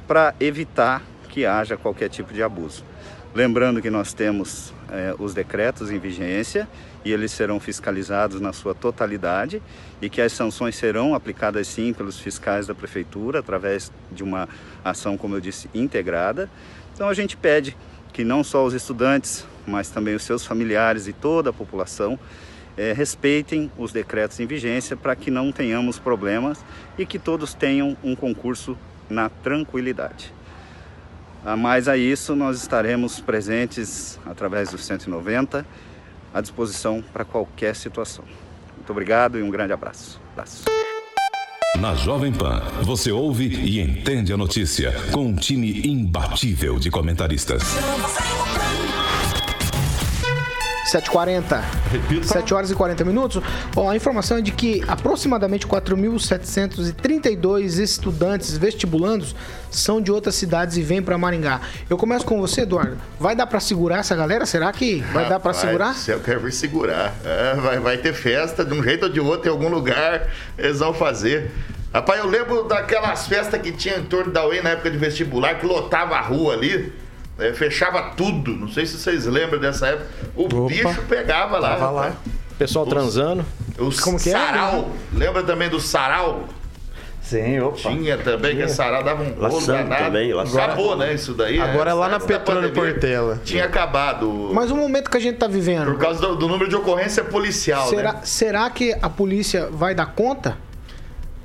para 0.06 0.34
evitar 0.40 1.02
que 1.28 1.44
haja 1.44 1.76
qualquer 1.76 2.08
tipo 2.08 2.32
de 2.32 2.42
abuso. 2.42 2.84
Lembrando 3.34 3.82
que 3.82 3.90
nós 3.90 4.14
temos 4.14 4.72
é, 4.90 5.14
os 5.18 5.34
decretos 5.34 5.90
em 5.90 5.98
vigência 5.98 6.66
e 7.04 7.12
eles 7.12 7.30
serão 7.32 7.60
fiscalizados 7.60 8.40
na 8.40 8.52
sua 8.52 8.74
totalidade 8.74 9.60
e 10.00 10.08
que 10.08 10.22
as 10.22 10.32
sanções 10.32 10.74
serão 10.74 11.14
aplicadas 11.14 11.68
sim 11.68 11.92
pelos 11.92 12.18
fiscais 12.18 12.66
da 12.66 12.74
prefeitura 12.74 13.40
através 13.40 13.92
de 14.10 14.24
uma 14.24 14.48
ação, 14.82 15.18
como 15.18 15.36
eu 15.36 15.40
disse, 15.40 15.68
integrada. 15.74 16.48
Então 16.94 17.08
a 17.10 17.14
gente 17.14 17.36
pede 17.36 17.76
que 18.12 18.24
não 18.24 18.42
só 18.42 18.64
os 18.64 18.72
estudantes, 18.72 19.46
mas 19.66 19.90
também 19.90 20.14
os 20.14 20.22
seus 20.22 20.46
familiares 20.46 21.06
e 21.06 21.12
toda 21.12 21.50
a 21.50 21.52
população 21.52 22.18
é, 22.76 22.92
respeitem 22.92 23.70
os 23.78 23.92
decretos 23.92 24.38
em 24.38 24.46
vigência 24.46 24.96
para 24.96 25.16
que 25.16 25.30
não 25.30 25.50
tenhamos 25.50 25.98
problemas 25.98 26.64
e 26.98 27.06
que 27.06 27.18
todos 27.18 27.54
tenham 27.54 27.96
um 28.04 28.14
concurso 28.14 28.76
na 29.08 29.28
tranquilidade. 29.28 30.32
A 31.44 31.56
mais 31.56 31.88
a 31.88 31.96
isso, 31.96 32.34
nós 32.34 32.60
estaremos 32.60 33.20
presentes 33.20 34.18
através 34.26 34.70
do 34.70 34.78
190 34.78 35.64
à 36.34 36.40
disposição 36.40 37.02
para 37.12 37.24
qualquer 37.24 37.74
situação. 37.76 38.24
Muito 38.76 38.90
obrigado 38.90 39.38
e 39.38 39.42
um 39.42 39.50
grande 39.50 39.72
abraço. 39.72 40.20
abraço. 40.32 40.64
Na 41.80 41.94
Jovem 41.94 42.32
Pan, 42.32 42.62
você 42.82 43.12
ouve 43.12 43.46
e 43.46 43.80
entende 43.80 44.32
a 44.32 44.36
notícia 44.36 44.92
com 45.12 45.26
um 45.26 45.36
time 45.36 45.86
imbatível 45.86 46.78
de 46.78 46.90
comentaristas. 46.90 47.62
7h40. 50.86 51.60
Repita. 51.90 52.26
7 52.26 52.54
horas 52.54 52.70
e 52.70 52.74
40 52.74 53.04
minutos. 53.04 53.42
Bom, 53.74 53.90
a 53.90 53.96
informação 53.96 54.38
é 54.38 54.40
de 54.40 54.52
que 54.52 54.82
aproximadamente 54.86 55.66
4.732 55.66 57.78
estudantes 57.78 58.56
vestibulandos 58.56 59.34
são 59.70 60.00
de 60.00 60.12
outras 60.12 60.36
cidades 60.36 60.76
e 60.76 60.82
vêm 60.82 61.02
para 61.02 61.18
Maringá. 61.18 61.60
Eu 61.90 61.96
começo 61.96 62.24
com 62.24 62.40
você, 62.40 62.60
Eduardo. 62.62 62.96
Vai 63.18 63.34
dar 63.34 63.46
para 63.46 63.58
segurar 63.60 63.98
essa 63.98 64.14
galera? 64.14 64.46
Será 64.46 64.72
que 64.72 65.00
vai 65.12 65.28
dar 65.28 65.40
para 65.40 65.52
Rapaz 65.52 65.56
segurar? 65.56 65.96
Eu 66.06 66.20
quero 66.20 66.40
ver 66.40 66.52
segurar. 66.52 67.14
É, 67.24 67.54
vai, 67.56 67.80
vai 67.80 67.98
ter 67.98 68.14
festa 68.14 68.64
de 68.64 68.72
um 68.72 68.82
jeito 68.82 69.04
ou 69.04 69.08
de 69.08 69.20
outro 69.20 69.48
em 69.48 69.50
algum 69.50 69.68
lugar. 69.68 70.28
Eles 70.56 70.78
vão 70.78 70.94
fazer. 70.94 71.50
Rapaz, 71.92 72.20
eu 72.20 72.26
lembro 72.26 72.62
daquelas 72.64 73.26
festas 73.26 73.60
que 73.60 73.72
tinha 73.72 73.96
em 73.96 74.04
torno 74.04 74.32
da 74.32 74.46
UEM 74.46 74.62
na 74.62 74.70
época 74.70 74.90
de 74.90 74.98
vestibular, 74.98 75.58
que 75.58 75.66
lotava 75.66 76.14
a 76.14 76.20
rua 76.20 76.54
ali. 76.54 76.92
É, 77.38 77.52
fechava 77.52 78.10
tudo. 78.16 78.52
Não 78.52 78.68
sei 78.68 78.86
se 78.86 78.96
vocês 78.98 79.26
lembram 79.26 79.58
dessa 79.60 79.88
época. 79.88 80.06
O 80.34 80.66
bicho 80.66 81.02
pegava 81.08 81.58
lá. 81.58 81.70
Tava 81.76 81.90
lá. 81.90 82.12
Pessoal 82.58 82.84
Os- 82.84 82.90
transando. 82.90 83.44
Os 83.78 84.00
Como 84.00 84.18
que 84.18 84.30
é? 84.30 84.32
sarau. 84.32 84.90
Lembra 85.12 85.42
também 85.42 85.68
do 85.68 85.78
sarau? 85.80 86.44
Sim, 87.20 87.58
opa. 87.58 87.76
Tinha 87.76 88.16
também, 88.18 88.54
que 88.56 88.62
a 88.62 88.68
sarau 88.68 89.02
dava 89.02 89.24
um 89.24 89.32
danado. 89.66 90.04
também, 90.04 90.32
laçando. 90.32 90.60
Acabou, 90.60 90.96
né, 90.96 91.12
isso 91.12 91.34
daí. 91.34 91.60
Agora 91.60 91.90
é 91.90 91.94
lá 91.94 92.08
na 92.08 92.20
Petrônio 92.20 92.72
Portela. 92.72 93.40
Tinha 93.44 93.64
acabado. 93.64 94.50
Mas 94.52 94.70
o 94.70 94.76
momento 94.76 95.10
que 95.10 95.16
a 95.16 95.20
gente 95.20 95.36
tá 95.36 95.48
vivendo, 95.48 95.86
Por 95.86 95.98
causa 95.98 96.20
do, 96.20 96.36
do 96.36 96.46
número 96.46 96.68
de 96.70 96.76
ocorrência 96.76 97.24
policial, 97.24 97.88
será, 97.88 98.12
né? 98.12 98.20
será 98.22 98.70
que 98.70 98.96
a 99.02 99.10
polícia 99.10 99.68
vai 99.72 99.92
dar 99.92 100.06
conta? 100.06 100.56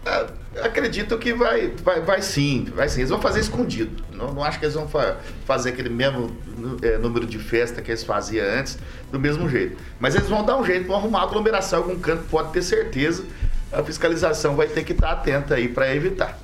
Ah, 0.05 0.27
Acredito 0.61 1.17
que 1.17 1.33
vai, 1.33 1.71
vai, 1.83 2.01
vai 2.01 2.21
sim, 2.21 2.67
vai 2.75 2.89
sim. 2.89 2.99
Eles 3.01 3.09
vão 3.09 3.21
fazer 3.21 3.39
escondido. 3.39 4.03
Não, 4.11 4.33
não 4.33 4.43
acho 4.43 4.59
que 4.59 4.65
eles 4.65 4.75
vão 4.75 4.87
fa- 4.87 5.15
fazer 5.45 5.69
aquele 5.69 5.89
mesmo 5.89 6.35
é, 6.81 6.97
número 6.97 7.25
de 7.25 7.39
festa 7.39 7.81
que 7.81 7.89
eles 7.89 8.03
faziam 8.03 8.45
antes, 8.45 8.77
do 9.11 9.17
mesmo 9.19 9.47
jeito. 9.47 9.77
Mas 9.99 10.13
eles 10.13 10.27
vão 10.27 10.43
dar 10.43 10.57
um 10.57 10.65
jeito, 10.65 10.87
vão 10.87 10.97
arrumar 10.97 11.21
aglomeração 11.23 11.79
em 11.79 11.83
algum 11.83 11.99
canto, 11.99 12.23
pode 12.29 12.51
ter 12.51 12.61
certeza. 12.61 13.23
A 13.71 13.81
fiscalização 13.81 14.55
vai 14.57 14.67
ter 14.67 14.83
que 14.83 14.91
estar 14.91 15.11
atenta 15.11 15.55
aí 15.55 15.69
para 15.69 15.95
evitar. 15.95 16.37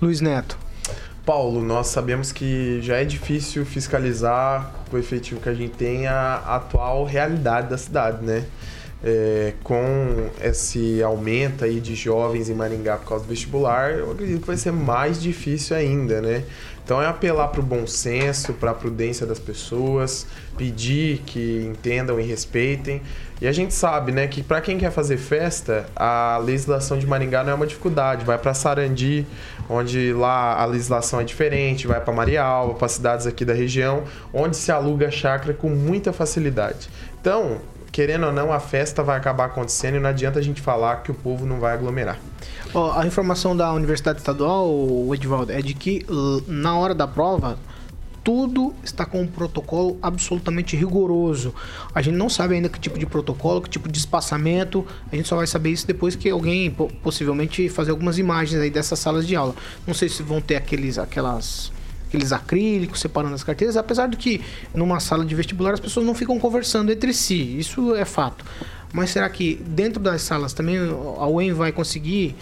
Luiz 0.00 0.20
Neto. 0.20 0.56
Paulo, 1.26 1.60
nós 1.62 1.88
sabemos 1.88 2.30
que 2.32 2.80
já 2.80 2.96
é 2.98 3.04
difícil 3.04 3.66
fiscalizar 3.66 4.72
com 4.88 4.96
o 4.96 5.00
efetivo 5.00 5.40
que 5.40 5.48
a 5.48 5.54
gente 5.54 5.74
tem 5.74 6.06
a 6.06 6.36
atual 6.46 7.04
realidade 7.04 7.68
da 7.68 7.76
cidade, 7.76 8.24
né? 8.24 8.44
É, 9.00 9.52
com 9.62 10.28
esse 10.42 11.00
aumento 11.04 11.64
aí 11.64 11.78
de 11.78 11.94
jovens 11.94 12.50
em 12.50 12.54
Maringá 12.54 12.96
por 12.96 13.10
causa 13.10 13.24
do 13.24 13.28
vestibular, 13.28 13.92
eu 13.92 14.10
acredito 14.10 14.40
que 14.40 14.46
vai 14.46 14.56
ser 14.56 14.72
mais 14.72 15.22
difícil 15.22 15.76
ainda, 15.76 16.20
né? 16.20 16.42
Então 16.88 17.02
é 17.02 17.06
apelar 17.06 17.48
para 17.48 17.60
o 17.60 17.62
bom 17.62 17.86
senso, 17.86 18.54
para 18.54 18.70
a 18.70 18.74
prudência 18.74 19.26
das 19.26 19.38
pessoas, 19.38 20.26
pedir 20.56 21.18
que 21.18 21.62
entendam 21.70 22.18
e 22.18 22.22
respeitem. 22.22 23.02
E 23.42 23.46
a 23.46 23.52
gente 23.52 23.74
sabe, 23.74 24.10
né, 24.10 24.26
que 24.26 24.42
para 24.42 24.60
quem 24.62 24.78
quer 24.78 24.90
fazer 24.90 25.18
festa, 25.18 25.86
a 25.94 26.40
legislação 26.42 26.98
de 26.98 27.06
Maringá 27.06 27.44
não 27.44 27.52
é 27.52 27.54
uma 27.54 27.66
dificuldade. 27.66 28.24
Vai 28.24 28.38
para 28.38 28.54
Sarandi, 28.54 29.26
onde 29.68 30.14
lá 30.14 30.60
a 30.60 30.64
legislação 30.64 31.20
é 31.20 31.24
diferente, 31.24 31.86
vai 31.86 32.00
para 32.00 32.12
Marialva, 32.12 32.72
para 32.72 32.88
cidades 32.88 33.26
aqui 33.26 33.44
da 33.44 33.52
região, 33.52 34.04
onde 34.32 34.56
se 34.56 34.72
aluga 34.72 35.10
chácara 35.10 35.52
com 35.52 35.68
muita 35.68 36.10
facilidade. 36.10 36.88
Então, 37.20 37.58
querendo 37.98 38.26
ou 38.26 38.32
não, 38.32 38.52
a 38.52 38.60
festa 38.60 39.02
vai 39.02 39.16
acabar 39.16 39.46
acontecendo 39.46 39.96
e 39.96 39.98
não 39.98 40.08
adianta 40.08 40.38
a 40.38 40.42
gente 40.42 40.60
falar 40.60 41.02
que 41.02 41.10
o 41.10 41.14
povo 41.14 41.44
não 41.44 41.58
vai 41.58 41.72
aglomerar. 41.74 42.16
Ó, 42.72 42.96
a 42.96 43.04
informação 43.04 43.56
da 43.56 43.72
Universidade 43.72 44.20
Estadual, 44.20 44.68
o 44.70 45.12
Edivaldo, 45.12 45.50
é 45.50 45.60
de 45.60 45.74
que 45.74 46.06
na 46.46 46.78
hora 46.78 46.94
da 46.94 47.08
prova 47.08 47.58
tudo 48.22 48.72
está 48.84 49.04
com 49.04 49.22
um 49.22 49.26
protocolo 49.26 49.98
absolutamente 50.00 50.76
rigoroso. 50.76 51.52
A 51.92 52.00
gente 52.00 52.14
não 52.14 52.28
sabe 52.28 52.54
ainda 52.54 52.68
que 52.68 52.78
tipo 52.78 53.00
de 53.00 53.04
protocolo, 53.04 53.62
que 53.62 53.68
tipo 53.68 53.90
de 53.90 53.98
espaçamento. 53.98 54.86
A 55.10 55.16
gente 55.16 55.26
só 55.26 55.34
vai 55.34 55.48
saber 55.48 55.70
isso 55.70 55.84
depois 55.84 56.14
que 56.14 56.30
alguém 56.30 56.70
po- 56.70 56.92
possivelmente 57.02 57.68
fazer 57.68 57.90
algumas 57.90 58.16
imagens 58.16 58.60
aí 58.62 58.70
dessas 58.70 59.00
salas 59.00 59.26
de 59.26 59.34
aula. 59.34 59.56
Não 59.84 59.92
sei 59.92 60.08
se 60.08 60.22
vão 60.22 60.40
ter 60.40 60.54
aqueles 60.54 60.98
aquelas 60.98 61.72
aqueles 62.08 62.32
acrílicos 62.32 63.00
separando 63.00 63.34
as 63.34 63.44
carteiras, 63.44 63.76
apesar 63.76 64.08
de 64.08 64.16
que 64.16 64.40
numa 64.74 64.98
sala 64.98 65.24
de 65.24 65.34
vestibular 65.34 65.74
as 65.74 65.80
pessoas 65.80 66.04
não 66.04 66.14
ficam 66.14 66.38
conversando 66.38 66.90
entre 66.90 67.12
si. 67.12 67.58
Isso 67.58 67.94
é 67.94 68.04
fato. 68.04 68.44
Mas 68.92 69.10
será 69.10 69.28
que 69.28 69.60
dentro 69.66 70.02
das 70.02 70.22
salas 70.22 70.54
também 70.54 70.78
a 70.78 71.26
UEM 71.26 71.52
vai 71.52 71.70
conseguir? 71.70 72.34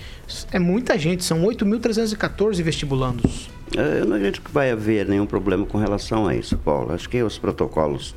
É 0.52 0.60
muita 0.60 0.96
gente, 0.96 1.24
são 1.24 1.42
8.314 1.42 2.62
vestibulandos. 2.62 3.50
É, 3.76 4.00
Eu 4.00 4.06
não 4.06 4.16
acredito 4.16 4.42
que 4.42 4.50
vai 4.52 4.70
haver 4.70 5.08
nenhum 5.08 5.26
problema 5.26 5.66
com 5.66 5.76
relação 5.76 6.28
a 6.28 6.36
isso, 6.36 6.56
Paulo. 6.56 6.92
Acho 6.92 7.08
que 7.08 7.20
os 7.20 7.36
protocolos 7.36 8.14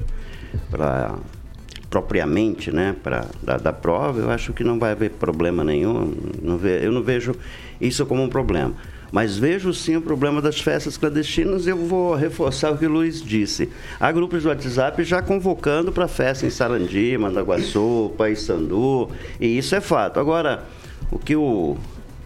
propriamente, 1.90 2.72
né, 2.72 2.96
para 3.04 3.26
da, 3.42 3.58
da 3.58 3.74
prova, 3.74 4.20
eu 4.20 4.30
acho 4.30 4.54
que 4.54 4.64
não 4.64 4.78
vai 4.78 4.92
haver 4.92 5.10
problema 5.12 5.64
nenhum. 5.64 6.14
Não 6.42 6.56
ve, 6.56 6.86
eu 6.86 6.92
não 6.92 7.02
vejo 7.02 7.36
isso 7.82 8.06
como 8.06 8.22
um 8.22 8.30
problema. 8.30 8.76
Mas 9.12 9.38
vejo 9.38 9.74
sim 9.74 9.96
o 9.96 10.02
problema 10.02 10.42
das 10.42 10.60
festas 10.60 10.98
clandestinas. 10.98 11.66
Eu 11.66 11.78
vou 11.78 12.16
reforçar 12.16 12.72
o 12.72 12.78
que 12.78 12.86
o 12.86 12.90
Luiz 12.90 13.22
disse. 13.22 13.70
Há 14.00 14.12
grupos 14.12 14.42
de 14.42 14.48
WhatsApp 14.48 15.04
já 15.04 15.22
convocando 15.22 15.92
para 15.92 16.08
festa 16.08 16.46
em 16.46 16.50
Sarandi, 16.50 17.18
Mandaguaçu, 17.18 18.14
Paissandu, 18.18 19.10
e 19.40 19.58
isso 19.58 19.76
é 19.76 19.82
fato. 19.82 20.20
Agora, 20.20 20.64
o 21.12 21.18
que 21.18 21.36
o 21.36 21.78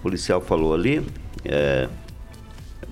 policial 0.02 0.42
falou 0.42 0.74
ali 0.74 1.06
é, 1.46 1.88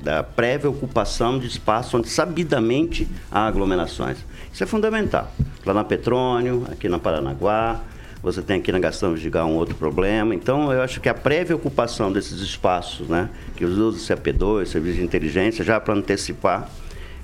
da 0.01 0.23
prévia 0.23 0.69
ocupação 0.69 1.37
de 1.37 1.47
espaço 1.47 1.97
onde 1.97 2.09
sabidamente 2.09 3.07
há 3.31 3.45
aglomerações. 3.45 4.17
Isso 4.51 4.63
é 4.63 4.67
fundamental. 4.67 5.31
Lá 5.65 5.73
na 5.73 5.83
Petrônio, 5.83 6.65
aqui 6.71 6.89
na 6.89 6.97
Paranaguá, 6.97 7.81
você 8.21 8.41
tem 8.41 8.57
aqui 8.57 8.71
na 8.71 8.79
Gastão 8.79 9.13
Vidigal 9.13 9.47
um 9.47 9.55
outro 9.55 9.75
problema. 9.75 10.35
Então, 10.35 10.71
eu 10.71 10.81
acho 10.81 11.01
que 11.01 11.09
a 11.09 11.13
prévia 11.13 11.55
ocupação 11.55 12.11
desses 12.11 12.39
espaços, 12.39 13.07
né, 13.07 13.29
que 13.55 13.65
os 13.65 13.77
usa 13.77 13.97
o 13.97 14.17
CP2, 14.17 14.67
Serviço 14.67 14.97
de 14.97 15.03
Inteligência, 15.03 15.63
já 15.63 15.79
para 15.79 15.93
antecipar 15.93 16.69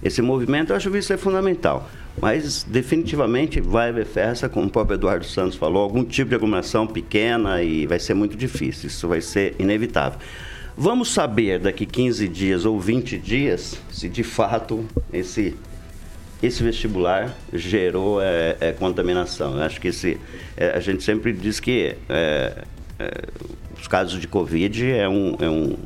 esse 0.02 0.22
movimento, 0.22 0.72
eu 0.72 0.76
acho 0.76 0.90
que 0.90 0.98
isso 0.98 1.14
é 1.14 1.18
fundamental. 1.18 1.90
Mas, 2.20 2.64
definitivamente, 2.64 3.62
vai 3.62 3.90
haver 3.90 4.06
festa, 4.06 4.50
como 4.50 4.68
o 4.68 4.70
próprio 4.70 4.96
Eduardo 4.96 5.26
Santos 5.26 5.56
falou, 5.56 5.84
algum 5.84 6.04
tipo 6.04 6.30
de 6.30 6.36
aglomeração 6.36 6.88
pequena 6.88 7.62
e 7.62 7.86
vai 7.86 8.00
ser 8.00 8.16
muito 8.16 8.36
difícil. 8.36 8.88
Isso 8.88 9.08
vai 9.08 9.22
ser 9.22 9.56
inevitável. 9.60 10.20
Vamos 10.76 11.12
saber 11.12 11.60
daqui 11.60 11.88
15 11.88 12.28
dias 12.28 12.64
ou 12.64 12.80
20 12.80 13.18
dias 13.18 13.80
se 13.92 14.08
de 14.08 14.22
fato 14.22 14.86
esse, 15.12 15.56
esse 16.42 16.62
vestibular 16.64 17.36
gerou 17.52 18.22
é, 18.22 18.56
é, 18.60 18.72
contaminação. 18.72 19.58
Eu 19.58 19.64
acho 19.64 19.82
que 19.82 19.88
esse, 19.88 20.20
é, 20.56 20.72
a 20.72 20.80
gente 20.80 21.04
sempre 21.04 21.34
diz 21.34 21.60
que 21.60 21.96
é, 22.08 22.64
é, 23.00 23.12
os 23.80 23.88
casos 23.88 24.20
de 24.20 24.28
Covid 24.28 24.92
é 24.92 25.10
um, 25.10 25.36
é 25.40 25.50
um, 25.50 25.78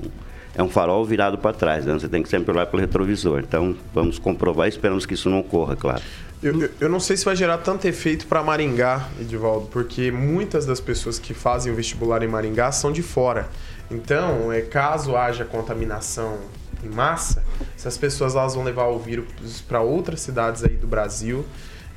é 0.56 0.64
um 0.64 0.70
farol 0.70 1.06
virado 1.06 1.38
para 1.38 1.54
trás. 1.54 1.86
Né? 1.86 1.94
Você 1.94 2.10
tem 2.10 2.22
que 2.22 2.30
sempre 2.30 2.52
olhar 2.52 2.66
pelo 2.66 2.82
retrovisor. 2.82 3.40
Então 3.40 3.76
vamos 3.94 4.20
comprovar 4.20 4.68
e 4.68 4.70
esperamos 4.70 5.06
que 5.06 5.14
isso 5.14 5.30
não 5.30 5.40
ocorra, 5.40 5.76
claro. 5.76 6.02
Eu, 6.44 6.60
eu, 6.60 6.70
eu 6.82 6.90
não 6.90 7.00
sei 7.00 7.16
se 7.16 7.24
vai 7.24 7.36
gerar 7.36 7.60
tanto 7.60 7.88
efeito 7.88 8.26
para 8.26 8.42
Maringá, 8.42 9.08
Edivaldo, 9.20 9.68
porque 9.68 10.12
muitas 10.12 10.66
das 10.66 10.82
pessoas 10.82 11.20
que 11.20 11.36
fazem 11.36 11.72
o 11.72 11.76
vestibular 11.76 12.24
em 12.24 12.28
Maringá 12.28 12.72
são 12.72 12.92
de 12.92 13.04
fora. 13.04 13.48
Então, 13.92 14.52
é, 14.52 14.62
caso 14.62 15.16
haja 15.16 15.46
contaminação 15.46 16.38
em 16.84 16.90
massa, 16.90 17.44
essas 17.76 17.98
pessoas 17.98 18.36
elas 18.36 18.56
vão 18.56 18.64
levar 18.64 18.88
o 18.88 19.00
vírus 19.00 19.26
para 19.68 19.82
outras 19.82 20.22
cidades 20.22 20.64
aí 20.64 20.76
do 20.76 20.88
Brasil 20.88 21.46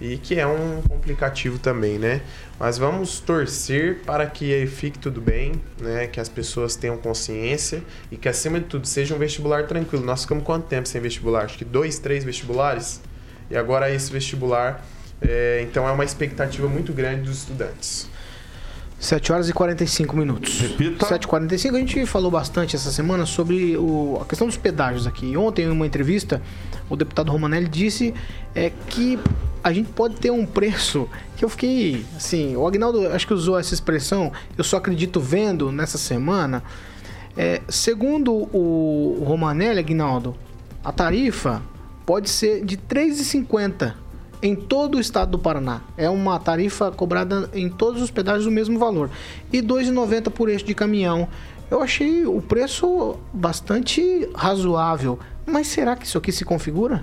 e 0.00 0.16
que 0.18 0.38
é 0.38 0.46
um 0.46 0.82
complicativo 0.82 1.58
também, 1.58 1.98
né? 1.98 2.20
Mas 2.58 2.78
vamos 2.78 3.20
torcer 3.20 4.00
para 4.04 4.26
que 4.26 4.66
fique 4.66 4.98
tudo 4.98 5.20
bem, 5.20 5.52
né? 5.80 6.06
Que 6.06 6.20
as 6.20 6.28
pessoas 6.28 6.76
tenham 6.76 6.96
consciência 6.96 7.82
e 8.10 8.16
que 8.16 8.28
acima 8.28 8.58
de 8.58 8.66
tudo 8.66 8.86
seja 8.86 9.14
um 9.14 9.18
vestibular 9.18 9.66
tranquilo. 9.66 10.04
Nós 10.04 10.22
ficamos 10.22 10.44
quanto 10.44 10.66
tempo 10.66 10.88
sem 10.88 11.00
vestibular? 11.00 11.44
Acho 11.44 11.58
que 11.58 11.64
dois, 11.64 11.98
três 11.98 12.24
vestibulares 12.24 13.00
e 13.50 13.56
agora 13.56 13.90
esse 13.90 14.10
vestibular, 14.10 14.84
é, 15.20 15.60
então 15.62 15.86
é 15.86 15.92
uma 15.92 16.04
expectativa 16.04 16.66
muito 16.68 16.92
grande 16.92 17.22
dos 17.22 17.38
estudantes. 17.38 18.08
7 18.98 19.32
horas 19.32 19.48
e 19.48 19.52
45 19.52 20.16
minutos. 20.16 20.60
Repita. 20.60 21.06
7h45, 21.06 21.74
a 21.74 21.78
gente 21.78 22.06
falou 22.06 22.30
bastante 22.30 22.74
essa 22.74 22.90
semana 22.90 23.26
sobre 23.26 23.76
o, 23.76 24.18
a 24.20 24.24
questão 24.24 24.46
dos 24.46 24.56
pedágios 24.56 25.06
aqui. 25.06 25.36
Ontem, 25.36 25.66
em 25.66 25.70
uma 25.70 25.86
entrevista, 25.86 26.40
o 26.88 26.96
deputado 26.96 27.30
Romanelli 27.30 27.68
disse 27.68 28.14
é, 28.54 28.70
que 28.88 29.18
a 29.62 29.72
gente 29.72 29.90
pode 29.90 30.16
ter 30.16 30.30
um 30.30 30.46
preço 30.46 31.08
que 31.36 31.44
eu 31.44 31.48
fiquei, 31.48 32.04
assim, 32.16 32.56
o 32.56 32.66
Agnaldo 32.66 33.08
acho 33.08 33.26
que 33.26 33.34
usou 33.34 33.58
essa 33.58 33.74
expressão, 33.74 34.32
eu 34.56 34.64
só 34.64 34.76
acredito 34.76 35.20
vendo 35.20 35.72
nessa 35.72 35.98
semana. 35.98 36.62
É, 37.36 37.62
segundo 37.68 38.32
o, 38.32 39.22
Romanelli, 39.26 39.80
Agnaldo, 39.80 40.36
a 40.84 40.92
tarifa 40.92 41.62
pode 42.06 42.30
ser 42.30 42.64
de 42.64 42.76
R$ 42.76 42.82
3,50 43.10 44.03
em 44.44 44.54
todo 44.54 44.98
o 44.98 45.00
estado 45.00 45.30
do 45.30 45.38
Paraná. 45.38 45.80
É 45.96 46.10
uma 46.10 46.38
tarifa 46.38 46.92
cobrada 46.92 47.48
em 47.54 47.70
todos 47.70 48.02
os 48.02 48.10
pedágios 48.10 48.44
do 48.44 48.50
mesmo 48.50 48.78
valor. 48.78 49.08
E 49.50 49.56
R$ 49.56 49.66
2,90 49.66 50.30
por 50.30 50.50
eixo 50.50 50.66
de 50.66 50.74
caminhão. 50.74 51.26
Eu 51.70 51.80
achei 51.80 52.26
o 52.26 52.42
preço 52.42 53.16
bastante 53.32 54.28
razoável. 54.34 55.18
Mas 55.46 55.68
será 55.68 55.96
que 55.96 56.04
isso 56.04 56.18
aqui 56.18 56.30
se 56.30 56.44
configura? 56.44 57.02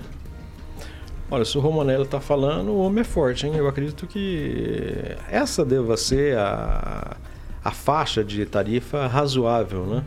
Olha, 1.28 1.44
se 1.44 1.58
o 1.58 1.60
Romanello 1.60 2.04
está 2.04 2.20
falando, 2.20 2.68
o 2.68 2.78
homem 2.78 3.00
é 3.00 3.04
forte, 3.04 3.44
hein? 3.44 3.54
Eu 3.56 3.66
acredito 3.66 4.06
que 4.06 5.16
essa 5.28 5.64
deva 5.64 5.96
ser 5.96 6.38
a, 6.38 7.16
a 7.64 7.70
faixa 7.72 8.22
de 8.22 8.46
tarifa 8.46 9.08
razoável, 9.08 9.84
né? 9.84 10.04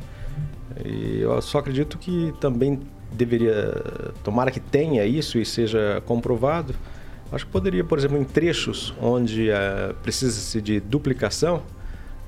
E 0.85 1.19
eu 1.19 1.41
só 1.41 1.57
acredito 1.57 1.97
que 1.97 2.33
também 2.39 2.79
deveria, 3.11 4.13
tomara 4.23 4.51
que 4.51 4.59
tenha 4.61 5.03
isso 5.03 5.37
e 5.37 5.45
seja 5.45 6.01
comprovado, 6.05 6.73
acho 7.31 7.45
que 7.45 7.51
poderia, 7.51 7.83
por 7.83 7.97
exemplo, 7.97 8.17
em 8.17 8.23
trechos 8.23 8.93
onde 9.01 9.49
uh, 9.49 9.93
precisa-se 10.03 10.61
de 10.61 10.79
duplicação, 10.79 11.63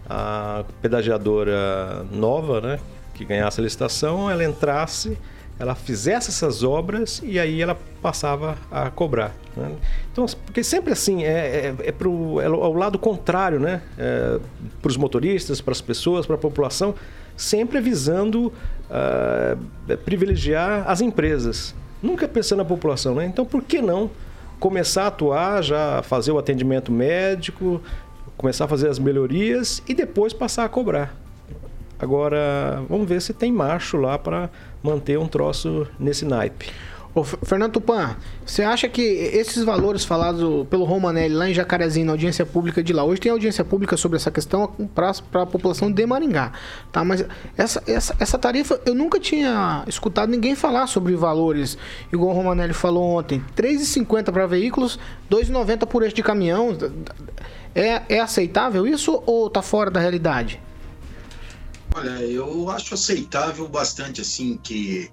a 0.10 0.64
pedagiadora 0.82 2.06
nova, 2.12 2.62
né, 2.62 2.80
que 3.14 3.26
ganhasse 3.26 3.60
a 3.60 3.64
licitação, 3.64 4.30
ela 4.30 4.44
entrasse 4.44 5.18
ela 5.60 5.74
fizesse 5.74 6.30
essas 6.30 6.64
obras 6.64 7.22
e 7.24 7.40
aí 7.40 7.62
ela 7.62 7.78
passava 8.02 8.58
a 8.72 8.90
cobrar. 8.92 9.34
Né? 9.56 9.72
Então, 10.12 10.26
porque 10.46 10.64
sempre 10.64 10.94
assim, 10.94 11.24
é, 11.24 11.74
é, 11.82 11.88
é, 11.88 11.92
pro, 11.92 12.40
é 12.40 12.48
o 12.48 12.74
lado 12.74 13.00
contrário, 13.00 13.60
né? 13.60 13.82
É, 13.98 14.40
para 14.82 14.90
os 14.90 14.98
motoristas, 14.98 15.60
para 15.60 15.72
as 15.72 15.82
pessoas, 15.82 16.26
para 16.26 16.36
a 16.36 16.40
população, 16.40 16.94
sempre 17.36 17.80
visando 17.80 18.54
uh, 18.90 19.98
privilegiar 20.06 20.84
as 20.88 21.02
empresas, 21.02 21.76
nunca 22.02 22.28
pensando 22.28 22.60
na 22.60 22.66
população. 22.66 23.16
Né? 23.16 23.26
Então, 23.26 23.46
por 23.46 23.64
que 23.64 23.82
não 23.82 24.10
começar 24.60 25.04
a 25.04 25.08
atuar, 25.08 25.64
já 25.64 26.02
fazer 26.04 26.32
o 26.32 26.38
atendimento 26.38 26.92
médico, 26.92 27.82
começar 28.38 28.66
a 28.66 28.68
fazer 28.68 28.90
as 28.90 29.00
melhorias 29.00 29.82
e 29.88 29.94
depois 29.94 30.34
passar 30.34 30.66
a 30.66 30.70
cobrar? 30.70 31.16
Agora, 32.00 32.84
vamos 32.88 33.10
ver 33.10 33.22
se 33.22 33.34
tem 33.34 33.52
macho 33.52 33.98
lá 33.98 34.18
para 34.20 34.50
manter 34.84 35.18
um 35.18 35.28
troço 35.28 35.88
nesse 36.00 36.26
naipe. 36.26 36.72
Ô, 37.14 37.24
Fernando 37.24 37.74
Tupan, 37.74 38.16
você 38.46 38.62
acha 38.62 38.88
que 38.88 39.02
esses 39.02 39.64
valores 39.64 40.06
falados 40.06 40.68
pelo 40.68 40.84
Romanelli 40.84 41.34
lá 41.34 41.50
em 41.50 41.54
Jacarezinho, 41.54 42.06
na 42.06 42.12
audiência 42.12 42.46
pública 42.46 42.84
de 42.84 42.94
lá, 42.94 43.04
hoje 43.04 43.22
tem 43.22 43.32
audiência 43.32 43.66
pública 43.66 43.98
sobre 43.98 44.18
essa 44.18 44.30
questão 44.30 44.68
para 44.94 45.12
a 45.42 45.46
população 45.46 45.92
de 45.92 46.06
Maringá, 46.06 46.52
tá? 46.92 47.04
Mas 47.04 47.26
essa, 47.58 47.84
essa, 47.88 48.16
essa 48.20 48.38
tarifa, 48.38 48.80
eu 48.86 48.94
nunca 48.94 49.20
tinha 49.20 49.84
escutado 49.88 50.30
ninguém 50.30 50.56
falar 50.56 50.86
sobre 50.88 51.16
valores, 51.16 51.78
igual 52.14 52.30
o 52.30 52.34
Romanelli 52.34 52.74
falou 52.74 53.18
ontem, 53.18 53.44
R$ 53.56 53.64
3,50 53.64 54.32
para 54.32 54.46
veículos, 54.46 55.00
R$ 55.32 55.38
2,90 55.38 55.88
por 55.88 56.04
eixo 56.04 56.16
de 56.16 56.24
caminhão. 56.24 56.78
É, 57.74 58.02
é 58.10 58.20
aceitável 58.20 58.88
isso 58.88 59.22
ou 59.26 59.48
está 59.48 59.62
fora 59.62 59.90
da 59.90 60.00
realidade? 60.00 60.60
Olha, 61.96 62.22
eu 62.22 62.70
acho 62.70 62.94
aceitável 62.94 63.68
bastante, 63.68 64.22
assim, 64.22 64.60
que 64.62 65.10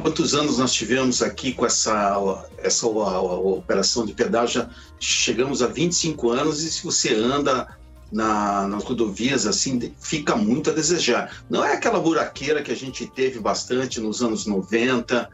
quantos 0.00 0.34
anos 0.34 0.58
nós 0.58 0.72
tivemos 0.72 1.22
aqui 1.22 1.52
com 1.52 1.66
essa, 1.66 2.44
essa 2.58 2.86
a, 2.86 2.90
a, 2.90 3.16
a 3.16 3.38
operação 3.38 4.04
de 4.04 4.12
pedágio? 4.12 4.68
Chegamos 4.98 5.62
a 5.62 5.66
25 5.66 6.30
anos 6.30 6.62
e 6.62 6.70
se 6.70 6.84
você 6.84 7.14
anda 7.14 7.68
na, 8.10 8.66
nas 8.66 8.84
rodovias, 8.84 9.46
assim, 9.46 9.92
fica 10.00 10.34
muito 10.34 10.70
a 10.70 10.72
desejar. 10.72 11.44
Não 11.48 11.64
é 11.64 11.74
aquela 11.74 12.00
buraqueira 12.00 12.62
que 12.62 12.72
a 12.72 12.76
gente 12.76 13.06
teve 13.06 13.38
bastante 13.38 14.00
nos 14.00 14.22
anos 14.22 14.46
90, 14.46 15.28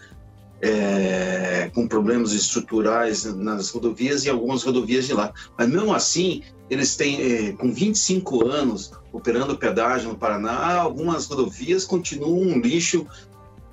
é, 0.60 1.70
com 1.74 1.86
problemas 1.86 2.32
estruturais 2.32 3.24
nas 3.24 3.70
rodovias 3.70 4.24
e 4.24 4.30
algumas 4.30 4.62
rodovias 4.62 5.06
de 5.06 5.12
lá. 5.12 5.32
Mas 5.58 5.68
mesmo 5.68 5.92
assim, 5.92 6.42
eles 6.70 6.96
têm, 6.96 7.20
é, 7.20 7.52
com 7.52 7.72
25 7.72 8.46
anos 8.46 8.92
operando 9.12 9.56
pedágio 9.56 10.08
no 10.08 10.16
Paraná, 10.16 10.76
algumas 10.76 11.26
rodovias 11.26 11.84
continuam 11.84 12.40
um 12.40 12.58
lixo. 12.60 13.06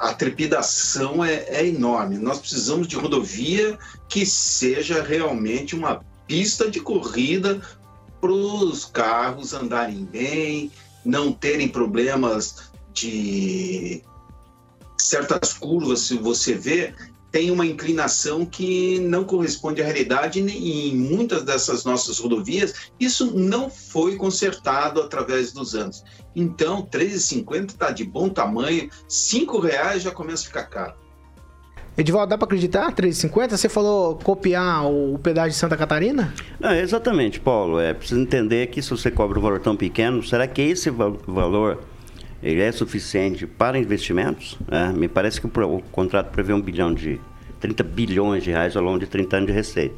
A 0.01 0.13
trepidação 0.13 1.23
é, 1.23 1.45
é 1.47 1.67
enorme. 1.67 2.17
Nós 2.17 2.39
precisamos 2.39 2.87
de 2.87 2.95
rodovia 2.95 3.77
que 4.09 4.25
seja 4.25 5.03
realmente 5.03 5.75
uma 5.75 6.03
pista 6.27 6.69
de 6.69 6.79
corrida 6.79 7.61
para 8.19 8.31
os 8.31 8.83
carros 8.83 9.53
andarem 9.53 10.03
bem, 10.05 10.71
não 11.05 11.31
terem 11.31 11.69
problemas 11.69 12.71
de 12.91 14.01
certas 14.97 15.53
curvas, 15.53 15.99
se 15.99 16.17
você 16.17 16.55
vê, 16.55 16.95
tem 17.31 17.49
uma 17.49 17.65
inclinação 17.65 18.45
que 18.45 18.99
não 18.99 19.23
corresponde 19.23 19.81
à 19.81 19.85
realidade 19.85 20.41
e 20.41 20.89
em 20.89 20.95
muitas 20.95 21.43
dessas 21.43 21.85
nossas 21.85 22.19
rodovias 22.19 22.91
isso 22.99 23.37
não 23.37 23.69
foi 23.69 24.17
consertado 24.17 25.01
através 25.01 25.53
dos 25.53 25.73
anos. 25.73 26.03
Então, 26.35 26.87
R$ 26.91 26.99
13,50 26.99 27.71
está 27.71 27.91
de 27.91 28.03
bom 28.03 28.29
tamanho, 28.29 28.89
R$ 28.89 29.61
reais 29.61 30.03
já 30.03 30.11
começa 30.11 30.43
a 30.43 30.47
ficar 30.47 30.63
caro. 30.63 31.01
Edivaldo, 31.97 32.29
dá 32.29 32.37
para 32.37 32.45
acreditar? 32.45 32.87
R$ 32.87 32.95
13,50? 32.95 33.57
Você 33.57 33.69
falou 33.69 34.15
copiar 34.15 34.85
o 34.85 35.19
pedágio 35.19 35.51
de 35.51 35.57
Santa 35.57 35.75
Catarina? 35.75 36.33
Não, 36.59 36.73
exatamente, 36.73 37.39
Paulo. 37.39 37.79
É 37.79 37.93
preciso 37.93 38.19
entender 38.19 38.67
que 38.67 38.81
se 38.81 38.89
você 38.89 39.11
cobra 39.11 39.37
um 39.37 39.41
valor 39.41 39.59
tão 39.59 39.75
pequeno, 39.75 40.23
será 40.23 40.47
que 40.47 40.61
esse 40.61 40.89
valor 40.89 41.83
ele 42.41 42.61
é 42.61 42.71
suficiente 42.71 43.45
para 43.45 43.77
investimentos. 43.77 44.57
Né? 44.67 44.93
Me 44.95 45.07
parece 45.07 45.39
que 45.39 45.47
o, 45.47 45.75
o, 45.75 45.81
contrato 45.91 46.31
prevê 46.31 46.53
um 46.53 46.61
bilhão 46.61 46.93
de 46.93 47.19
30 47.59 47.83
bilhões 47.83 48.43
de 48.43 48.51
reais 48.51 48.75
ao 48.75 48.83
longo 48.83 48.99
de 48.99 49.07
30 49.07 49.37
anos 49.37 49.47
de 49.47 49.53
receita. 49.53 49.95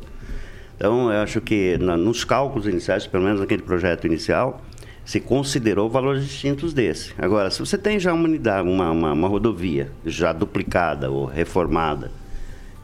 Então, 0.76 1.12
eu 1.12 1.22
acho 1.22 1.40
que 1.40 1.78
na, 1.78 1.96
nos 1.96 2.24
cálculos 2.24 2.68
iniciais, 2.68 3.08
pelo 3.08 3.24
menos 3.24 3.40
naquele 3.40 3.62
projeto 3.62 4.06
inicial, 4.06 4.62
se 5.06 5.20
considerou 5.20 5.90
valores 5.90 6.24
distintos 6.24 6.74
desse. 6.74 7.14
Agora, 7.18 7.50
se 7.52 7.60
você 7.60 7.78
tem 7.78 8.00
já 8.00 8.14
uma 8.14 8.24
unidade, 8.24 8.68
uma, 8.68 8.92
uma, 8.92 9.14
uma 9.14 9.28
rodovia 9.28 9.92
já 10.06 10.34
duplicada 10.34 11.10
ou 11.10 11.26
reformada, 11.26 12.12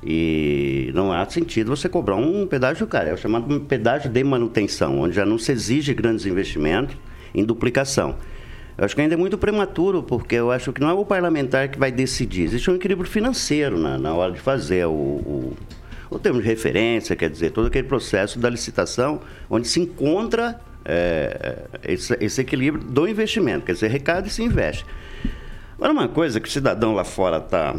e 0.03 0.91
não 0.93 1.12
há 1.12 1.30
sentido 1.30 1.76
você 1.76 1.89
cobrar 1.89 2.16
um 2.16 2.47
pedágio 2.47 2.88
caro, 2.88 3.10
é 3.10 3.14
o 3.14 3.18
chamado 3.18 3.60
pedágio 3.62 4.10
de 4.10 4.24
manutenção, 4.24 4.99
onde 4.99 5.16
já 5.16 5.26
não 5.26 5.38
se 5.38 5.51
exige 5.51 5.93
grandes 5.93 6.26
investimentos 6.26 6.95
em 7.34 7.43
duplicação. 7.43 8.16
Eu 8.80 8.86
acho 8.86 8.96
que 8.96 9.02
ainda 9.02 9.14
é 9.14 9.18
muito 9.18 9.38
prematuro, 9.38 10.02
porque 10.02 10.36
eu 10.36 10.50
acho 10.50 10.72
que 10.72 10.80
não 10.80 10.90
é 10.90 10.94
o 10.94 11.04
parlamentar 11.04 11.68
que 11.68 11.78
vai 11.78 11.92
decidir. 11.92 12.44
Existe 12.44 12.72
um 12.72 12.76
equilíbrio 12.76 13.10
financeiro 13.10 13.78
na, 13.78 13.98
na 13.98 14.14
hora 14.14 14.32
de 14.32 14.40
fazer 14.40 14.86
o, 14.86 14.92
o, 14.92 15.58
o 16.10 16.18
termo 16.18 16.42
de 16.42 16.48
referência, 16.48 17.14
quer 17.14 17.30
dizer, 17.30 17.52
todo 17.52 17.68
aquele 17.68 17.90
processo 17.90 18.40
da 18.40 18.50
licitação, 18.50 19.20
onde 19.50 19.68
se 19.68 19.82
encontra 19.82 20.62
é, 20.86 21.58
esse, 21.84 22.18
esse, 22.22 22.40
equilíbrio 22.40 22.82
do 22.82 23.06
investimento, 23.06 23.66
quer 23.66 23.74
dizer, 23.74 23.90
recado 23.90 24.28
e 24.28 24.30
se 24.30 24.42
investe. 24.44 24.86
Agora, 25.76 25.92
uma 25.92 26.08
coisa 26.08 26.40
que 26.40 26.48
o 26.48 26.52
cidadão 26.52 26.94
lá 26.94 27.04
fora 27.04 27.36
está. 27.36 27.76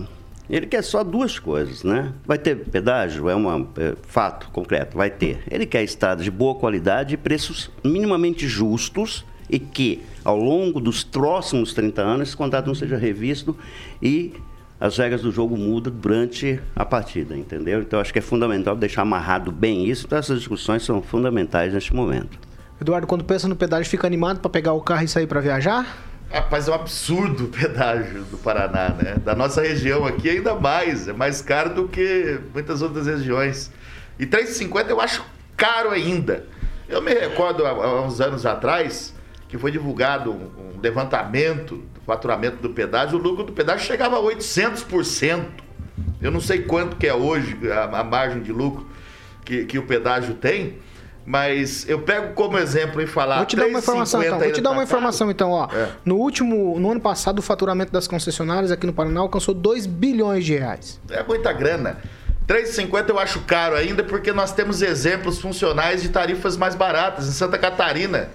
Ele 0.51 0.67
quer 0.67 0.83
só 0.83 1.03
duas 1.03 1.39
coisas, 1.39 1.83
né? 1.83 2.13
Vai 2.27 2.37
ter 2.37 2.57
pedágio, 2.57 3.31
é 3.31 3.35
um 3.35 3.69
é, 3.79 3.95
fato 4.03 4.51
concreto, 4.51 4.99
vai 4.99 5.09
ter. 5.09 5.39
Ele 5.51 5.65
quer 5.65 5.83
estradas 5.83 6.25
de 6.25 6.31
boa 6.31 6.57
qualidade 6.57 7.17
preços 7.17 7.71
minimamente 7.83 8.47
justos 8.47 9.25
e 9.49 9.59
que, 9.59 10.03
ao 10.25 10.37
longo 10.37 10.81
dos 10.81 11.03
próximos 11.03 11.73
30 11.73 12.03
anos, 12.03 12.29
esse 12.29 12.37
contrato 12.37 12.66
não 12.66 12.75
seja 12.75 12.97
revisto 12.97 13.57
e 14.03 14.35
as 14.81 14.97
regras 14.97 15.21
do 15.21 15.31
jogo 15.31 15.57
mudam 15.57 15.93
durante 15.93 16.59
a 16.75 16.85
partida, 16.85 17.37
entendeu? 17.37 17.83
Então, 17.83 18.01
acho 18.01 18.12
que 18.12 18.18
é 18.18 18.23
fundamental 18.23 18.75
deixar 18.75 19.03
amarrado 19.03 19.53
bem 19.53 19.85
isso. 19.87 20.07
Então, 20.07 20.18
essas 20.18 20.39
discussões 20.39 20.83
são 20.83 21.03
fundamentais 21.03 21.75
neste 21.75 21.95
momento. 21.95 22.39
Eduardo, 22.81 23.07
quando 23.07 23.23
pensa 23.23 23.47
no 23.47 23.55
pedágio, 23.55 23.91
fica 23.91 24.07
animado 24.07 24.41
para 24.41 24.49
pegar 24.49 24.73
o 24.73 24.81
carro 24.81 25.05
e 25.05 25.09
sair 25.09 25.27
para 25.27 25.39
viajar? 25.41 26.09
Rapaz, 26.31 26.66
é 26.66 26.71
um 26.71 26.75
absurdo 26.75 27.45
o 27.45 27.49
pedágio 27.49 28.23
do 28.25 28.39
Paraná, 28.39 28.89
né? 28.91 29.16
Da 29.23 29.35
nossa 29.35 29.61
região 29.61 30.07
aqui 30.07 30.31
ainda 30.31 30.55
mais. 30.55 31.09
É 31.09 31.12
mais 31.12 31.43
caro 31.43 31.75
do 31.75 31.89
que 31.89 32.41
muitas 32.55 32.81
outras 32.81 33.07
regiões. 33.07 33.71
E 34.18 34.25
3,50 34.25 34.89
eu 34.89 35.01
acho 35.01 35.23
caro 35.57 35.91
ainda. 35.91 36.47
Eu 36.89 37.03
me 37.03 37.12
recordo 37.12 37.66
há, 37.66 37.71
há 37.71 38.03
uns 38.03 38.18
anos 38.21 38.47
atrás 38.47 39.12
que 39.51 39.59
foi 39.59 39.73
divulgado 39.73 40.31
um, 40.31 40.77
um 40.77 40.81
levantamento 40.81 41.77
do 41.93 42.01
faturamento 42.07 42.57
do 42.59 42.71
pedágio. 42.71 43.19
O 43.19 43.21
lucro 43.21 43.43
do 43.43 43.53
pedágio 43.53 43.85
chegava 43.85 44.17
a 44.17 44.21
800%. 44.21 45.45
Eu 46.23 46.31
não 46.31 46.41
sei 46.41 46.63
quanto 46.63 46.97
que 46.97 47.07
é 47.07 47.15
hoje 47.15 47.59
a, 47.71 48.01
a 48.01 48.05
margem 48.05 48.41
de 48.43 48.53
lucro 48.53 48.87
que, 49.45 49.65
que 49.65 49.77
o 49.77 49.83
pedágio 49.83 50.35
tem. 50.35 50.79
Mas 51.27 51.87
eu 51.89 52.01
pego 52.01 52.33
como 52.33 52.57
exemplo 52.57 53.03
e 53.03 53.07
falar. 53.07 53.39
Vou 53.39 53.47
te 53.47 53.57
dar 53.57 53.67
uma 53.67 53.79
informação, 53.79 54.23
então. 54.23 54.39
Vou 54.39 54.53
te 54.53 54.61
dar 54.61 54.71
uma 54.71 54.83
informação, 54.83 55.31
então, 55.31 55.51
ó. 55.51 55.69
É. 55.73 55.89
No 56.05 56.17
último, 56.17 56.79
no 56.79 56.93
ano 56.93 57.01
passado, 57.01 57.41
o 57.41 57.43
faturamento 57.43 57.93
das 57.93 58.09
concessionárias 58.09 58.71
aqui 58.71 58.87
no 58.87 58.93
Paraná 58.93 59.21
alcançou 59.21 59.55
2 59.55 59.87
bilhões 59.87 60.45
de 60.45 60.55
reais. 60.55 61.01
É 61.11 61.23
muita 61.23 61.53
grana. 61.53 61.99
3,50 62.49 63.11
eu 63.11 63.19
acho 63.19 63.41
caro 63.41 63.77
ainda 63.77 64.03
porque 64.03 64.33
nós 64.33 64.53
temos 64.53 64.83
exemplos 64.83 65.39
funcionais 65.39 66.03
de 66.03 66.09
tarifas 66.09 66.57
mais 66.57 66.75
baratas. 66.75 67.29
Em 67.29 67.33
Santa 67.33 67.59
Catarina, 67.59 68.31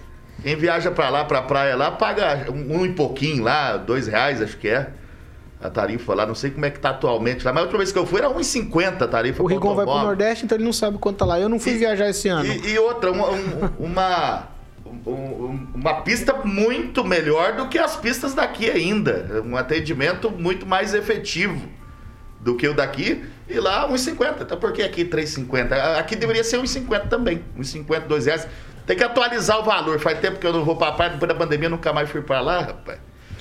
quem 0.46 0.56
viaja 0.56 0.92
para 0.92 1.10
lá, 1.10 1.26
para 1.26 1.40
a 1.40 1.42
praia 1.42 1.76
lá, 1.76 1.90
paga 1.90 2.46
um, 2.52 2.78
um 2.82 2.86
e 2.86 2.90
pouquinho 2.94 3.44
lá, 3.44 3.78
dois 3.78 4.06
reais 4.06 4.40
acho 4.44 4.56
que 4.58 4.68
é 4.68 4.90
a 5.60 5.72
tarifa 5.72 6.14
lá. 6.14 6.24
Não 6.24 6.36
sei 6.36 6.52
como 6.52 6.64
é 6.68 6.70
que 6.70 6.78
tá 6.80 6.92
atualmente 6.92 7.44
lá, 7.44 7.52
mas 7.52 7.62
a 7.62 7.64
última 7.64 7.80
vez 7.80 7.92
que 7.92 7.98
eu 7.98 8.06
fui 8.06 8.20
era 8.20 8.30
1,50 8.30 9.02
a 9.02 9.08
tarifa. 9.08 9.42
O 9.42 9.48
Rigon 9.48 9.70
vai 9.74 9.86
pro 9.86 9.94
automóvel. 9.94 10.06
Nordeste, 10.06 10.46
então 10.46 10.56
ele 10.56 10.64
não 10.64 10.72
sabe 10.72 11.00
quanto 11.00 11.18
tá 11.18 11.26
lá. 11.26 11.40
Eu 11.40 11.50
não 11.50 11.58
fui 11.60 11.74
viajar 11.74 12.08
esse 12.12 12.28
ano. 12.30 12.46
E, 12.46 12.74
e 12.74 12.78
outra, 12.78 13.12
uma, 13.12 13.28
um- 13.32 13.70
uma, 13.80 14.48
um- 14.86 15.10
um- 15.12 15.68
uma 15.74 16.02
pista 16.02 16.32
muito 16.44 17.04
melhor 17.04 17.54
do 17.54 17.68
que 17.68 17.80
as 17.80 17.96
pistas 17.96 18.36
daqui 18.36 18.70
ainda. 18.70 19.42
Um 19.44 19.58
atendimento 19.58 20.30
muito 20.30 20.64
mais 20.64 20.94
efetivo 20.94 21.60
do 22.40 22.56
que 22.56 22.68
o 22.68 22.76
daqui. 22.76 23.26
E 23.50 23.60
lá 23.60 23.90
1,50. 23.90 24.42
Então 24.44 24.60
por 24.60 24.72
que 24.74 24.84
aqui 24.84 25.04
3,50? 25.04 25.98
Aqui 25.98 26.16
deveria 26.16 26.44
ser 26.44 26.60
1,50 26.60 27.08
também. 27.10 27.44
1,50, 27.58 28.02
2 28.02 28.28
reais. 28.28 28.48
Tem 28.86 28.96
que 28.96 29.04
atualizar 29.04 29.60
o 29.60 29.64
valor. 29.64 30.00
Faz 30.00 30.20
tempo 30.20 30.40
que 30.40 30.46
eu 30.46 30.54
não 30.54 30.64
vou 30.64 30.76
pra 30.76 30.92
praia, 30.92 31.12
depois 31.12 31.28
da 31.28 31.36
pandemia 31.36 31.68
eu 31.68 31.72
nunca 31.72 31.92
mais 31.92 32.10
fui 32.10 32.22
pra 32.22 32.42
lá, 32.42 32.62
rapaz. 32.62 33.00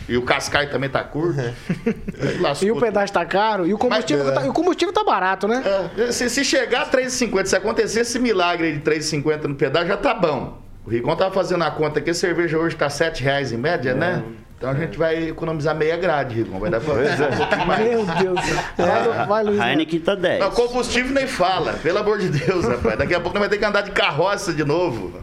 E 0.09 0.16
o 0.16 0.22
Cascai 0.22 0.68
também 0.68 0.90
tá 0.90 1.03
curto. 1.03 1.40
Lascou 2.40 2.68
E 2.68 2.70
o 2.70 2.76
pedágio 2.78 3.12
tá 3.12 3.24
caro, 3.24 3.66
e 3.66 3.72
o 3.72 3.78
combustível, 3.78 4.34
tá, 4.34 4.45
e 4.45 4.49
o 4.49 4.53
combustível 4.53 4.92
tá 4.92 5.03
barato, 5.03 5.49
né? 5.49 5.62
é, 5.97 6.12
se, 6.12 6.28
se 6.28 6.45
chegar 6.45 6.82
a 6.82 6.90
3,50, 6.90 7.47
se 7.47 7.57
acontecer 7.57 8.01
esse 8.01 8.18
milagre 8.18 8.66
aí 8.66 8.72
de 8.74 8.80
3,50 8.80 9.45
no 9.45 9.55
pedágio, 9.55 9.88
já 9.88 9.97
tá 9.97 10.12
bom. 10.12 10.62
O 10.84 10.90
Rigon 10.90 11.16
tava 11.16 11.32
fazendo 11.32 11.64
a 11.64 11.70
conta 11.70 11.99
aqui, 11.99 12.11
a 12.11 12.14
cerveja 12.14 12.59
hoje 12.59 12.76
tá 12.76 12.90
7 12.90 13.22
reais 13.22 13.53
em 13.53 13.57
média, 13.57 13.95
né? 13.95 14.22
Então 14.59 14.70
a 14.70 14.74
gente 14.74 14.99
vai 14.99 15.28
economizar 15.28 15.74
meia 15.74 15.97
grade, 15.97 16.34
Rigon. 16.36 16.59
Vai 16.59 16.70
dar 16.70 16.80
pra 16.80 16.92
um 16.95 17.36
pouquinho 17.36 17.66
mais. 17.66 17.88
Meu 17.88 18.05
Deus 18.05 18.40
do 18.40 18.47
céu. 18.47 18.64
Vai, 18.76 19.26
vai, 19.26 19.45
Luiz. 19.45 19.61
Heineken 19.61 20.01
tá 20.01 20.14
10. 20.14 20.40
Não, 20.40 20.51
combustível 20.51 21.12
nem 21.12 21.26
fala, 21.26 21.72
pelo 21.74 21.99
amor 21.99 22.18
de 22.18 22.28
Deus, 22.28 22.66
rapaz. 22.66 22.99
Daqui 22.99 23.14
a 23.14 23.20
pouco 23.20 23.38
nós 23.38 23.47
vamos 23.47 23.49
ter 23.49 23.59
que 23.59 23.64
andar 23.64 23.80
de 23.80 23.90
carroça 23.92 24.53
de 24.53 24.64
novo. 24.64 25.18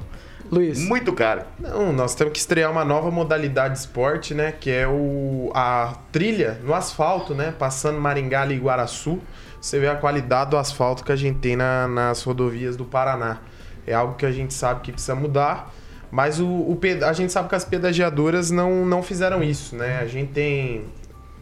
Luiz. 0.51 0.79
Muito 0.85 1.13
caro. 1.13 1.43
Não, 1.57 1.93
nós 1.93 2.13
temos 2.13 2.33
que 2.33 2.39
estrear 2.39 2.69
uma 2.69 2.83
nova 2.83 3.09
modalidade 3.09 3.75
de 3.75 3.79
esporte, 3.79 4.33
né? 4.33 4.51
Que 4.51 4.69
é 4.69 4.87
o, 4.87 5.49
a 5.55 5.93
trilha 6.11 6.59
no 6.63 6.73
asfalto, 6.73 7.33
né? 7.33 7.53
Passando 7.57 7.99
Maringá 8.01 8.45
e 8.47 8.53
Iguaraçu. 8.55 9.19
Você 9.61 9.79
vê 9.79 9.87
a 9.87 9.95
qualidade 9.95 10.49
do 10.51 10.57
asfalto 10.57 11.03
que 11.05 11.11
a 11.11 11.15
gente 11.15 11.39
tem 11.39 11.55
na- 11.55 11.87
nas 11.87 12.21
rodovias 12.23 12.75
do 12.75 12.83
Paraná. 12.83 13.37
É 13.87 13.93
algo 13.93 14.15
que 14.15 14.25
a 14.25 14.31
gente 14.31 14.53
sabe 14.53 14.81
que 14.81 14.91
precisa 14.91 15.15
mudar. 15.15 15.73
Mas 16.11 16.41
o, 16.41 16.45
o 16.45 16.77
a 17.07 17.13
gente 17.13 17.31
sabe 17.31 17.47
que 17.47 17.55
as 17.55 17.63
pedagiadoras 17.63 18.51
não, 18.51 18.85
não 18.85 19.01
fizeram 19.01 19.41
isso, 19.41 19.77
né? 19.77 19.99
A 20.01 20.05
gente 20.05 20.33
tem 20.33 20.85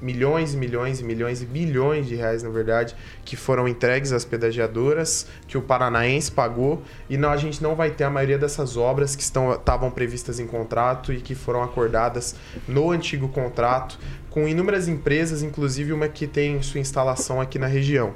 milhões 0.02 0.54
e 0.54 0.58
milhões 0.58 1.00
e 1.00 1.04
milhões 1.04 1.42
e 1.42 1.46
bilhões 1.46 2.08
de 2.08 2.16
reais, 2.16 2.44
na 2.44 2.50
verdade, 2.50 2.96
que 3.26 3.36
foram 3.36 3.68
entregues 3.68 4.12
às 4.12 4.24
pedagiadoras, 4.26 5.28
que 5.48 5.58
o 5.58 5.62
paranaense 5.62 6.32
pagou, 6.32 6.82
e 7.10 7.18
não, 7.18 7.30
a 7.30 7.38
gente 7.38 7.62
não 7.62 7.76
vai 7.76 7.92
ter 7.92 8.06
a 8.06 8.10
maioria 8.10 8.38
dessas 8.38 8.78
obras 8.78 9.16
que 9.16 9.22
estavam 9.22 9.92
previstas 9.92 10.40
em 10.40 10.48
contrato 10.48 11.12
e 11.12 11.20
que 11.20 11.36
foram 11.36 11.62
acordadas 11.62 12.36
no 12.68 12.92
antigo 12.92 13.28
contrato, 13.30 14.00
com 14.30 14.48
inúmeras 14.48 14.88
empresas, 14.88 15.42
inclusive 15.42 15.92
uma 15.92 16.08
que 16.08 16.28
tem 16.28 16.62
sua 16.62 16.80
instalação 16.80 17.42
aqui 17.42 17.58
na 17.58 17.68
região. 17.68 18.14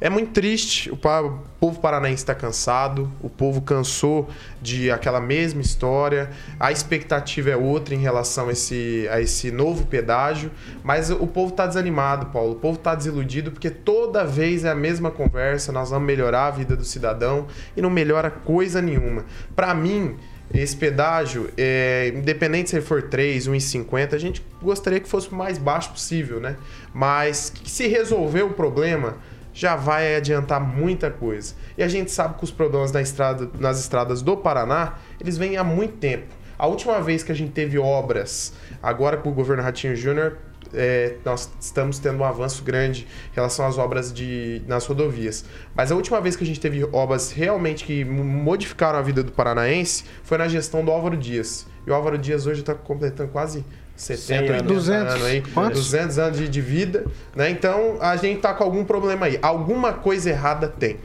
É 0.00 0.08
muito 0.08 0.32
triste, 0.32 0.90
o, 0.90 0.96
povo 0.96 1.80
paranaense 1.80 2.22
está 2.22 2.34
cansado, 2.34 3.10
o 3.20 3.28
povo 3.28 3.60
cansou 3.60 4.28
de 4.62 4.90
aquela 4.90 5.20
mesma 5.20 5.60
história, 5.60 6.30
a 6.58 6.70
expectativa 6.70 7.50
é 7.50 7.56
outra 7.56 7.94
em 7.94 7.98
relação 7.98 8.48
a 8.48 8.52
esse, 8.52 9.08
a 9.10 9.20
esse 9.20 9.50
novo 9.50 9.86
pedágio, 9.86 10.50
mas 10.84 11.10
o 11.10 11.26
povo 11.26 11.50
está 11.50 11.66
desanimado, 11.66 12.26
Paulo, 12.26 12.52
o 12.52 12.56
povo 12.56 12.78
está 12.78 12.94
desiludido 12.94 13.50
porque 13.50 13.70
toda 13.70 14.24
vez 14.24 14.64
é 14.64 14.70
a 14.70 14.74
mesma 14.74 15.10
conversa, 15.10 15.72
nós 15.72 15.90
vamos 15.90 16.06
melhorar 16.06 16.46
a 16.46 16.50
vida 16.50 16.76
do 16.76 16.84
cidadão 16.84 17.46
e 17.76 17.82
não 17.82 17.90
melhora 17.90 18.30
coisa 18.30 18.80
nenhuma. 18.80 19.24
Para 19.54 19.74
mim, 19.74 20.16
esse 20.52 20.76
pedágio, 20.76 21.50
é, 21.56 22.12
independente 22.14 22.70
se 22.70 22.76
ele 22.76 22.84
for 22.84 23.02
3, 23.02 23.48
1,50, 23.48 24.14
a 24.14 24.18
gente 24.18 24.44
gostaria 24.62 25.00
que 25.00 25.08
fosse 25.08 25.28
o 25.28 25.34
mais 25.34 25.58
baixo 25.58 25.90
possível, 25.90 26.40
né? 26.40 26.56
Mas 26.94 27.52
se 27.64 27.86
resolver 27.88 28.42
o 28.42 28.50
problema, 28.50 29.16
já 29.52 29.74
vai 29.74 30.16
adiantar 30.16 30.60
muita 30.60 31.10
coisa. 31.10 31.54
E 31.76 31.82
a 31.82 31.88
gente 31.88 32.10
sabe 32.10 32.38
que 32.38 32.44
os 32.44 32.50
problemas 32.50 32.92
na 32.92 33.00
estrada, 33.00 33.50
nas 33.58 33.80
estradas 33.80 34.22
do 34.22 34.36
Paraná, 34.36 34.98
eles 35.20 35.36
vêm 35.36 35.56
há 35.56 35.64
muito 35.64 35.96
tempo. 35.96 36.26
A 36.58 36.66
última 36.66 37.00
vez 37.00 37.22
que 37.22 37.32
a 37.32 37.34
gente 37.34 37.52
teve 37.52 37.78
obras, 37.78 38.52
agora 38.82 39.16
com 39.16 39.30
o 39.30 39.32
governo 39.32 39.62
Ratinho 39.62 39.96
Júnior, 39.96 40.38
é, 40.74 41.14
nós 41.24 41.50
estamos 41.60 41.98
tendo 41.98 42.18
um 42.18 42.24
avanço 42.24 42.62
grande 42.62 43.06
em 43.32 43.34
relação 43.34 43.66
às 43.66 43.78
obras 43.78 44.12
de, 44.12 44.62
nas 44.66 44.86
rodovias. 44.86 45.44
Mas 45.74 45.90
a 45.92 45.94
última 45.94 46.20
vez 46.20 46.36
que 46.36 46.44
a 46.44 46.46
gente 46.46 46.60
teve 46.60 46.84
obras 46.92 47.30
realmente 47.32 47.84
que 47.84 48.04
mo- 48.04 48.24
modificaram 48.24 48.98
a 48.98 49.02
vida 49.02 49.22
do 49.22 49.32
paranaense 49.32 50.04
foi 50.22 50.38
na 50.38 50.48
gestão 50.48 50.84
do 50.84 50.90
Álvaro 50.90 51.16
Dias. 51.16 51.66
E 51.86 51.90
o 51.90 51.94
Álvaro 51.94 52.18
Dias 52.18 52.46
hoje 52.46 52.60
está 52.60 52.74
completando 52.74 53.30
quase 53.30 53.64
70, 53.96 54.42
80 54.52 54.62
200. 54.64 55.12
anos 55.14 55.24
aí. 55.24 55.40
Quantos? 55.54 55.84
200 55.84 56.18
anos 56.18 56.38
de, 56.38 56.48
de 56.48 56.60
vida, 56.60 57.06
né? 57.34 57.48
Então 57.50 57.96
a 58.00 58.16
gente 58.16 58.40
tá 58.40 58.52
com 58.52 58.62
algum 58.64 58.84
problema 58.84 59.26
aí. 59.26 59.38
Alguma 59.40 59.92
coisa 59.92 60.28
errada 60.30 60.68
tem. 60.68 60.98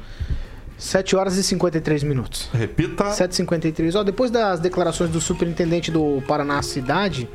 7 0.77 1.15
horas 1.15 1.37
e 1.37 1.43
53 1.43 2.01
minutos. 2.03 2.49
Repita. 2.51 3.03
7h53. 3.11 3.99
Ó, 3.99 4.03
depois 4.03 4.31
das 4.31 4.59
declarações 4.59 5.11
do 5.11 5.21
superintendente 5.21 5.91
do 5.91 6.23
Paraná 6.27 6.61
Cidade, 6.63 7.29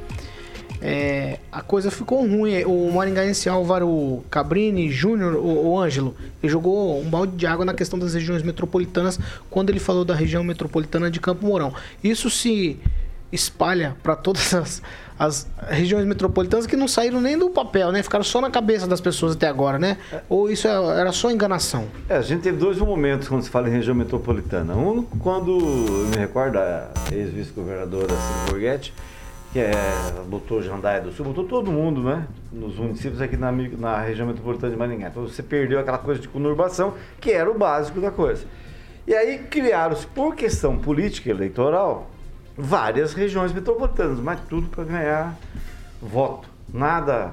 é, 0.80 1.38
a 1.50 1.60
coisa 1.60 1.90
ficou 1.90 2.20
ruim. 2.26 2.64
O 2.64 2.92
maringaense 2.92 3.48
Álvaro 3.48 4.24
Cabrini 4.30 4.90
Júnior, 4.90 5.34
o, 5.34 5.68
o 5.68 5.80
Ângelo, 5.80 6.14
ele 6.42 6.50
jogou 6.50 7.00
um 7.00 7.08
balde 7.08 7.36
de 7.36 7.46
água 7.46 7.64
na 7.64 7.74
questão 7.74 7.98
das 7.98 8.14
regiões 8.14 8.42
metropolitanas 8.42 9.18
quando 9.50 9.70
ele 9.70 9.80
falou 9.80 10.04
da 10.04 10.14
região 10.14 10.42
metropolitana 10.44 11.10
de 11.10 11.20
Campo 11.20 11.46
Mourão. 11.46 11.72
Isso 12.02 12.30
se 12.30 12.78
espalha 13.32 13.96
para 14.02 14.14
todas 14.14 14.54
as, 14.54 14.82
as 15.18 15.48
regiões 15.68 16.06
metropolitanas 16.06 16.66
que 16.66 16.76
não 16.76 16.86
saíram 16.86 17.20
nem 17.20 17.36
do 17.36 17.50
papel, 17.50 17.90
né? 17.90 18.02
Ficaram 18.02 18.24
só 18.24 18.40
na 18.40 18.50
cabeça 18.50 18.86
das 18.86 19.00
pessoas 19.00 19.34
até 19.34 19.48
agora, 19.48 19.78
né? 19.78 19.98
Ou 20.28 20.50
isso 20.50 20.68
é- 20.68 21.00
era 21.00 21.12
só 21.12 21.30
enganação? 21.30 21.86
É, 22.08 22.16
a 22.16 22.22
gente 22.22 22.42
teve 22.42 22.56
dois 22.56 22.78
momentos 22.78 23.28
quando 23.28 23.42
se 23.42 23.50
fala 23.50 23.68
em 23.68 23.72
região 23.72 23.94
metropolitana. 23.94 24.74
Um, 24.76 25.02
quando, 25.02 25.58
eu 25.58 26.06
me 26.08 26.16
recordo, 26.16 26.58
a 26.58 26.90
ex-vice-governadora 27.12 28.14
Borghetti, 28.48 28.94
que 29.56 29.60
é, 29.60 29.72
botou 30.26 30.60
Jandaia 30.60 31.00
do 31.00 31.10
Sul, 31.10 31.24
botou 31.24 31.42
todo 31.42 31.72
mundo, 31.72 32.02
né? 32.02 32.26
Nos 32.52 32.76
municípios 32.76 33.22
aqui 33.22 33.38
na, 33.38 33.50
na 33.50 34.02
região 34.02 34.26
metropolitana 34.26 34.70
de 34.70 34.78
Maringá. 34.78 35.08
Então 35.08 35.22
você 35.22 35.42
perdeu 35.42 35.80
aquela 35.80 35.96
coisa 35.96 36.20
de 36.20 36.28
conurbação, 36.28 36.92
que 37.18 37.32
era 37.32 37.50
o 37.50 37.56
básico 37.56 37.98
da 37.98 38.10
coisa. 38.10 38.44
E 39.06 39.14
aí 39.14 39.38
criaram-se, 39.38 40.06
por 40.08 40.34
questão 40.34 40.76
política 40.76 41.30
eleitoral, 41.30 42.10
várias 42.54 43.14
regiões 43.14 43.50
metropolitanas, 43.50 44.20
mas 44.20 44.40
tudo 44.46 44.68
para 44.68 44.84
ganhar 44.84 45.34
voto. 46.02 46.50
Nada. 46.70 47.32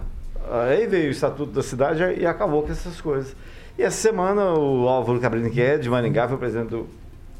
Aí 0.50 0.88
veio 0.88 1.10
o 1.10 1.12
Estatuto 1.12 1.52
da 1.52 1.62
Cidade 1.62 2.04
e 2.22 2.26
acabou 2.26 2.64
com 2.64 2.72
essas 2.72 3.02
coisas. 3.02 3.36
E 3.78 3.82
essa 3.82 3.98
semana 3.98 4.54
o 4.54 4.88
Álvaro 4.88 5.20
Cabrini, 5.20 5.50
que 5.50 5.62
é 5.62 5.78
de 5.78 5.90
Maringá, 5.90 6.30
foi 6.30 6.38
presidente 6.38 6.70
do, 6.70 6.88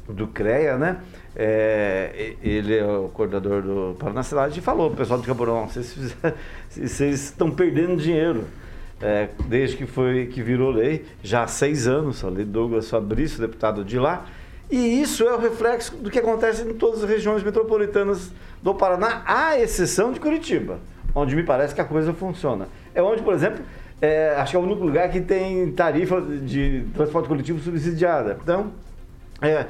do 0.06 0.26
CREA, 0.26 0.76
né? 0.76 0.98
É, 1.36 2.34
ele 2.42 2.76
é 2.76 2.86
o 2.86 3.08
coordenador 3.08 3.62
do 3.62 3.96
Paraná 3.98 4.22
Cidade 4.22 4.58
e 4.58 4.62
falou 4.62 4.90
pessoal 4.92 5.20
de 5.20 5.26
Camporão, 5.26 5.66
vocês, 5.66 6.14
vocês 6.70 7.24
estão 7.24 7.50
perdendo 7.50 7.96
dinheiro. 7.96 8.44
É, 9.02 9.28
desde 9.48 9.76
que 9.76 9.86
foi 9.86 10.26
que 10.26 10.40
virou 10.40 10.70
lei, 10.70 11.04
já 11.22 11.42
há 11.42 11.46
seis 11.48 11.86
anos, 11.86 12.24
a 12.24 12.28
lei 12.28 12.44
Douglas 12.44 12.88
Fabrício, 12.88 13.40
deputado 13.40 13.84
de 13.84 13.98
lá, 13.98 14.24
e 14.70 15.02
isso 15.02 15.24
é 15.24 15.34
o 15.34 15.38
reflexo 15.38 15.96
do 15.96 16.10
que 16.10 16.18
acontece 16.18 16.62
em 16.62 16.72
todas 16.74 17.02
as 17.02 17.10
regiões 17.10 17.42
metropolitanas 17.42 18.32
do 18.62 18.74
Paraná, 18.74 19.22
à 19.26 19.58
exceção 19.58 20.12
de 20.12 20.20
Curitiba, 20.20 20.78
onde 21.14 21.36
me 21.36 21.42
parece 21.42 21.74
que 21.74 21.80
a 21.80 21.84
coisa 21.84 22.14
funciona. 22.14 22.68
É 22.94 23.02
onde, 23.02 23.22
por 23.22 23.34
exemplo, 23.34 23.62
é, 24.00 24.34
acho 24.36 24.52
que 24.52 24.56
é 24.56 24.60
o 24.60 24.62
único 24.62 24.84
lugar 24.84 25.10
que 25.10 25.20
tem 25.20 25.70
tarifa 25.72 26.20
de 26.20 26.86
transporte 26.94 27.28
coletivo 27.28 27.60
subsidiada. 27.60 28.38
Então, 28.42 28.72
é, 29.42 29.66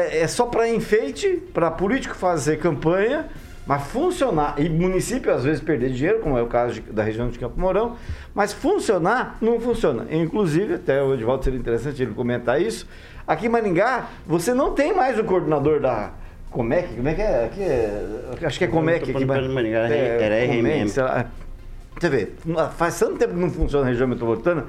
é, 0.00 0.20
é 0.20 0.26
só 0.28 0.46
para 0.46 0.68
enfeite, 0.68 1.42
para 1.52 1.70
político 1.70 2.14
fazer 2.14 2.58
campanha, 2.58 3.26
Mas 3.68 3.82
funcionar, 3.82 4.54
e 4.58 4.68
município 4.68 5.34
às 5.34 5.42
vezes 5.42 5.60
perder 5.60 5.90
dinheiro, 5.90 6.20
como 6.20 6.38
é 6.38 6.42
o 6.42 6.46
caso 6.46 6.74
de- 6.74 6.82
da 6.82 7.02
região 7.02 7.28
de 7.28 7.36
Campo 7.36 7.58
Mourão, 7.58 7.96
mas 8.32 8.52
funcionar 8.52 9.36
não 9.40 9.58
funciona. 9.58 10.06
Inclusive, 10.08 10.74
até 10.74 11.02
o 11.02 11.12
Edvaldo 11.14 11.42
seria 11.42 11.58
interessante 11.58 12.00
ele 12.00 12.14
comentar 12.14 12.62
isso. 12.62 12.86
Aqui 13.26 13.46
em 13.46 13.48
Maringá, 13.48 14.06
você 14.24 14.54
não 14.54 14.72
tem 14.72 14.94
mais 14.94 15.18
o 15.18 15.24
coordenador 15.24 15.80
da 15.80 16.12
Comec, 16.48 16.94
como 16.94 17.08
é 17.08 17.14
que 17.14 17.22
é? 17.22 17.44
Aqui 17.46 17.60
é 17.60 18.46
acho 18.46 18.56
que 18.56 18.64
é 18.66 18.68
Comec 18.68 19.10
aqui. 19.10 19.24
Maringá, 19.24 19.78
era 19.80 20.46
Comec, 20.46 20.60
RMM. 20.62 20.88
Você 20.88 22.08
vê, 22.08 22.28
faz 22.76 22.96
tanto 23.00 23.18
tempo 23.18 23.34
que 23.34 23.40
não 23.40 23.50
funciona 23.50 23.84
a 23.84 23.88
região 23.88 24.06
metropolitana, 24.06 24.66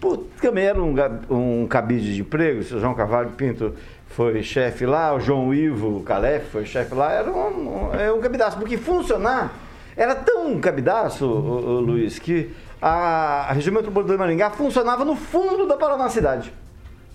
pô, 0.00 0.16
também 0.42 0.64
era 0.64 0.82
um, 0.82 0.92
um 1.30 1.66
cabide 1.68 2.14
de 2.16 2.20
emprego, 2.22 2.60
o 2.60 2.64
seu 2.64 2.80
João 2.80 2.94
Carvalho 2.94 3.30
Pinto 3.30 3.74
foi 4.10 4.42
chefe 4.42 4.84
lá, 4.84 5.14
o 5.14 5.20
João 5.20 5.54
Ivo 5.54 6.02
Calef 6.02 6.50
foi 6.50 6.66
chefe 6.66 6.94
lá, 6.94 7.12
era 7.12 7.30
um, 7.30 7.90
um, 7.90 7.94
é 7.94 8.12
um 8.12 8.20
cabidaço, 8.20 8.58
porque 8.58 8.76
funcionar 8.76 9.54
era 9.96 10.14
tão 10.14 10.48
um 10.48 10.60
cabidaço, 10.60 11.26
ô, 11.26 11.76
ô, 11.76 11.80
Luiz, 11.80 12.18
que 12.18 12.50
a, 12.82 13.46
a 13.48 13.52
região 13.52 13.74
metropolitana 13.74 14.14
de 14.14 14.18
Maringá 14.18 14.50
funcionava 14.50 15.04
no 15.04 15.14
fundo 15.14 15.66
da 15.66 15.76
Paraná 15.76 16.08
cidade. 16.08 16.52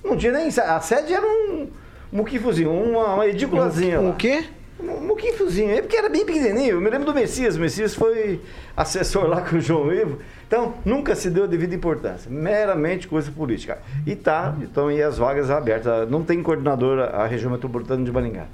Não 0.04 0.16
tinha 0.16 0.32
nem. 0.32 0.48
A 0.48 0.80
sede 0.80 1.14
era 1.14 1.26
um 1.26 1.68
muquifozinho, 2.12 2.72
uma, 2.72 3.16
uma 3.16 3.28
edículazinha. 3.28 4.00
Um 4.00 4.12
o 4.12 4.16
quê? 4.16 4.46
Um 4.80 5.08
muquifozinho. 5.08 5.72
É 5.72 5.82
porque 5.82 5.96
era 5.96 6.10
bem 6.10 6.26
pequenininho. 6.26 6.72
Eu 6.72 6.82
me 6.82 6.90
lembro 6.90 7.06
do 7.06 7.14
Messias. 7.14 7.56
O 7.56 7.60
Messias 7.60 7.96
foi 7.96 8.42
assessor 8.76 9.28
lá 9.28 9.42
com 9.48 9.56
o 9.56 9.62
João 9.62 9.92
Ivo. 9.92 10.20
Então, 10.48 10.76
nunca 10.86 11.16
se 11.16 11.30
deu 11.30 11.46
a 11.46 11.48
devida 11.48 11.74
importância. 11.74 12.30
Meramente 12.30 13.08
coisa 13.08 13.32
política. 13.32 13.80
E 14.06 14.16
tá, 14.16 14.56
então, 14.62 14.92
e 14.92 15.02
as 15.02 15.18
vagas 15.18 15.50
abertas. 15.50 16.10
Não 16.10 16.24
tem 16.24 16.44
coordenador 16.44 17.00
a 17.00 17.26
região 17.26 17.52
metropolitana 17.52 18.04
de 18.04 18.12
Maringá. 18.12 18.46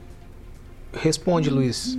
Responde, 0.94 1.50
Luiz. 1.50 1.98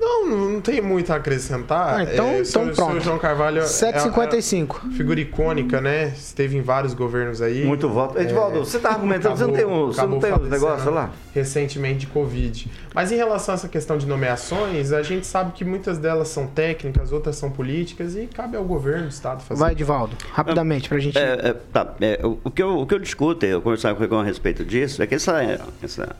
Não, 0.00 0.26
não 0.28 0.60
tem 0.60 0.80
muito 0.80 1.12
a 1.12 1.16
acrescentar. 1.16 1.98
Ah, 1.98 2.02
então- 2.04 2.26
É, 2.28 2.38
então 2.40 2.44
seu- 2.44 2.74
pronto. 2.74 2.92
seu 2.92 3.00
João 3.00 3.18
Carvalho 3.18 3.60
é- 3.60 3.66
7h55. 3.66 4.80
é 4.92 4.96
figura 4.96 5.20
icônica, 5.20 5.80
né? 5.80 6.12
Esteve 6.16 6.56
em 6.56 6.62
vários 6.62 6.94
governos 6.94 7.42
aí. 7.42 7.64
Muito 7.64 7.88
voto. 7.88 8.18
Edvaldo, 8.18 8.60
você 8.60 8.78
tá 8.78 8.90
argumentando, 8.90 9.36
você 9.36 9.44
não 9.46 9.52
tem 9.52 9.64
um- 9.64 9.86
você 9.86 10.00
não 10.00 10.04
acabou 10.04 10.20
tem 10.20 10.30
falecendo 10.30 10.50
negócios 10.50 10.94
lá? 10.94 11.10
Recentemente 11.34 12.00
de 12.00 12.06
Covid. 12.08 12.70
Mas 12.94 13.10
em 13.10 13.16
relação 13.16 13.54
a 13.54 13.56
essa 13.56 13.68
questão 13.68 13.98
de 13.98 14.06
nomeações, 14.06 14.92
a 14.92 15.02
gente 15.02 15.26
sabe 15.26 15.52
que 15.52 15.64
muitas 15.64 15.98
delas 15.98 16.28
são 16.28 16.46
técnicas, 16.46 17.12
outras 17.12 17.36
são 17.36 17.50
políticas 17.50 18.14
e 18.16 18.26
cabe 18.26 18.56
ao 18.56 18.64
governo 18.64 19.04
do 19.04 19.10
Estado 19.10 19.42
fazer. 19.42 19.58
Vai, 19.60 19.72
Edivaldo, 19.72 20.16
rapidamente, 20.32 20.88
pra 20.88 20.98
gente. 20.98 21.18
É, 21.18 21.48
é, 21.48 21.56
tá, 21.72 21.94
é, 22.00 22.20
o, 22.22 22.50
que 22.50 22.62
eu, 22.62 22.78
o 22.78 22.86
que 22.86 22.94
eu 22.94 22.98
discuto, 22.98 23.44
eu 23.44 23.60
conversava 23.60 24.06
com 24.06 24.14
o 24.14 24.18
a 24.18 24.24
respeito 24.24 24.64
disso, 24.64 25.02
é 25.02 25.06
que 25.06 25.14
essa, 25.14 25.40
essa 25.82 26.16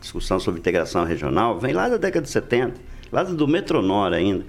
discussão 0.00 0.40
sobre 0.40 0.60
integração 0.60 1.04
regional 1.04 1.58
vem 1.58 1.72
lá 1.72 1.88
da 1.88 1.96
década 1.96 2.24
de 2.24 2.30
70, 2.30 2.74
lá 3.12 3.22
do 3.22 3.46
Metronor 3.46 4.12
ainda. 4.12 4.44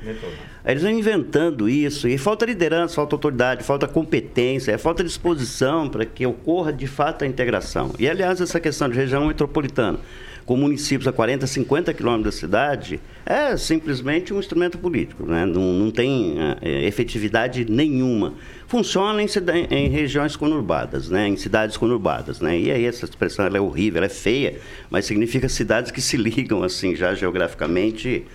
Aí 0.63 0.71
Eles 0.73 0.83
vão 0.83 0.91
inventando 0.91 1.67
isso, 1.67 2.07
e 2.07 2.17
falta 2.17 2.45
liderança, 2.45 2.95
falta 2.95 3.15
autoridade, 3.15 3.63
falta 3.63 3.87
competência, 3.87 4.77
falta 4.77 5.03
disposição 5.03 5.89
para 5.89 6.05
que 6.05 6.25
ocorra 6.25 6.71
de 6.71 6.87
fato 6.87 7.23
a 7.23 7.27
integração. 7.27 7.91
E, 7.99 8.09
aliás, 8.09 8.39
essa 8.39 8.59
questão 8.59 8.89
de 8.89 8.95
região 8.95 9.27
metropolitana, 9.27 9.99
com 10.45 10.57
municípios 10.57 11.07
a 11.07 11.11
40, 11.11 11.47
50 11.47 11.93
quilômetros 11.93 12.35
da 12.35 12.39
cidade, 12.39 12.99
é 13.25 13.55
simplesmente 13.55 14.33
um 14.33 14.39
instrumento 14.39 14.77
político, 14.77 15.25
né? 15.25 15.45
não, 15.45 15.73
não 15.73 15.91
tem 15.91 16.35
eh, 16.61 16.85
efetividade 16.85 17.65
nenhuma. 17.69 18.33
Funciona 18.67 19.21
em, 19.21 19.27
em 19.69 19.89
regiões 19.89 20.35
conurbadas, 20.35 21.09
né? 21.09 21.27
em 21.27 21.35
cidades 21.35 21.77
conurbadas. 21.77 22.39
Né? 22.39 22.59
E 22.59 22.71
aí 22.71 22.85
essa 22.85 23.05
expressão 23.05 23.45
é 23.45 23.61
horrível, 23.61 24.03
é 24.03 24.09
feia, 24.09 24.59
mas 24.89 25.05
significa 25.05 25.47
cidades 25.47 25.91
que 25.91 26.01
se 26.01 26.17
ligam 26.17 26.63
assim 26.63 26.95
já 26.95 27.13
geograficamente 27.13 28.25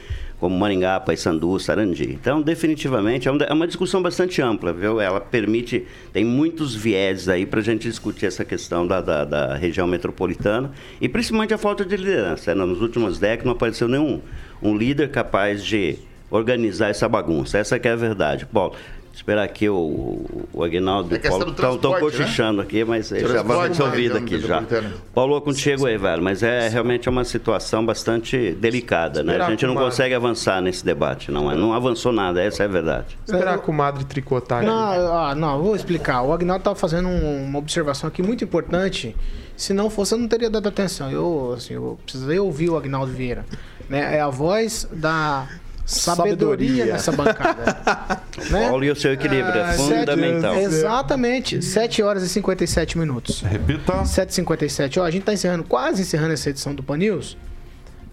como 0.47 0.57
Maringá, 0.57 1.01
Paysandu, 1.01 1.59
Sarandi. 1.59 2.05
Então, 2.13 2.41
definitivamente, 2.41 3.29
é 3.29 3.33
é 3.49 3.53
uma 3.53 3.67
discussão 3.67 4.01
bastante 4.01 4.41
ampla, 4.41 4.73
viu? 4.73 5.01
Ela 5.01 5.21
permite, 5.21 5.85
tem 6.13 6.25
muitos 6.25 6.73
viés 6.73 7.29
aí 7.29 7.45
para 7.45 7.59
a 7.59 7.63
gente 7.65 7.89
discutir 7.89 8.27
essa 8.27 8.45
questão 8.45 8.87
da, 8.87 9.01
da, 9.01 9.25
da 9.25 9.55
região 9.57 9.89
metropolitana 9.89 10.71
e 11.01 11.09
principalmente 11.09 11.53
a 11.53 11.59
falta 11.59 11.85
de 11.85 11.97
liderança. 11.97 12.55
né? 12.55 12.65
Nas 12.65 12.79
últimas 12.79 13.19
décadas 13.19 13.45
não 13.45 13.53
apareceu 13.55 13.89
nenhum 13.89 14.21
um 14.63 14.77
líder 14.77 15.11
capaz 15.11 15.65
de 15.65 15.99
organizar 16.31 16.91
essa 16.91 17.09
bagunça. 17.09 17.59
Essa 17.59 17.75
é 17.75 17.91
a 17.91 17.97
verdade. 17.97 18.47
Paulo, 18.47 18.77
esperar 19.17 19.43
aqui 19.45 19.69
o, 19.69 20.25
o 20.53 20.63
Aguinaldo 20.63 21.15
e 21.15 21.17
É 21.17 21.29
o 21.31 21.53
Paulo 21.55 21.75
estão 21.75 21.93
né? 21.93 22.01
cochichando 22.01 22.61
aqui, 22.61 22.85
mas 22.85 23.11
ele 23.11 23.27
já 23.27 23.43
vai 23.43 23.57
na 23.57 23.67
resolvido 23.69 24.19
região 24.19 24.25
aqui 24.25 24.39
já. 24.47 24.61
metropolitana. 24.61 24.95
Paulo, 25.15 25.41
contigo 25.41 25.87
aí, 25.87 25.97
velho, 25.97 26.23
mas 26.23 26.43
é 26.43 26.69
realmente 26.69 27.09
uma 27.09 27.25
situação 27.25 27.85
bastante 27.85 28.53
delicada, 28.53 29.23
né? 29.23 29.33
A 29.33 29.35
Esperar 29.37 29.51
gente 29.51 29.67
não 29.67 29.75
consegue 29.75 30.15
avançar 30.15 30.61
nesse 30.61 30.85
debate, 30.85 31.31
não 31.31 31.51
é? 31.51 31.57
Não 31.57 31.73
avançou 31.73 32.13
nada, 32.13 32.43
essa 32.43 32.63
é 32.63 32.67
a 32.67 32.69
verdade. 32.69 33.17
Esperar 33.25 33.55
a 33.55 33.59
comadre 33.59 34.05
tricotar 34.05 34.59
aqui. 34.59 34.67
Não, 34.67 34.77
ah, 35.17 35.35
não, 35.35 35.63
vou 35.63 35.75
explicar. 35.75 36.23
O 36.23 36.33
Agnaldo 36.33 36.61
estava 36.61 36.77
fazendo 36.77 37.09
um- 37.09 37.45
uma 37.47 37.59
observação 37.59 38.07
aqui 38.09 38.23
muito 38.23 38.45
importante. 38.45 39.17
Se 39.57 39.73
não 39.73 39.89
fosse, 39.89 40.13
eu 40.15 40.19
não 40.19 40.29
teria 40.29 40.51
dado 40.51 40.69
atenção. 40.69 41.11
Eu, 41.11 41.55
assim, 41.57 41.73
eu 41.73 41.99
precisei 42.05 42.39
ouvir 42.39 42.69
o 42.69 42.77
Agnaldo 42.77 43.11
Vieira. 43.13 43.47
Né? 43.89 44.17
É 44.17 44.21
a 44.21 44.29
voz 44.29 44.87
da 44.93 45.49
sabedoria, 45.87 46.69
Sabedoria. 46.69 46.93
nessa 46.93 47.13
bancada. 47.13 48.21
né? 48.51 48.69
Paulo 48.69 48.85
e 48.85 48.91
o 48.91 48.97
seu 48.97 49.13
equilíbrio 49.13 49.59
é 49.61 49.73
Sete- 49.73 49.99
fundamental. 49.99 50.55
Exatamente. 50.57 51.63
7 51.63 52.03
horas 52.03 52.23
e 52.25 52.29
57 52.29 52.99
minutos. 52.99 53.41
Repita. 53.43 53.93
7h57. 54.03 55.01
Ó, 55.01 55.05
a 55.05 55.11
gente 55.11 55.23
tá 55.25 55.33
encerrando, 55.33 55.65
quase 55.65 56.03
encerrando 56.03 56.33
essa 56.35 56.51
edição 56.51 56.75
do 56.75 56.83
Pan 56.83 56.97
News. 56.99 57.37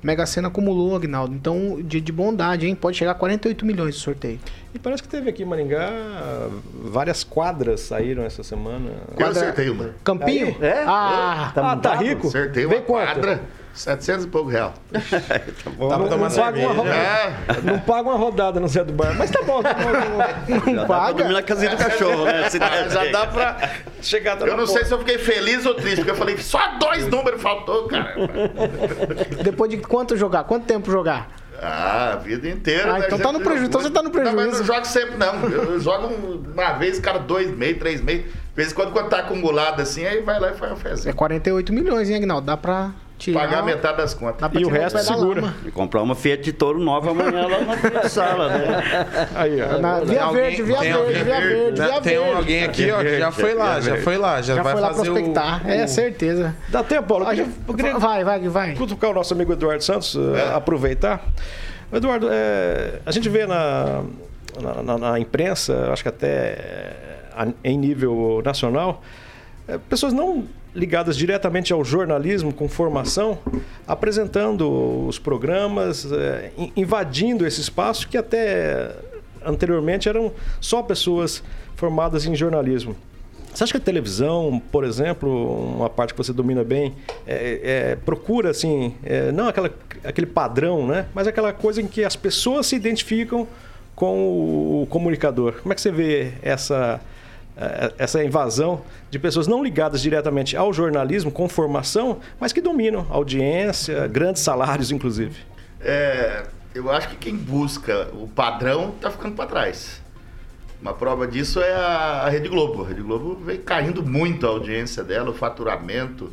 Mega 0.04 0.26
Sena 0.26 0.50
acumulou, 0.50 0.98
Agnaldo. 0.98 1.34
Então, 1.34 1.82
de, 1.82 2.02
de 2.02 2.12
bondade, 2.12 2.68
hein? 2.68 2.76
Pode 2.76 2.98
chegar 2.98 3.12
a 3.12 3.16
48 3.16 3.66
milhões 3.66 3.96
de 3.96 4.02
sorteio. 4.02 4.38
E 4.76 4.78
parece 4.80 5.02
que 5.02 5.08
teve 5.08 5.30
aqui 5.30 5.44
em 5.44 5.46
Maringá 5.46 5.90
várias 6.84 7.24
quadras 7.24 7.80
saíram 7.82 8.24
essa 8.24 8.44
semana. 8.44 8.90
Eu 9.18 9.28
acertei 9.28 9.70
uma. 9.70 9.92
Campinho? 10.04 10.48
Aí? 10.60 10.68
É? 10.68 10.84
Ah, 10.86 11.52
Tá, 11.56 11.72
Ah, 11.72 11.76
tá 11.78 11.96
rico? 11.96 12.28
Acertei 12.28 12.66
Vem 12.66 12.80
uma 12.80 12.86
quanto? 12.86 13.40
Quadra, 13.74 14.02
700 14.02 14.26
e 14.26 14.28
pouco 14.28 14.50
real. 14.50 14.74
Dá 14.92 15.00
pra 15.72 15.98
Não, 15.98 16.08
tomar 16.10 16.30
não 16.30 16.36
paga 16.36 16.60
uma 16.60 16.74
rodada. 16.74 16.96
É, 16.96 17.62
Não 17.64 17.80
paga 17.80 18.10
uma 18.10 18.18
rodada 18.18 18.60
no 18.60 18.68
Zé 18.68 18.84
do 18.84 18.94
Bar, 18.94 19.16
mas 19.18 19.32
tá 19.32 19.42
bom. 19.42 19.62
Tá 19.64 19.74
bom, 19.74 20.18
tá 20.18 20.60
bom. 20.66 20.76
Já 20.76 20.82
dá 20.82 20.86
pra 20.86 21.12
dormir 21.12 21.34
na 21.34 21.44
casinha 21.44 21.72
do 21.72 21.78
cachorro, 21.78 22.26
né? 22.26 22.50
Já 22.50 23.06
dá 23.12 23.28
pra... 23.28 23.70
Chegar 24.02 24.38
tá 24.38 24.46
Eu 24.46 24.58
não 24.58 24.66
sei 24.66 24.76
porta. 24.84 24.88
se 24.88 24.94
eu 24.94 25.00
fiquei 25.00 25.18
feliz 25.18 25.66
ou 25.66 25.74
triste, 25.76 25.98
porque 25.98 26.12
eu 26.12 26.16
falei, 26.16 26.38
só 26.38 26.78
dois 26.78 27.08
números 27.08 27.42
faltou, 27.42 27.88
cara. 27.88 28.14
Depois 29.44 29.70
de 29.72 29.78
quanto 29.78 30.18
jogar? 30.18 30.44
Quanto 30.44 30.66
tempo 30.66 30.92
jogar? 30.92 31.30
Ah, 31.62 32.14
a 32.14 32.16
vida 32.18 32.50
inteira. 32.50 32.96
Ah, 32.96 33.00
né? 33.00 33.06
então 33.06 33.18
tá 33.18 33.32
no 33.32 33.40
prejuízo. 33.40 33.68
Então 33.68 33.82
você 33.82 33.90
tá 33.90 34.02
no 34.04 34.12
coisa. 34.12 34.26
Não, 34.32 34.36
mas 34.36 34.48
prejuízo. 34.48 34.70
não 34.70 34.76
jogo 34.76 34.88
sempre, 34.88 35.18
não. 35.18 35.50
Eu 35.50 35.80
jogo 35.80 36.08
uma 36.54 36.74
vez, 36.74 37.00
cada 37.00 37.20
dois 37.20 37.50
meses, 37.56 37.78
três 37.80 38.02
meses. 38.02 38.26
De 38.26 38.32
vez 38.56 38.72
em 38.72 38.76
quando, 38.76 38.92
quando 38.92 39.08
tá 39.10 39.20
acumulado 39.20 39.80
assim, 39.82 40.06
aí 40.06 40.22
vai 40.22 40.40
lá 40.40 40.50
e 40.52 40.56
faz 40.56 40.72
uma 40.74 40.78
É 40.78 40.82
festa. 40.82 41.14
48 41.14 41.72
milhões, 41.72 42.10
hein, 42.10 42.18
Agnaldo? 42.18 42.46
Dá 42.46 42.58
pra 42.58 42.92
tirar... 43.18 43.42
Pagar 43.42 43.64
metade 43.64 43.98
das 43.98 44.14
contas. 44.14 44.50
E 44.54 44.66
o 44.66 44.70
resto 44.70 45.00
segura. 45.00 45.54
E 45.66 45.72
comprar 45.72 46.02
uma 46.02 46.16
Fiat 46.16 46.52
Toro 46.54 46.80
nova 46.80 47.12
amanhã 47.12 47.48
lá 47.48 47.60
na 47.94 48.04
sala, 48.10 48.50
né? 48.50 48.82
Aí, 49.36 49.62
ó. 49.62 49.78
Na 49.80 50.00
Via 50.00 50.06
Tem 50.08 50.18
alguém- 50.20 50.42
Verde, 50.44 50.64
Via 50.64 50.78
tem 50.78 50.92
Verde, 50.94 50.98
alguém- 51.00 51.24
Via 51.24 51.40
Verde? 51.42 51.82
Via 51.82 52.02
Tem 52.02 52.18
Verde. 52.20 52.36
alguém 52.36 52.64
aqui, 52.64 52.92
ó, 52.92 53.00
que 53.02 53.20
já 53.20 53.32
foi 53.32 53.54
lá, 53.54 53.80
já 53.82 53.98
foi 53.98 54.18
lá, 54.18 54.42
já, 54.42 54.56
Já 54.56 54.64
vai 54.64 54.74
foi 54.74 54.82
lá 54.82 54.88
fazer 54.94 55.04
prospectar. 55.12 55.66
o, 55.66 55.70
É, 55.70 55.84
o- 55.84 55.88
certeza. 55.88 56.56
Dá 56.70 56.84
tempo, 56.84 57.08
Paulo? 57.08 57.24
Eu 57.26 57.30
queria, 57.30 57.48
eu 57.68 57.74
queria 57.74 57.98
Vai, 58.00 58.24
vai, 58.24 58.40
vai. 58.50 58.74
cutucar 58.76 59.12
o 59.12 59.14
nosso 59.14 59.34
amigo 59.34 59.54
Eduardo 59.54 59.84
Santos, 59.84 60.16
eh, 60.16 60.54
aproveitar. 60.56 61.24
Eduardo, 61.92 62.28
eh, 62.32 63.00
a 63.06 63.12
gente 63.12 63.30
vê 63.30 63.46
na, 63.46 64.02
na, 64.62 64.84
na- 64.84 64.98
na 64.98 65.20
imprensa, 65.20 65.90
acho 65.94 66.02
que 66.04 66.10
até 66.10 66.28
eh, 67.38 67.54
em 67.64 67.78
nível 67.78 68.42
nacional, 68.44 69.02
pessoas 69.90 70.12
não 70.14 70.44
ligadas 70.76 71.16
diretamente 71.16 71.72
ao 71.72 71.84
jornalismo 71.86 72.52
com 72.54 72.68
formação, 72.68 73.38
apresentando 73.88 75.08
os 75.08 75.20
programas, 75.20 76.12
eh, 76.12 76.52
in- 76.58 76.72
invadindo 76.76 77.46
esse 77.46 77.62
espaço 77.62 78.08
que 78.08 78.18
até 78.18 78.92
anteriormente 79.46 80.10
eram 80.10 80.32
só 80.60 80.82
pessoas 80.82 81.44
formadas 81.76 82.26
em 82.26 82.36
jornalismo. 82.36 82.96
Você 83.54 83.64
acha 83.66 83.74
que 83.74 83.78
a 83.78 83.82
televisão, 83.82 84.60
por 84.72 84.84
exemplo, 84.84 85.76
uma 85.76 85.90
parte 85.90 86.14
que 86.14 86.18
você 86.18 86.34
domina 86.34 86.64
bem, 86.64 86.94
é, 87.28 87.92
é, 87.92 87.96
procura 87.98 88.50
assim, 88.50 88.96
é, 89.04 89.32
não 89.32 89.48
aquela, 89.48 89.70
aquele 90.04 90.26
padrão, 90.26 90.88
né? 90.88 91.06
Mas 91.14 91.28
aquela 91.28 91.54
coisa 91.54 91.80
em 91.80 91.86
que 91.86 92.04
as 92.04 92.16
pessoas 92.16 92.66
se 92.66 92.76
identificam 92.76 93.48
com 93.96 94.82
o 94.82 94.88
comunicador. 94.90 95.54
Como 95.62 95.72
é 95.72 95.76
que 95.76 95.82
você 95.82 95.92
vê 95.92 96.32
essa 96.42 97.00
essa 97.98 98.24
invasão 98.24 98.82
de 99.12 99.20
pessoas 99.20 99.48
não 99.48 99.64
ligadas 99.64 100.02
diretamente 100.02 100.58
ao 100.58 100.74
jornalismo 100.74 101.32
com 101.32 101.48
formação, 101.48 102.20
mas 102.40 102.52
que 102.52 102.62
dominam 102.62 103.06
audiência, 103.10 104.08
grandes 104.08 104.42
salários, 104.42 104.92
inclusive? 104.92 105.36
É, 105.80 106.44
eu 106.74 106.90
acho 106.92 107.10
que 107.10 107.16
quem 107.16 107.36
busca 107.36 108.08
o 108.14 108.28
padrão 108.28 108.92
tá 109.00 109.12
ficando 109.12 109.36
para 109.36 109.46
trás. 109.46 110.02
Uma 110.82 110.94
prova 110.94 111.26
disso 111.28 111.62
é 111.62 111.74
a, 111.74 112.28
Rede 112.30 112.50
Globo. 112.50 112.84
A 112.84 112.88
Rede 112.88 113.02
Globo 113.02 113.36
vem 113.36 113.58
caindo 113.60 114.04
muito 114.04 114.46
a 114.46 114.50
audiência 114.50 115.04
dela, 115.04 115.30
o 115.30 115.34
faturamento, 115.34 116.32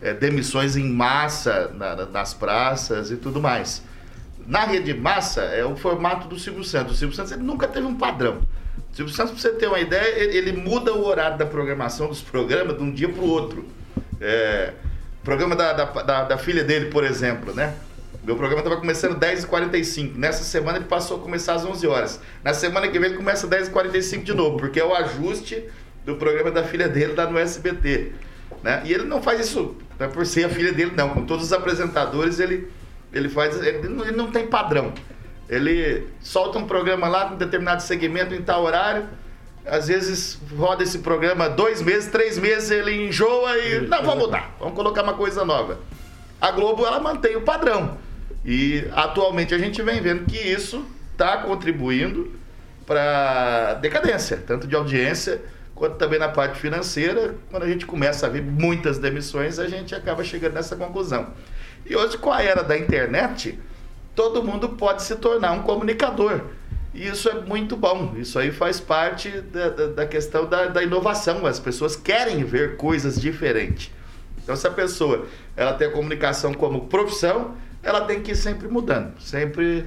é, 0.00 0.14
demissões 0.14 0.76
em 0.76 0.88
massa 0.90 1.68
na- 1.74 2.06
nas 2.06 2.32
praças 2.32 3.10
e 3.10 3.16
tudo 3.16 3.40
mais. 3.40 3.82
na 4.46 4.64
rede 4.64 4.94
massa 4.94 5.42
é 5.42 5.64
o 5.64 5.76
formato 5.76 6.26
do 6.26 6.36
Silvio 6.38 6.64
Santos. 6.64 6.94
O 6.94 6.98
Silvio 6.98 7.14
Santos 7.14 7.30
ele 7.30 7.42
nunca 7.42 7.68
teve 7.68 7.86
um 7.86 7.94
padrão. 7.94 8.38
O 8.92 8.96
Silvio 8.96 9.14
Santos, 9.14 9.32
para 9.32 9.40
você 9.40 9.58
ter 9.58 9.66
uma 9.66 9.80
ideia, 9.80 10.18
ele, 10.18 10.52
muda 10.52 10.92
o 10.92 11.06
horário 11.06 11.38
da 11.38 11.46
programação 11.46 12.08
dos 12.08 12.20
programas 12.20 12.76
de 12.76 12.82
um 12.82 12.90
dia 12.90 13.08
para 13.08 13.22
o 13.22 13.28
outro. 13.28 13.64
É, 14.20 14.72
programa 15.22 15.54
da, 15.54 15.72
da, 15.72 15.84
da, 15.84 16.24
da 16.24 16.38
filha 16.38 16.64
dele, 16.64 16.86
por 16.86 17.04
exemplo, 17.04 17.54
né? 17.54 17.74
Meu 18.24 18.36
programa 18.36 18.60
estava 18.60 18.78
começando 18.78 19.18
10h45. 19.18 20.16
Nessa 20.16 20.44
semana 20.44 20.78
ele 20.78 20.86
passou 20.86 21.18
a 21.18 21.20
começar 21.20 21.54
às 21.54 21.64
11 21.64 21.86
horas. 21.86 22.20
Na 22.44 22.52
semana 22.52 22.88
que 22.88 22.98
vem 22.98 23.10
ele 23.10 23.16
começa 23.16 23.46
às 23.46 23.68
10h45 23.68 24.22
de 24.22 24.34
novo, 24.34 24.58
porque 24.58 24.78
é 24.78 24.84
o 24.84 24.94
ajuste 24.94 25.64
do 26.04 26.16
programa 26.16 26.50
da 26.50 26.64
filha 26.64 26.88
dele 26.88 27.14
lá 27.14 27.30
no 27.30 27.38
SBT. 27.38 28.12
Né? 28.62 28.82
E 28.84 28.92
ele 28.92 29.04
não 29.04 29.22
faz 29.22 29.40
isso 29.40 29.76
não 30.00 30.06
é 30.06 30.08
por 30.08 30.24
ser 30.24 30.44
a 30.44 30.48
filha 30.48 30.72
dele, 30.72 30.92
não. 30.96 31.10
Com 31.10 31.26
todos 31.26 31.44
os 31.44 31.52
apresentadores, 31.52 32.40
ele, 32.40 32.68
ele 33.12 33.28
faz. 33.28 33.54
Ele 33.60 33.86
ele 33.86 34.16
não 34.16 34.30
tem 34.30 34.46
padrão. 34.46 34.94
Ele 35.50 36.06
solta 36.20 36.60
um 36.60 36.64
programa 36.64 37.08
lá 37.08 37.28
com 37.28 37.34
determinado 37.34 37.82
segmento 37.82 38.32
em 38.32 38.40
tal 38.40 38.62
horário. 38.62 39.08
Às 39.66 39.88
vezes 39.88 40.38
roda 40.56 40.84
esse 40.84 41.00
programa 41.00 41.48
dois 41.48 41.82
meses, 41.82 42.08
três 42.08 42.38
meses, 42.38 42.70
ele 42.70 43.08
enjoa 43.08 43.58
e. 43.58 43.80
Não, 43.80 44.04
vamos 44.04 44.26
mudar, 44.26 44.54
vamos 44.60 44.74
colocar 44.76 45.02
uma 45.02 45.14
coisa 45.14 45.44
nova. 45.44 45.80
A 46.40 46.52
Globo 46.52 46.86
ela 46.86 47.00
mantém 47.00 47.34
o 47.34 47.42
padrão. 47.42 47.98
E 48.44 48.86
atualmente 48.92 49.52
a 49.52 49.58
gente 49.58 49.82
vem 49.82 50.00
vendo 50.00 50.24
que 50.24 50.38
isso 50.38 50.86
está 51.12 51.38
contribuindo 51.38 52.30
para 52.86 53.74
decadência, 53.74 54.42
tanto 54.46 54.68
de 54.68 54.76
audiência 54.76 55.42
quanto 55.74 55.96
também 55.96 56.20
na 56.20 56.28
parte 56.28 56.60
financeira. 56.60 57.34
Quando 57.50 57.64
a 57.64 57.68
gente 57.68 57.84
começa 57.86 58.26
a 58.26 58.28
ver 58.28 58.42
muitas 58.42 58.98
demissões, 58.98 59.58
a 59.58 59.66
gente 59.66 59.96
acaba 59.96 60.22
chegando 60.22 60.54
nessa 60.54 60.76
conclusão. 60.76 61.34
E 61.84 61.96
hoje, 61.96 62.16
com 62.18 62.32
a 62.32 62.40
era 62.40 62.62
da 62.62 62.78
internet, 62.78 63.58
todo 64.14 64.42
mundo 64.42 64.70
pode 64.70 65.02
se 65.02 65.16
tornar 65.16 65.52
um 65.52 65.62
comunicador. 65.62 66.42
E 66.92 67.06
isso 67.06 67.28
é 67.28 67.34
muito 67.34 67.76
bom. 67.76 68.14
Isso 68.16 68.38
aí 68.38 68.50
faz 68.50 68.80
parte 68.80 69.30
da, 69.30 69.68
da, 69.68 69.86
da 69.86 70.06
questão 70.06 70.46
da, 70.46 70.66
da, 70.66 70.82
inovação. 70.82 71.46
As 71.46 71.60
pessoas 71.60 71.94
querem 71.94 72.44
ver 72.44 72.76
coisas 72.76 73.20
diferentes. 73.20 73.90
Então, 74.42 74.56
se 74.56 74.66
a 74.66 74.70
pessoa 74.70 75.26
ela 75.56 75.72
tem 75.74 75.88
a 75.88 75.92
comunicação 75.92 76.52
como 76.52 76.86
profissão, 76.86 77.54
ela 77.82 78.00
tem 78.02 78.20
que 78.20 78.32
ir 78.32 78.36
sempre 78.36 78.66
mudando, 78.68 79.20
sempre 79.20 79.86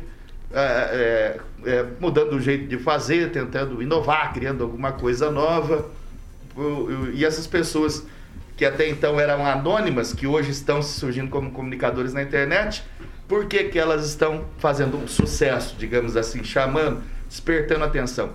é, 0.52 1.40
é, 1.66 1.70
é, 1.70 1.86
mudando 2.00 2.34
o 2.34 2.40
jeito 2.40 2.68
de 2.68 2.78
fazer, 2.78 3.32
tentando 3.32 3.82
inovar, 3.82 4.34
criando 4.34 4.64
alguma 4.64 4.92
coisa 4.92 5.30
nova. 5.30 5.90
E 7.14 7.26
essas 7.26 7.48
pessoas 7.48 8.06
que 8.56 8.64
até 8.64 8.88
então 8.88 9.20
eram 9.20 9.46
anônimas, 9.46 10.14
que 10.14 10.28
hoje 10.28 10.52
estão 10.52 10.82
surgindo 10.82 11.30
como 11.30 11.52
comunicadores 11.52 12.14
na 12.14 12.22
internet, 12.22 12.84
por 13.34 13.48
que, 13.48 13.64
que 13.64 13.80
elas 13.80 14.06
estão 14.06 14.46
fazendo 14.60 14.96
um 14.96 15.08
sucesso, 15.08 15.76
digamos 15.76 16.16
assim, 16.16 16.44
chamando, 16.44 17.02
despertando 17.28 17.84
atenção? 17.84 18.34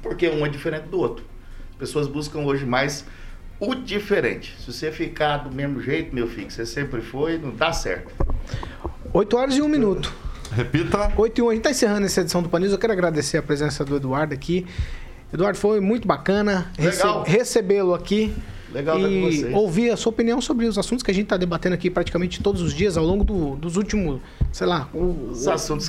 Porque 0.00 0.26
um 0.26 0.46
é 0.46 0.48
diferente 0.48 0.84
do 0.84 0.98
outro. 0.98 1.22
As 1.72 1.76
pessoas 1.76 2.08
buscam 2.08 2.38
hoje 2.38 2.64
mais 2.64 3.04
o 3.60 3.74
diferente. 3.74 4.56
Se 4.58 4.72
você 4.72 4.90
ficar 4.90 5.36
do 5.36 5.54
mesmo 5.54 5.82
jeito, 5.82 6.14
meu 6.14 6.26
filho, 6.26 6.46
que 6.46 6.52
você 6.54 6.64
sempre 6.64 7.02
foi, 7.02 7.36
não 7.36 7.50
dá 7.50 7.74
certo. 7.74 8.10
8 9.12 9.36
horas 9.36 9.54
e 9.54 9.60
1 9.60 9.68
minuto. 9.68 10.10
Repita. 10.50 11.12
8 11.14 11.38
e 11.38 11.42
1. 11.42 11.48
A 11.48 11.52
gente 11.52 11.60
está 11.60 11.70
encerrando 11.70 12.06
essa 12.06 12.22
edição 12.22 12.42
do 12.42 12.48
Panis. 12.48 12.72
Eu 12.72 12.78
quero 12.78 12.94
agradecer 12.94 13.36
a 13.36 13.42
presença 13.42 13.84
do 13.84 13.96
Eduardo 13.96 14.32
aqui. 14.32 14.66
Eduardo, 15.30 15.58
foi 15.58 15.78
muito 15.78 16.08
bacana 16.08 16.72
rece 16.78 17.06
recebê-lo 17.26 17.92
aqui. 17.92 18.34
Legal 18.72 18.98
e 18.98 19.52
ouvir 19.52 19.90
a 19.90 19.96
sua 19.96 20.10
opinião 20.10 20.40
sobre 20.40 20.66
os 20.66 20.78
assuntos 20.78 21.02
que 21.02 21.10
a 21.10 21.14
gente 21.14 21.24
está 21.24 21.36
debatendo 21.36 21.74
aqui 21.74 21.90
praticamente 21.90 22.42
todos 22.42 22.62
os 22.62 22.72
dias 22.72 22.96
ao 22.96 23.04
longo 23.04 23.22
do, 23.22 23.56
dos 23.56 23.76
últimos, 23.76 24.20
sei 24.50 24.66
lá, 24.66 24.88
o, 24.94 25.32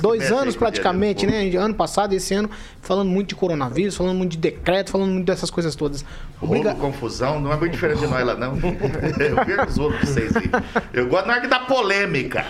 dois 0.02 0.30
anos 0.30 0.54
praticamente, 0.56 1.26
né? 1.26 1.50
Ano 1.56 1.74
passado 1.74 2.12
e 2.12 2.16
esse 2.16 2.34
ano, 2.34 2.50
falando 2.80 3.08
muito 3.08 3.28
de 3.28 3.34
coronavírus, 3.34 3.96
falando 3.96 4.16
muito 4.16 4.32
de 4.32 4.38
decreto, 4.38 4.90
falando 4.90 5.12
muito 5.12 5.26
dessas 5.26 5.50
coisas 5.50 5.74
todas. 5.74 6.04
Obrigado. 6.40 6.78
confusão, 6.78 7.40
não 7.40 7.52
é 7.52 7.56
muito 7.56 7.72
diferente 7.72 8.00
de 8.00 8.06
nós 8.06 8.24
lá, 8.24 8.34
não. 8.34 8.54
Eu 9.18 9.44
vejo 9.44 9.68
os 9.68 9.78
outros 9.78 10.08
vocês 10.08 10.36
aí. 10.36 10.50
Eu 10.92 11.08
gosto 11.08 11.26
na 11.26 11.34
hora 11.34 11.42
que 11.42 11.48
dá 11.48 11.60
polêmica. 11.60 12.46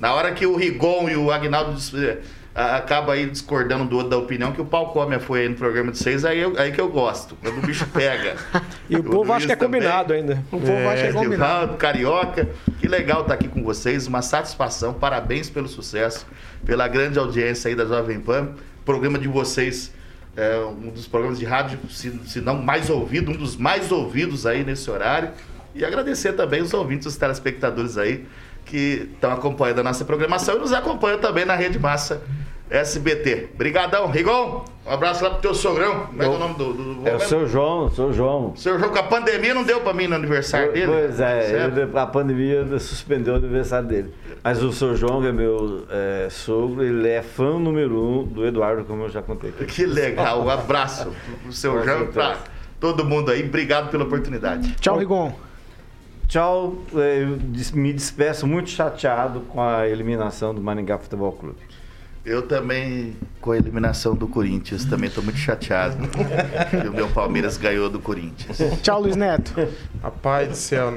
Na 0.00 0.14
hora 0.14 0.32
que 0.32 0.46
o 0.46 0.56
Rigon 0.56 1.08
e 1.08 1.16
o 1.16 1.30
Agnaldo 1.30 1.78
acaba 2.54 3.14
aí 3.14 3.28
discordando 3.28 3.84
do 3.84 3.96
outro 3.96 4.10
da 4.10 4.16
opinião 4.16 4.52
que 4.52 4.60
o 4.60 4.64
pau 4.64 4.92
come 4.92 5.18
foi 5.18 5.40
aí 5.40 5.48
no 5.48 5.56
programa 5.56 5.90
de 5.90 5.98
vocês, 5.98 6.24
aí, 6.24 6.38
eu, 6.38 6.54
aí 6.56 6.70
que 6.70 6.80
eu 6.80 6.88
gosto, 6.88 7.36
quando 7.42 7.58
o 7.58 7.60
bicho 7.62 7.86
pega. 7.88 8.36
e 8.88 8.96
o, 8.96 9.00
o 9.00 9.04
povo 9.04 9.32
acha 9.32 9.46
que 9.46 9.52
é 9.52 9.56
também. 9.56 9.80
combinado 9.80 10.12
ainda. 10.12 10.44
O 10.52 10.60
povo 10.60 10.72
é, 10.72 10.92
acha 10.92 11.02
que 11.02 11.08
é 11.08 11.12
combinado. 11.12 11.76
Carioca, 11.76 12.48
que 12.78 12.86
legal 12.86 13.22
estar 13.22 13.34
aqui 13.34 13.48
com 13.48 13.62
vocês, 13.64 14.06
uma 14.06 14.22
satisfação, 14.22 14.94
parabéns 14.94 15.50
pelo 15.50 15.66
sucesso, 15.66 16.26
pela 16.64 16.86
grande 16.86 17.18
audiência 17.18 17.68
aí 17.68 17.74
da 17.74 17.84
Jovem 17.84 18.20
Pan, 18.20 18.50
o 18.80 18.84
programa 18.84 19.18
de 19.18 19.26
vocês 19.26 19.92
é 20.36 20.58
um 20.58 20.90
dos 20.90 21.06
programas 21.06 21.38
de 21.38 21.44
rádio, 21.44 21.78
se, 21.88 22.10
se 22.26 22.40
não 22.40 22.60
mais 22.60 22.90
ouvido, 22.90 23.30
um 23.30 23.36
dos 23.36 23.56
mais 23.56 23.92
ouvidos 23.92 24.46
aí 24.46 24.64
nesse 24.64 24.90
horário. 24.90 25.30
E 25.74 25.84
agradecer 25.84 26.32
também 26.34 26.62
os 26.62 26.72
ouvintes, 26.72 27.06
os 27.06 27.16
telespectadores 27.16 27.98
aí 27.98 28.26
que 28.64 29.10
estão 29.14 29.32
acompanhando 29.32 29.80
a 29.80 29.82
nossa 29.82 30.04
programação 30.04 30.56
e 30.56 30.58
nos 30.58 30.72
acompanham 30.72 31.18
também 31.18 31.44
na 31.44 31.54
Rede 31.54 31.78
Massa 31.78 32.22
SBT. 32.70 33.50
Brigadão, 33.56 34.10
Rigon. 34.10 34.64
Um 34.86 34.90
abraço 34.90 35.22
lá 35.22 35.30
pro 35.30 35.40
teu 35.40 35.54
sogrão. 35.54 36.06
Como 36.06 36.22
é, 36.22 36.26
é 36.26 36.28
o 36.28 36.38
nome 36.38 36.54
do, 36.56 36.72
do, 36.72 36.94
do 36.94 37.08
É 37.08 37.14
o 37.14 37.20
seu 37.20 37.46
João, 37.46 37.90
seu 37.90 38.12
João. 38.12 38.54
Seu 38.56 38.78
João, 38.78 38.90
com 38.90 38.98
a 38.98 39.02
pandemia 39.02 39.54
não 39.54 39.64
deu 39.64 39.80
pra 39.80 39.92
mim 39.92 40.06
no 40.06 40.14
aniversário 40.14 40.72
dele. 40.72 40.86
Pois 40.86 41.20
é, 41.20 41.64
ele, 41.64 41.98
a 41.98 42.06
pandemia 42.06 42.78
suspendeu 42.78 43.34
o 43.34 43.36
aniversário 43.36 43.88
dele. 43.88 44.14
Mas 44.42 44.62
o 44.62 44.72
seu 44.72 44.96
João, 44.96 45.22
que 45.22 45.28
é 45.28 45.32
meu 45.32 45.86
é, 45.90 46.28
sogro, 46.30 46.82
ele 46.82 47.08
é 47.08 47.22
fã 47.22 47.58
número 47.58 47.98
um 47.98 48.24
do 48.24 48.46
Eduardo, 48.46 48.84
como 48.84 49.04
eu 49.04 49.08
já 49.08 49.22
contei. 49.22 49.50
Aqui. 49.50 49.66
Que 49.66 49.86
legal, 49.86 50.42
um 50.42 50.50
abraço 50.50 51.10
pro 51.42 51.52
seu 51.52 51.82
João, 51.82 52.08
pra 52.08 52.38
todo 52.80 53.04
mundo 53.04 53.30
aí. 53.30 53.42
Obrigado 53.42 53.90
pela 53.90 54.04
oportunidade. 54.04 54.74
Tchau, 54.80 54.98
Rigon. 54.98 55.34
Tchau, 56.28 56.74
eu 56.92 57.38
me 57.74 57.92
despeço 57.92 58.46
muito 58.46 58.70
chateado 58.70 59.40
com 59.42 59.60
a 59.60 59.86
eliminação 59.88 60.54
do 60.54 60.60
Maringá 60.60 60.98
Futebol 60.98 61.32
Clube. 61.32 61.58
Eu 62.24 62.40
também, 62.40 63.14
com 63.38 63.50
a 63.50 63.56
eliminação 63.58 64.14
do 64.14 64.26
Corinthians, 64.26 64.86
também 64.86 65.08
estou 65.08 65.22
muito 65.22 65.38
chateado. 65.38 65.94
que 66.70 66.76
o 66.88 66.92
meu 66.92 67.08
Palmeiras 67.08 67.58
ganhou 67.58 67.90
do 67.90 68.00
Corinthians. 68.00 68.56
Tchau, 68.80 69.02
Luiz 69.02 69.14
Neto. 69.14 69.52
Rapaz 70.02 70.48
do 70.48 70.56
céu, 70.56 70.94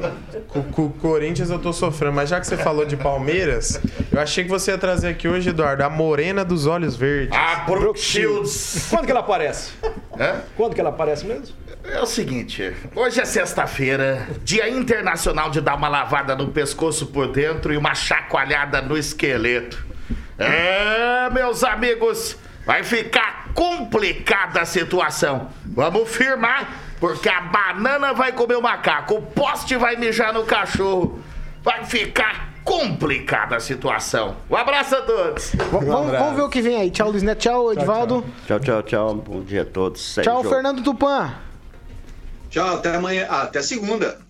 com, 0.47 0.85
o 0.85 0.89
Corinthians 0.89 1.49
eu 1.49 1.59
tô 1.59 1.73
sofrendo, 1.73 2.15
mas 2.15 2.29
já 2.29 2.39
que 2.39 2.47
você 2.47 2.55
falou 2.55 2.85
de 2.85 2.95
Palmeiras, 2.95 3.77
eu 4.09 4.21
achei 4.21 4.45
que 4.45 4.49
você 4.49 4.71
ia 4.71 4.77
trazer 4.77 5.09
aqui 5.09 5.27
hoje, 5.27 5.49
Eduardo, 5.49 5.83
a 5.83 5.89
morena 5.89 6.45
dos 6.45 6.65
olhos 6.65 6.95
verdes. 6.95 7.37
Ah, 7.37 7.65
Brooke 7.65 7.99
Shields. 7.99 8.87
Quando 8.89 9.05
que 9.05 9.11
ela 9.11 9.19
aparece? 9.19 9.73
É? 10.17 10.37
Quando 10.55 10.75
que 10.75 10.79
ela 10.79 10.91
aparece 10.91 11.25
mesmo? 11.25 11.53
É 11.83 12.01
o 12.01 12.05
seguinte, 12.05 12.73
hoje 12.95 13.19
é 13.19 13.25
sexta-feira, 13.25 14.27
Dia 14.45 14.69
Internacional 14.69 15.49
de 15.49 15.59
dar 15.59 15.75
uma 15.75 15.89
lavada 15.89 16.35
no 16.37 16.47
pescoço 16.47 17.07
por 17.07 17.27
dentro 17.31 17.73
e 17.73 17.77
uma 17.77 17.93
chacoalhada 17.93 18.81
no 18.81 18.97
esqueleto. 18.97 19.96
É, 20.37 21.29
meus 21.31 21.63
amigos, 21.63 22.37
vai 22.65 22.83
ficar 22.83 23.49
complicada 23.53 24.61
a 24.61 24.65
situação. 24.65 25.49
Vamos 25.65 26.09
firmar, 26.09 26.69
porque 26.99 27.29
a 27.29 27.41
banana 27.41 28.13
vai 28.13 28.31
comer 28.31 28.55
o 28.55 28.61
macaco, 28.61 29.15
o 29.15 29.21
poste 29.21 29.75
vai 29.75 29.95
mijar 29.95 30.33
no 30.33 30.45
cachorro. 30.45 31.19
Vai 31.63 31.83
ficar 31.83 32.49
complicada 32.63 33.55
a 33.55 33.59
situação. 33.59 34.35
Um 34.49 34.55
abraço 34.55 34.95
a 34.95 35.01
todos. 35.01 35.53
Um 35.53 35.79
vamos, 35.79 36.11
vamos, 36.11 36.35
ver 36.35 36.41
o 36.41 36.49
que 36.49 36.61
vem 36.61 36.79
aí. 36.79 36.91
Tchau, 36.91 37.09
Luiz 37.09 37.23
Neto. 37.23 37.39
Tchau, 37.39 37.73
Edvaldo. 37.73 38.25
Tchau, 38.45 38.59
tchau, 38.59 38.83
tchau. 38.83 39.15
Bom 39.15 39.41
dia 39.41 39.63
a 39.63 39.65
todos. 39.65 40.15
Tchau, 40.21 40.43
Fernando 40.43 40.83
Tupan. 40.83 41.33
Tchau, 42.49 42.75
até 42.75 42.95
amanhã. 42.95 43.25
Ah, 43.29 43.43
até 43.43 43.61
segunda. 43.61 44.26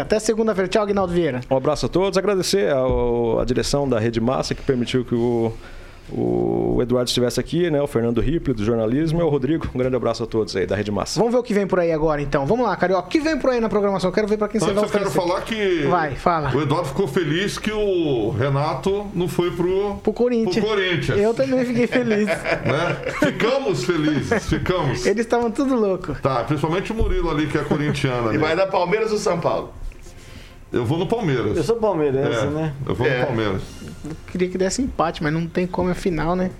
Até 0.00 0.18
segunda-feira. 0.18 0.68
Tchau, 0.68 0.86
Vieira. 1.12 1.40
Um 1.50 1.56
abraço 1.56 1.86
a 1.86 1.88
todos. 1.88 2.18
Agradecer 2.18 2.72
a, 2.72 3.40
a 3.40 3.44
direção 3.44 3.88
da 3.88 3.98
Rede 3.98 4.20
Massa 4.20 4.54
que 4.54 4.62
permitiu 4.62 5.04
que 5.04 5.14
o 5.14 5.52
o 6.12 6.78
Eduardo 6.80 7.08
estivesse 7.08 7.40
aqui, 7.40 7.70
né? 7.70 7.80
O 7.80 7.86
Fernando 7.86 8.20
Ripley, 8.20 8.54
do 8.54 8.64
jornalismo, 8.64 9.20
e 9.20 9.22
o 9.22 9.28
Rodrigo. 9.28 9.68
Um 9.74 9.78
grande 9.78 9.96
abraço 9.96 10.22
a 10.22 10.26
todos 10.26 10.54
aí 10.56 10.66
da 10.66 10.76
Rede 10.76 10.90
Massa. 10.90 11.18
Vamos 11.18 11.32
ver 11.32 11.38
o 11.40 11.42
que 11.42 11.54
vem 11.54 11.66
por 11.66 11.78
aí 11.78 11.92
agora, 11.92 12.20
então. 12.20 12.46
Vamos 12.46 12.66
lá, 12.66 12.76
Carioca. 12.76 13.06
O 13.06 13.10
que 13.10 13.20
vem 13.20 13.38
por 13.38 13.50
aí 13.50 13.60
na 13.60 13.68
programação? 13.68 14.10
quero 14.10 14.26
ver 14.26 14.36
para 14.36 14.48
quem 14.48 14.60
você 14.60 14.72
vai 14.72 14.84
Eu 14.84 14.88
quero 14.88 15.10
falar 15.10 15.40
que. 15.42 15.84
Vai, 15.84 16.14
fala. 16.14 16.54
O 16.54 16.62
Eduardo 16.62 16.88
ficou 16.88 17.06
feliz 17.06 17.58
que 17.58 17.72
o 17.72 18.30
Renato 18.30 19.06
não 19.14 19.28
foi 19.28 19.50
pro, 19.50 19.96
pro 19.96 20.12
Corinthians. 20.12 20.64
Pro 20.64 20.74
Corinthians. 20.74 21.18
Eu 21.18 21.34
também 21.34 21.64
fiquei 21.64 21.86
feliz. 21.86 22.26
né? 22.26 23.12
Ficamos 23.18 23.84
felizes, 23.84 24.48
ficamos. 24.48 25.06
Eles 25.06 25.24
estavam 25.24 25.50
tudo 25.50 25.74
loucos. 25.74 26.20
Tá, 26.20 26.44
principalmente 26.44 26.92
o 26.92 26.94
Murilo 26.94 27.30
ali, 27.30 27.46
que 27.46 27.58
é 27.58 27.62
corintiano. 27.62 28.32
e 28.32 28.38
vai 28.38 28.56
dar 28.56 28.66
Palmeiras 28.66 29.12
ou 29.12 29.18
São 29.18 29.38
Paulo? 29.38 29.72
Eu 30.72 30.84
vou 30.84 30.98
no 30.98 31.06
Palmeiras. 31.06 31.56
Eu 31.56 31.64
sou 31.64 31.76
palmeirense, 31.76 32.44
é, 32.44 32.46
né? 32.46 32.74
Eu 32.86 32.94
vou 32.94 33.06
é. 33.06 33.20
no 33.20 33.26
Palmeiras. 33.26 33.62
Eu 34.04 34.16
queria 34.28 34.48
que 34.48 34.56
desse 34.56 34.80
empate, 34.80 35.22
mas 35.22 35.32
não 35.32 35.46
tem 35.46 35.66
como, 35.66 35.90
é 35.90 35.94
final, 35.94 36.36
né? 36.36 36.50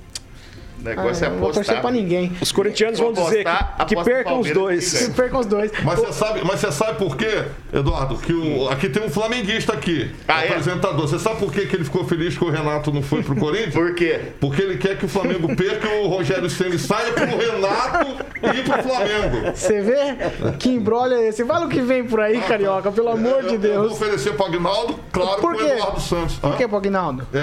O 0.81 0.85
negócio 0.85 1.25
Ah, 1.25 1.29
é 1.29 1.31
não 1.31 1.39
vou 1.39 1.51
apostar. 1.51 1.65
torcer 1.65 1.81
pra 1.83 1.91
ninguém. 1.91 2.33
Os 2.41 2.53
corintianos 2.53 2.99
vão 2.99 3.13
dizer 3.13 3.47
apostar, 3.47 3.87
que, 3.87 3.95
que 3.97 4.05
percam 4.05 4.41
os 4.41 4.51
dois. 4.51 4.93
Que 5.09 5.11
percam 5.15 5.41
os 5.41 5.47
dois. 5.47 5.71
Mas 5.85 5.99
você 5.99 6.13
sabe, 6.13 6.41
mas 6.45 6.61
você 6.61 6.73
sabe 6.73 6.99
por 6.99 7.17
quê, 7.17 7.45
Eduardo? 7.73 8.17
Que 8.17 8.33
o, 8.33 8.69
aqui 8.69 8.89
tem 8.89 9.03
um 9.05 9.11
flamenguista 9.11 9.73
aqui, 9.73 10.11
Ah, 10.27 10.45
é? 10.45 10.49
apresentador. 10.49 11.07
Você 11.07 11.19
sabe 11.19 11.37
por 11.39 11.53
quê 11.53 11.67
que 11.67 11.77
ele 11.77 11.85
ficou 11.85 12.05
feliz 12.05 12.37
que 12.37 12.45
o 12.45 12.51
Renato 12.51 12.93
não 12.93 13.03
foi 13.03 13.23
pro 13.23 13.37
Corinthians? 13.37 13.75
Por 13.81 13.95
quê? 13.95 14.21
Porque 14.41 14.63
ele 14.63 14.77
quer 14.79 14.97
que 14.99 15.05
o 15.05 15.09
Flamengo 15.09 15.55
perca 15.55 15.87
e 15.89 16.05
o 16.05 16.09
Rogério 16.09 16.49
Ceni 16.51 16.79
saia 16.79 17.13
pro 17.13 17.25
Renato 17.27 18.17
e 18.43 18.59
ir 18.59 18.65
pro 18.65 18.83
Flamengo. 18.83 19.53
Você 19.55 19.81
vê? 19.81 20.55
Que 20.59 20.71
embrolho 20.71 21.15
é 21.15 21.29
esse? 21.29 21.45
Fala 21.45 21.67
o 21.67 21.69
que 21.69 21.81
vem 21.81 22.05
por 22.05 22.21
aí, 22.21 22.41
carioca, 22.41 22.91
pelo 22.91 23.09
amor 23.11 23.43
Eu- 23.45 23.49
de 23.49 23.55
Eu 23.55 23.61
vou 23.61 23.83
Deus. 23.89 23.93
oferecer 23.93 24.33
pro 24.35 24.47
Agnaldo, 24.47 24.99
claro, 25.13 25.41
Por 25.41 25.55
pro 25.55 25.65
quê? 25.67 25.73
Eduardo 25.73 26.01
Santos. 26.01 26.37
Por 26.37 26.53
Hã? 26.53 26.57
que, 26.57 26.69
Pognaldo? 26.69 27.27
É, 27.33 27.39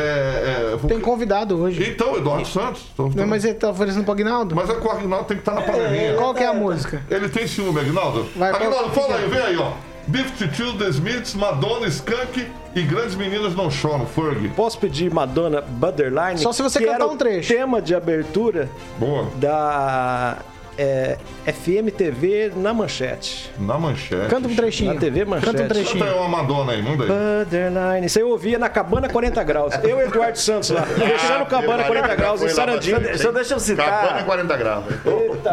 é, 0.83 0.87
Tem 0.87 0.99
convidado 0.99 1.59
hoje. 1.59 1.87
Então, 1.89 2.15
Eduardo 2.17 2.47
Santos. 2.47 2.83
Então, 2.93 3.09
Não, 3.27 3.35
mas 3.35 3.45
ele 3.45 3.53
tá 3.55 3.69
oferecendo 3.69 4.03
pro 4.03 4.13
Agnaldo? 4.13 4.55
Mas 4.55 4.69
é 4.69 4.73
que 4.75 4.87
o 4.87 4.91
Agnaldo 4.91 5.25
tem 5.25 5.37
que 5.37 5.41
estar 5.41 5.53
na 5.53 5.61
panelinha. 5.61 6.15
Qual 6.15 6.33
que 6.33 6.43
é 6.43 6.47
a 6.47 6.53
música? 6.53 7.01
Ele 7.09 7.27
tem 7.29 7.45
ciúme, 7.47 7.79
Agnaldo? 7.79 8.25
Vai, 8.35 8.51
qual- 8.51 8.89
que 8.89 8.95
fala 8.99 9.15
aí, 9.17 9.27
vem 9.27 9.39
aí, 9.41 9.57
ó. 9.57 9.71
Beef 10.07 10.31
Titio, 10.37 10.77
The 10.77 10.85
Smiths, 10.87 11.35
Madonna, 11.35 11.85
Skunk 11.87 12.47
e 12.73 12.81
Grandes 12.83 13.15
Meninas 13.15 13.53
Não 13.55 13.69
Choram, 13.69 14.05
Ferg. 14.05 14.47
Posso 14.55 14.79
pedir 14.79 15.13
Madonna 15.13 15.59
Borderline? 15.61 16.37
Só 16.37 16.53
se 16.53 16.61
você 16.63 16.79
cantar 16.85 17.07
um 17.07 17.17
trecho. 17.17 17.53
tema 17.53 17.81
de 17.81 17.93
abertura 17.93 18.69
Boa. 18.97 19.27
da 19.35 20.37
é, 20.77 21.17
FM 21.45 21.91
TV 21.95 22.51
na 22.55 22.73
manchete. 22.73 23.51
Na 23.57 23.77
manchete. 23.77 24.27
Canta 24.27 24.47
um 24.47 24.55
trechinho. 24.55 24.93
Na 24.93 24.99
TV 24.99 25.25
Manchete. 25.25 25.45
Canta 25.45 25.63
um 25.63 25.67
Canta 25.67 25.73
trechinho. 25.73 26.03
aí 26.03 26.13
uma 26.13 26.27
Madonna 26.27 26.71
aí, 26.73 26.81
manda 26.81 27.03
aí. 27.03 27.09
Borderline. 27.09 28.05
Isso 28.05 28.19
aí 28.19 28.23
eu 28.23 28.29
ouvia 28.29 28.59
na 28.59 28.69
Cabana 28.69 29.09
40 29.09 29.43
Graus. 29.43 29.73
Eu 29.83 29.99
e 29.99 30.03
Eduardo 30.03 30.37
Santos 30.37 30.69
lá. 30.69 30.83
Fechando 30.85 31.45
Cabana 31.45 31.83
40 31.83 32.15
Graus 32.15 32.41
em 32.41 32.45
bastante. 32.45 33.17
Só 33.17 33.31
deixa 33.31 33.55
eu 33.55 33.59
citar. 33.59 34.01
Cabana 34.01 34.23
40 34.23 34.57
graus. 34.57 34.85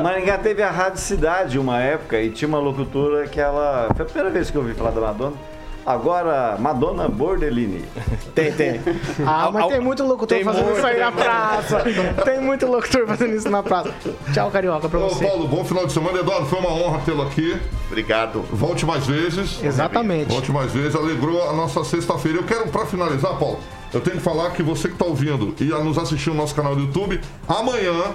Maringá 0.02 0.38
teve 0.38 0.62
a 0.62 0.70
Rádio 0.70 1.00
Cidade 1.00 1.58
uma 1.58 1.80
época 1.80 2.20
e 2.20 2.30
tinha 2.30 2.48
uma 2.48 2.58
locutora 2.58 3.26
que 3.26 3.40
ela. 3.40 3.88
Foi 3.94 4.04
a 4.04 4.08
primeira 4.08 4.30
vez 4.30 4.50
que 4.50 4.56
eu 4.56 4.62
ouvi 4.62 4.74
falar 4.74 4.90
da 4.90 5.00
Madonna. 5.00 5.36
Agora, 5.86 6.56
Madonna 6.58 7.08
Bordelini. 7.08 7.84
Tem, 8.34 8.52
tem. 8.52 8.80
Ah, 9.26 9.50
mas 9.52 9.66
tem 9.68 9.80
muito 9.80 10.02
locutor 10.04 10.36
tem 10.36 10.44
fazendo 10.44 10.64
muito, 10.64 10.78
isso 10.78 10.86
aí 10.86 10.98
na 10.98 11.12
praça. 11.12 11.84
Tem 12.24 12.40
muito 12.40 12.66
locutor 12.66 13.06
fazendo 13.06 13.34
isso 13.34 13.48
na 13.48 13.62
praça. 13.62 13.92
Tchau, 14.32 14.50
carioca, 14.50 14.88
pra 14.88 14.98
Ô, 14.98 15.08
você. 15.08 15.24
Paulo, 15.24 15.46
bom 15.46 15.64
final 15.64 15.86
de 15.86 15.92
semana. 15.92 16.18
Eduardo, 16.18 16.46
foi 16.46 16.58
uma 16.58 16.70
honra 16.72 17.00
tê-lo 17.04 17.22
aqui. 17.22 17.56
Obrigado. 17.86 18.42
Volte 18.50 18.84
mais 18.86 19.06
vezes. 19.06 19.62
Exatamente. 19.62 20.28
Volte 20.28 20.50
mais 20.52 20.72
vezes. 20.72 20.94
Alegrou 20.94 21.48
a 21.48 21.52
nossa 21.52 21.84
sexta-feira. 21.84 22.38
Eu 22.38 22.44
quero, 22.44 22.68
pra 22.68 22.86
finalizar, 22.86 23.36
Paulo, 23.38 23.58
eu 23.92 24.00
tenho 24.00 24.16
que 24.16 24.22
falar 24.22 24.50
que 24.50 24.62
você 24.62 24.88
que 24.88 24.96
tá 24.96 25.04
ouvindo 25.04 25.54
e 25.60 25.72
a 25.72 25.78
nos 25.78 25.96
assistir 25.98 26.30
no 26.30 26.36
nosso 26.36 26.54
canal 26.54 26.74
do 26.74 26.82
YouTube, 26.82 27.20
amanhã. 27.46 28.12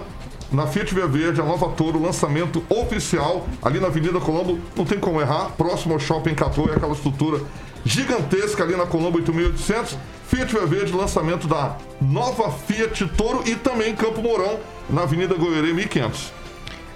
Na 0.51 0.65
Fiat 0.65 0.95
Via 0.95 1.05
Verde, 1.05 1.39
a 1.39 1.43
Nova 1.43 1.69
Toro, 1.69 2.01
lançamento 2.01 2.63
oficial, 2.69 3.47
ali 3.61 3.79
na 3.79 3.87
Avenida 3.87 4.19
Colombo, 4.19 4.59
não 4.75 4.83
tem 4.83 4.99
como 4.99 5.21
errar, 5.21 5.51
próximo 5.55 5.93
ao 5.93 5.99
Shopping 5.99 6.33
Catu, 6.33 6.69
é 6.71 6.75
aquela 6.75 6.93
estrutura 6.93 7.41
gigantesca 7.85 8.63
ali 8.63 8.75
na 8.75 8.85
Colombo 8.85 9.17
8800. 9.19 9.97
Fiat 10.27 10.51
Via 10.51 10.65
Verde, 10.65 10.91
lançamento 10.91 11.47
da 11.47 11.75
nova 12.01 12.51
Fiat 12.51 13.07
Toro 13.09 13.43
e 13.47 13.55
também 13.55 13.95
Campo 13.95 14.21
Mourão, 14.21 14.59
na 14.89 15.03
Avenida 15.03 15.35
Goiânia 15.35 15.73
1500. 15.73 16.31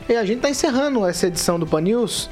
E 0.10 0.16
a 0.16 0.26
gente 0.26 0.42
tá 0.42 0.50
encerrando 0.50 1.06
essa 1.06 1.28
edição 1.28 1.58
do 1.60 1.66
Pan 1.66 1.82
News. 1.82 2.30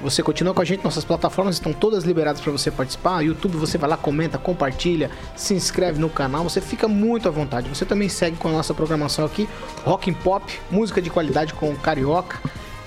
Você 0.00 0.22
continua 0.22 0.54
com 0.54 0.62
a 0.62 0.64
gente, 0.64 0.84
nossas 0.84 1.04
plataformas 1.04 1.56
estão 1.56 1.72
todas 1.72 2.04
liberadas 2.04 2.40
para 2.40 2.52
você 2.52 2.70
participar. 2.70 3.20
YouTube, 3.20 3.56
você 3.56 3.76
vai 3.76 3.90
lá, 3.90 3.96
comenta, 3.96 4.38
compartilha, 4.38 5.10
se 5.34 5.54
inscreve 5.54 5.98
no 5.98 6.08
canal, 6.08 6.44
você 6.44 6.60
fica 6.60 6.86
muito 6.86 7.26
à 7.26 7.32
vontade. 7.32 7.68
Você 7.68 7.84
também 7.84 8.08
segue 8.08 8.36
com 8.36 8.48
a 8.48 8.52
nossa 8.52 8.72
programação 8.72 9.24
aqui, 9.24 9.48
Rock 9.84 10.10
and 10.10 10.14
Pop, 10.14 10.60
música 10.70 11.02
de 11.02 11.10
qualidade 11.10 11.52
com 11.52 11.74
Carioca. 11.74 12.38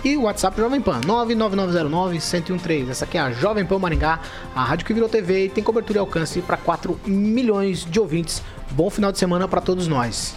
E 0.03 0.17
o 0.17 0.23
WhatsApp 0.23 0.59
Jovem 0.59 0.81
Pan, 0.81 1.01
99909-1013. 1.01 2.89
Essa 2.89 3.05
aqui 3.05 3.17
é 3.17 3.21
a 3.21 3.31
Jovem 3.31 3.65
Pan 3.65 3.77
Maringá, 3.77 4.19
a 4.55 4.63
rádio 4.63 4.85
que 4.85 4.93
virou 4.93 5.07
TV 5.07 5.45
e 5.45 5.49
tem 5.49 5.63
cobertura 5.63 5.99
e 5.99 6.01
alcance 6.01 6.41
para 6.41 6.57
4 6.57 6.99
milhões 7.05 7.85
de 7.85 7.99
ouvintes. 7.99 8.41
Bom 8.71 8.89
final 8.89 9.11
de 9.11 9.19
semana 9.19 9.47
para 9.47 9.61
todos 9.61 9.87
nós. 9.87 10.33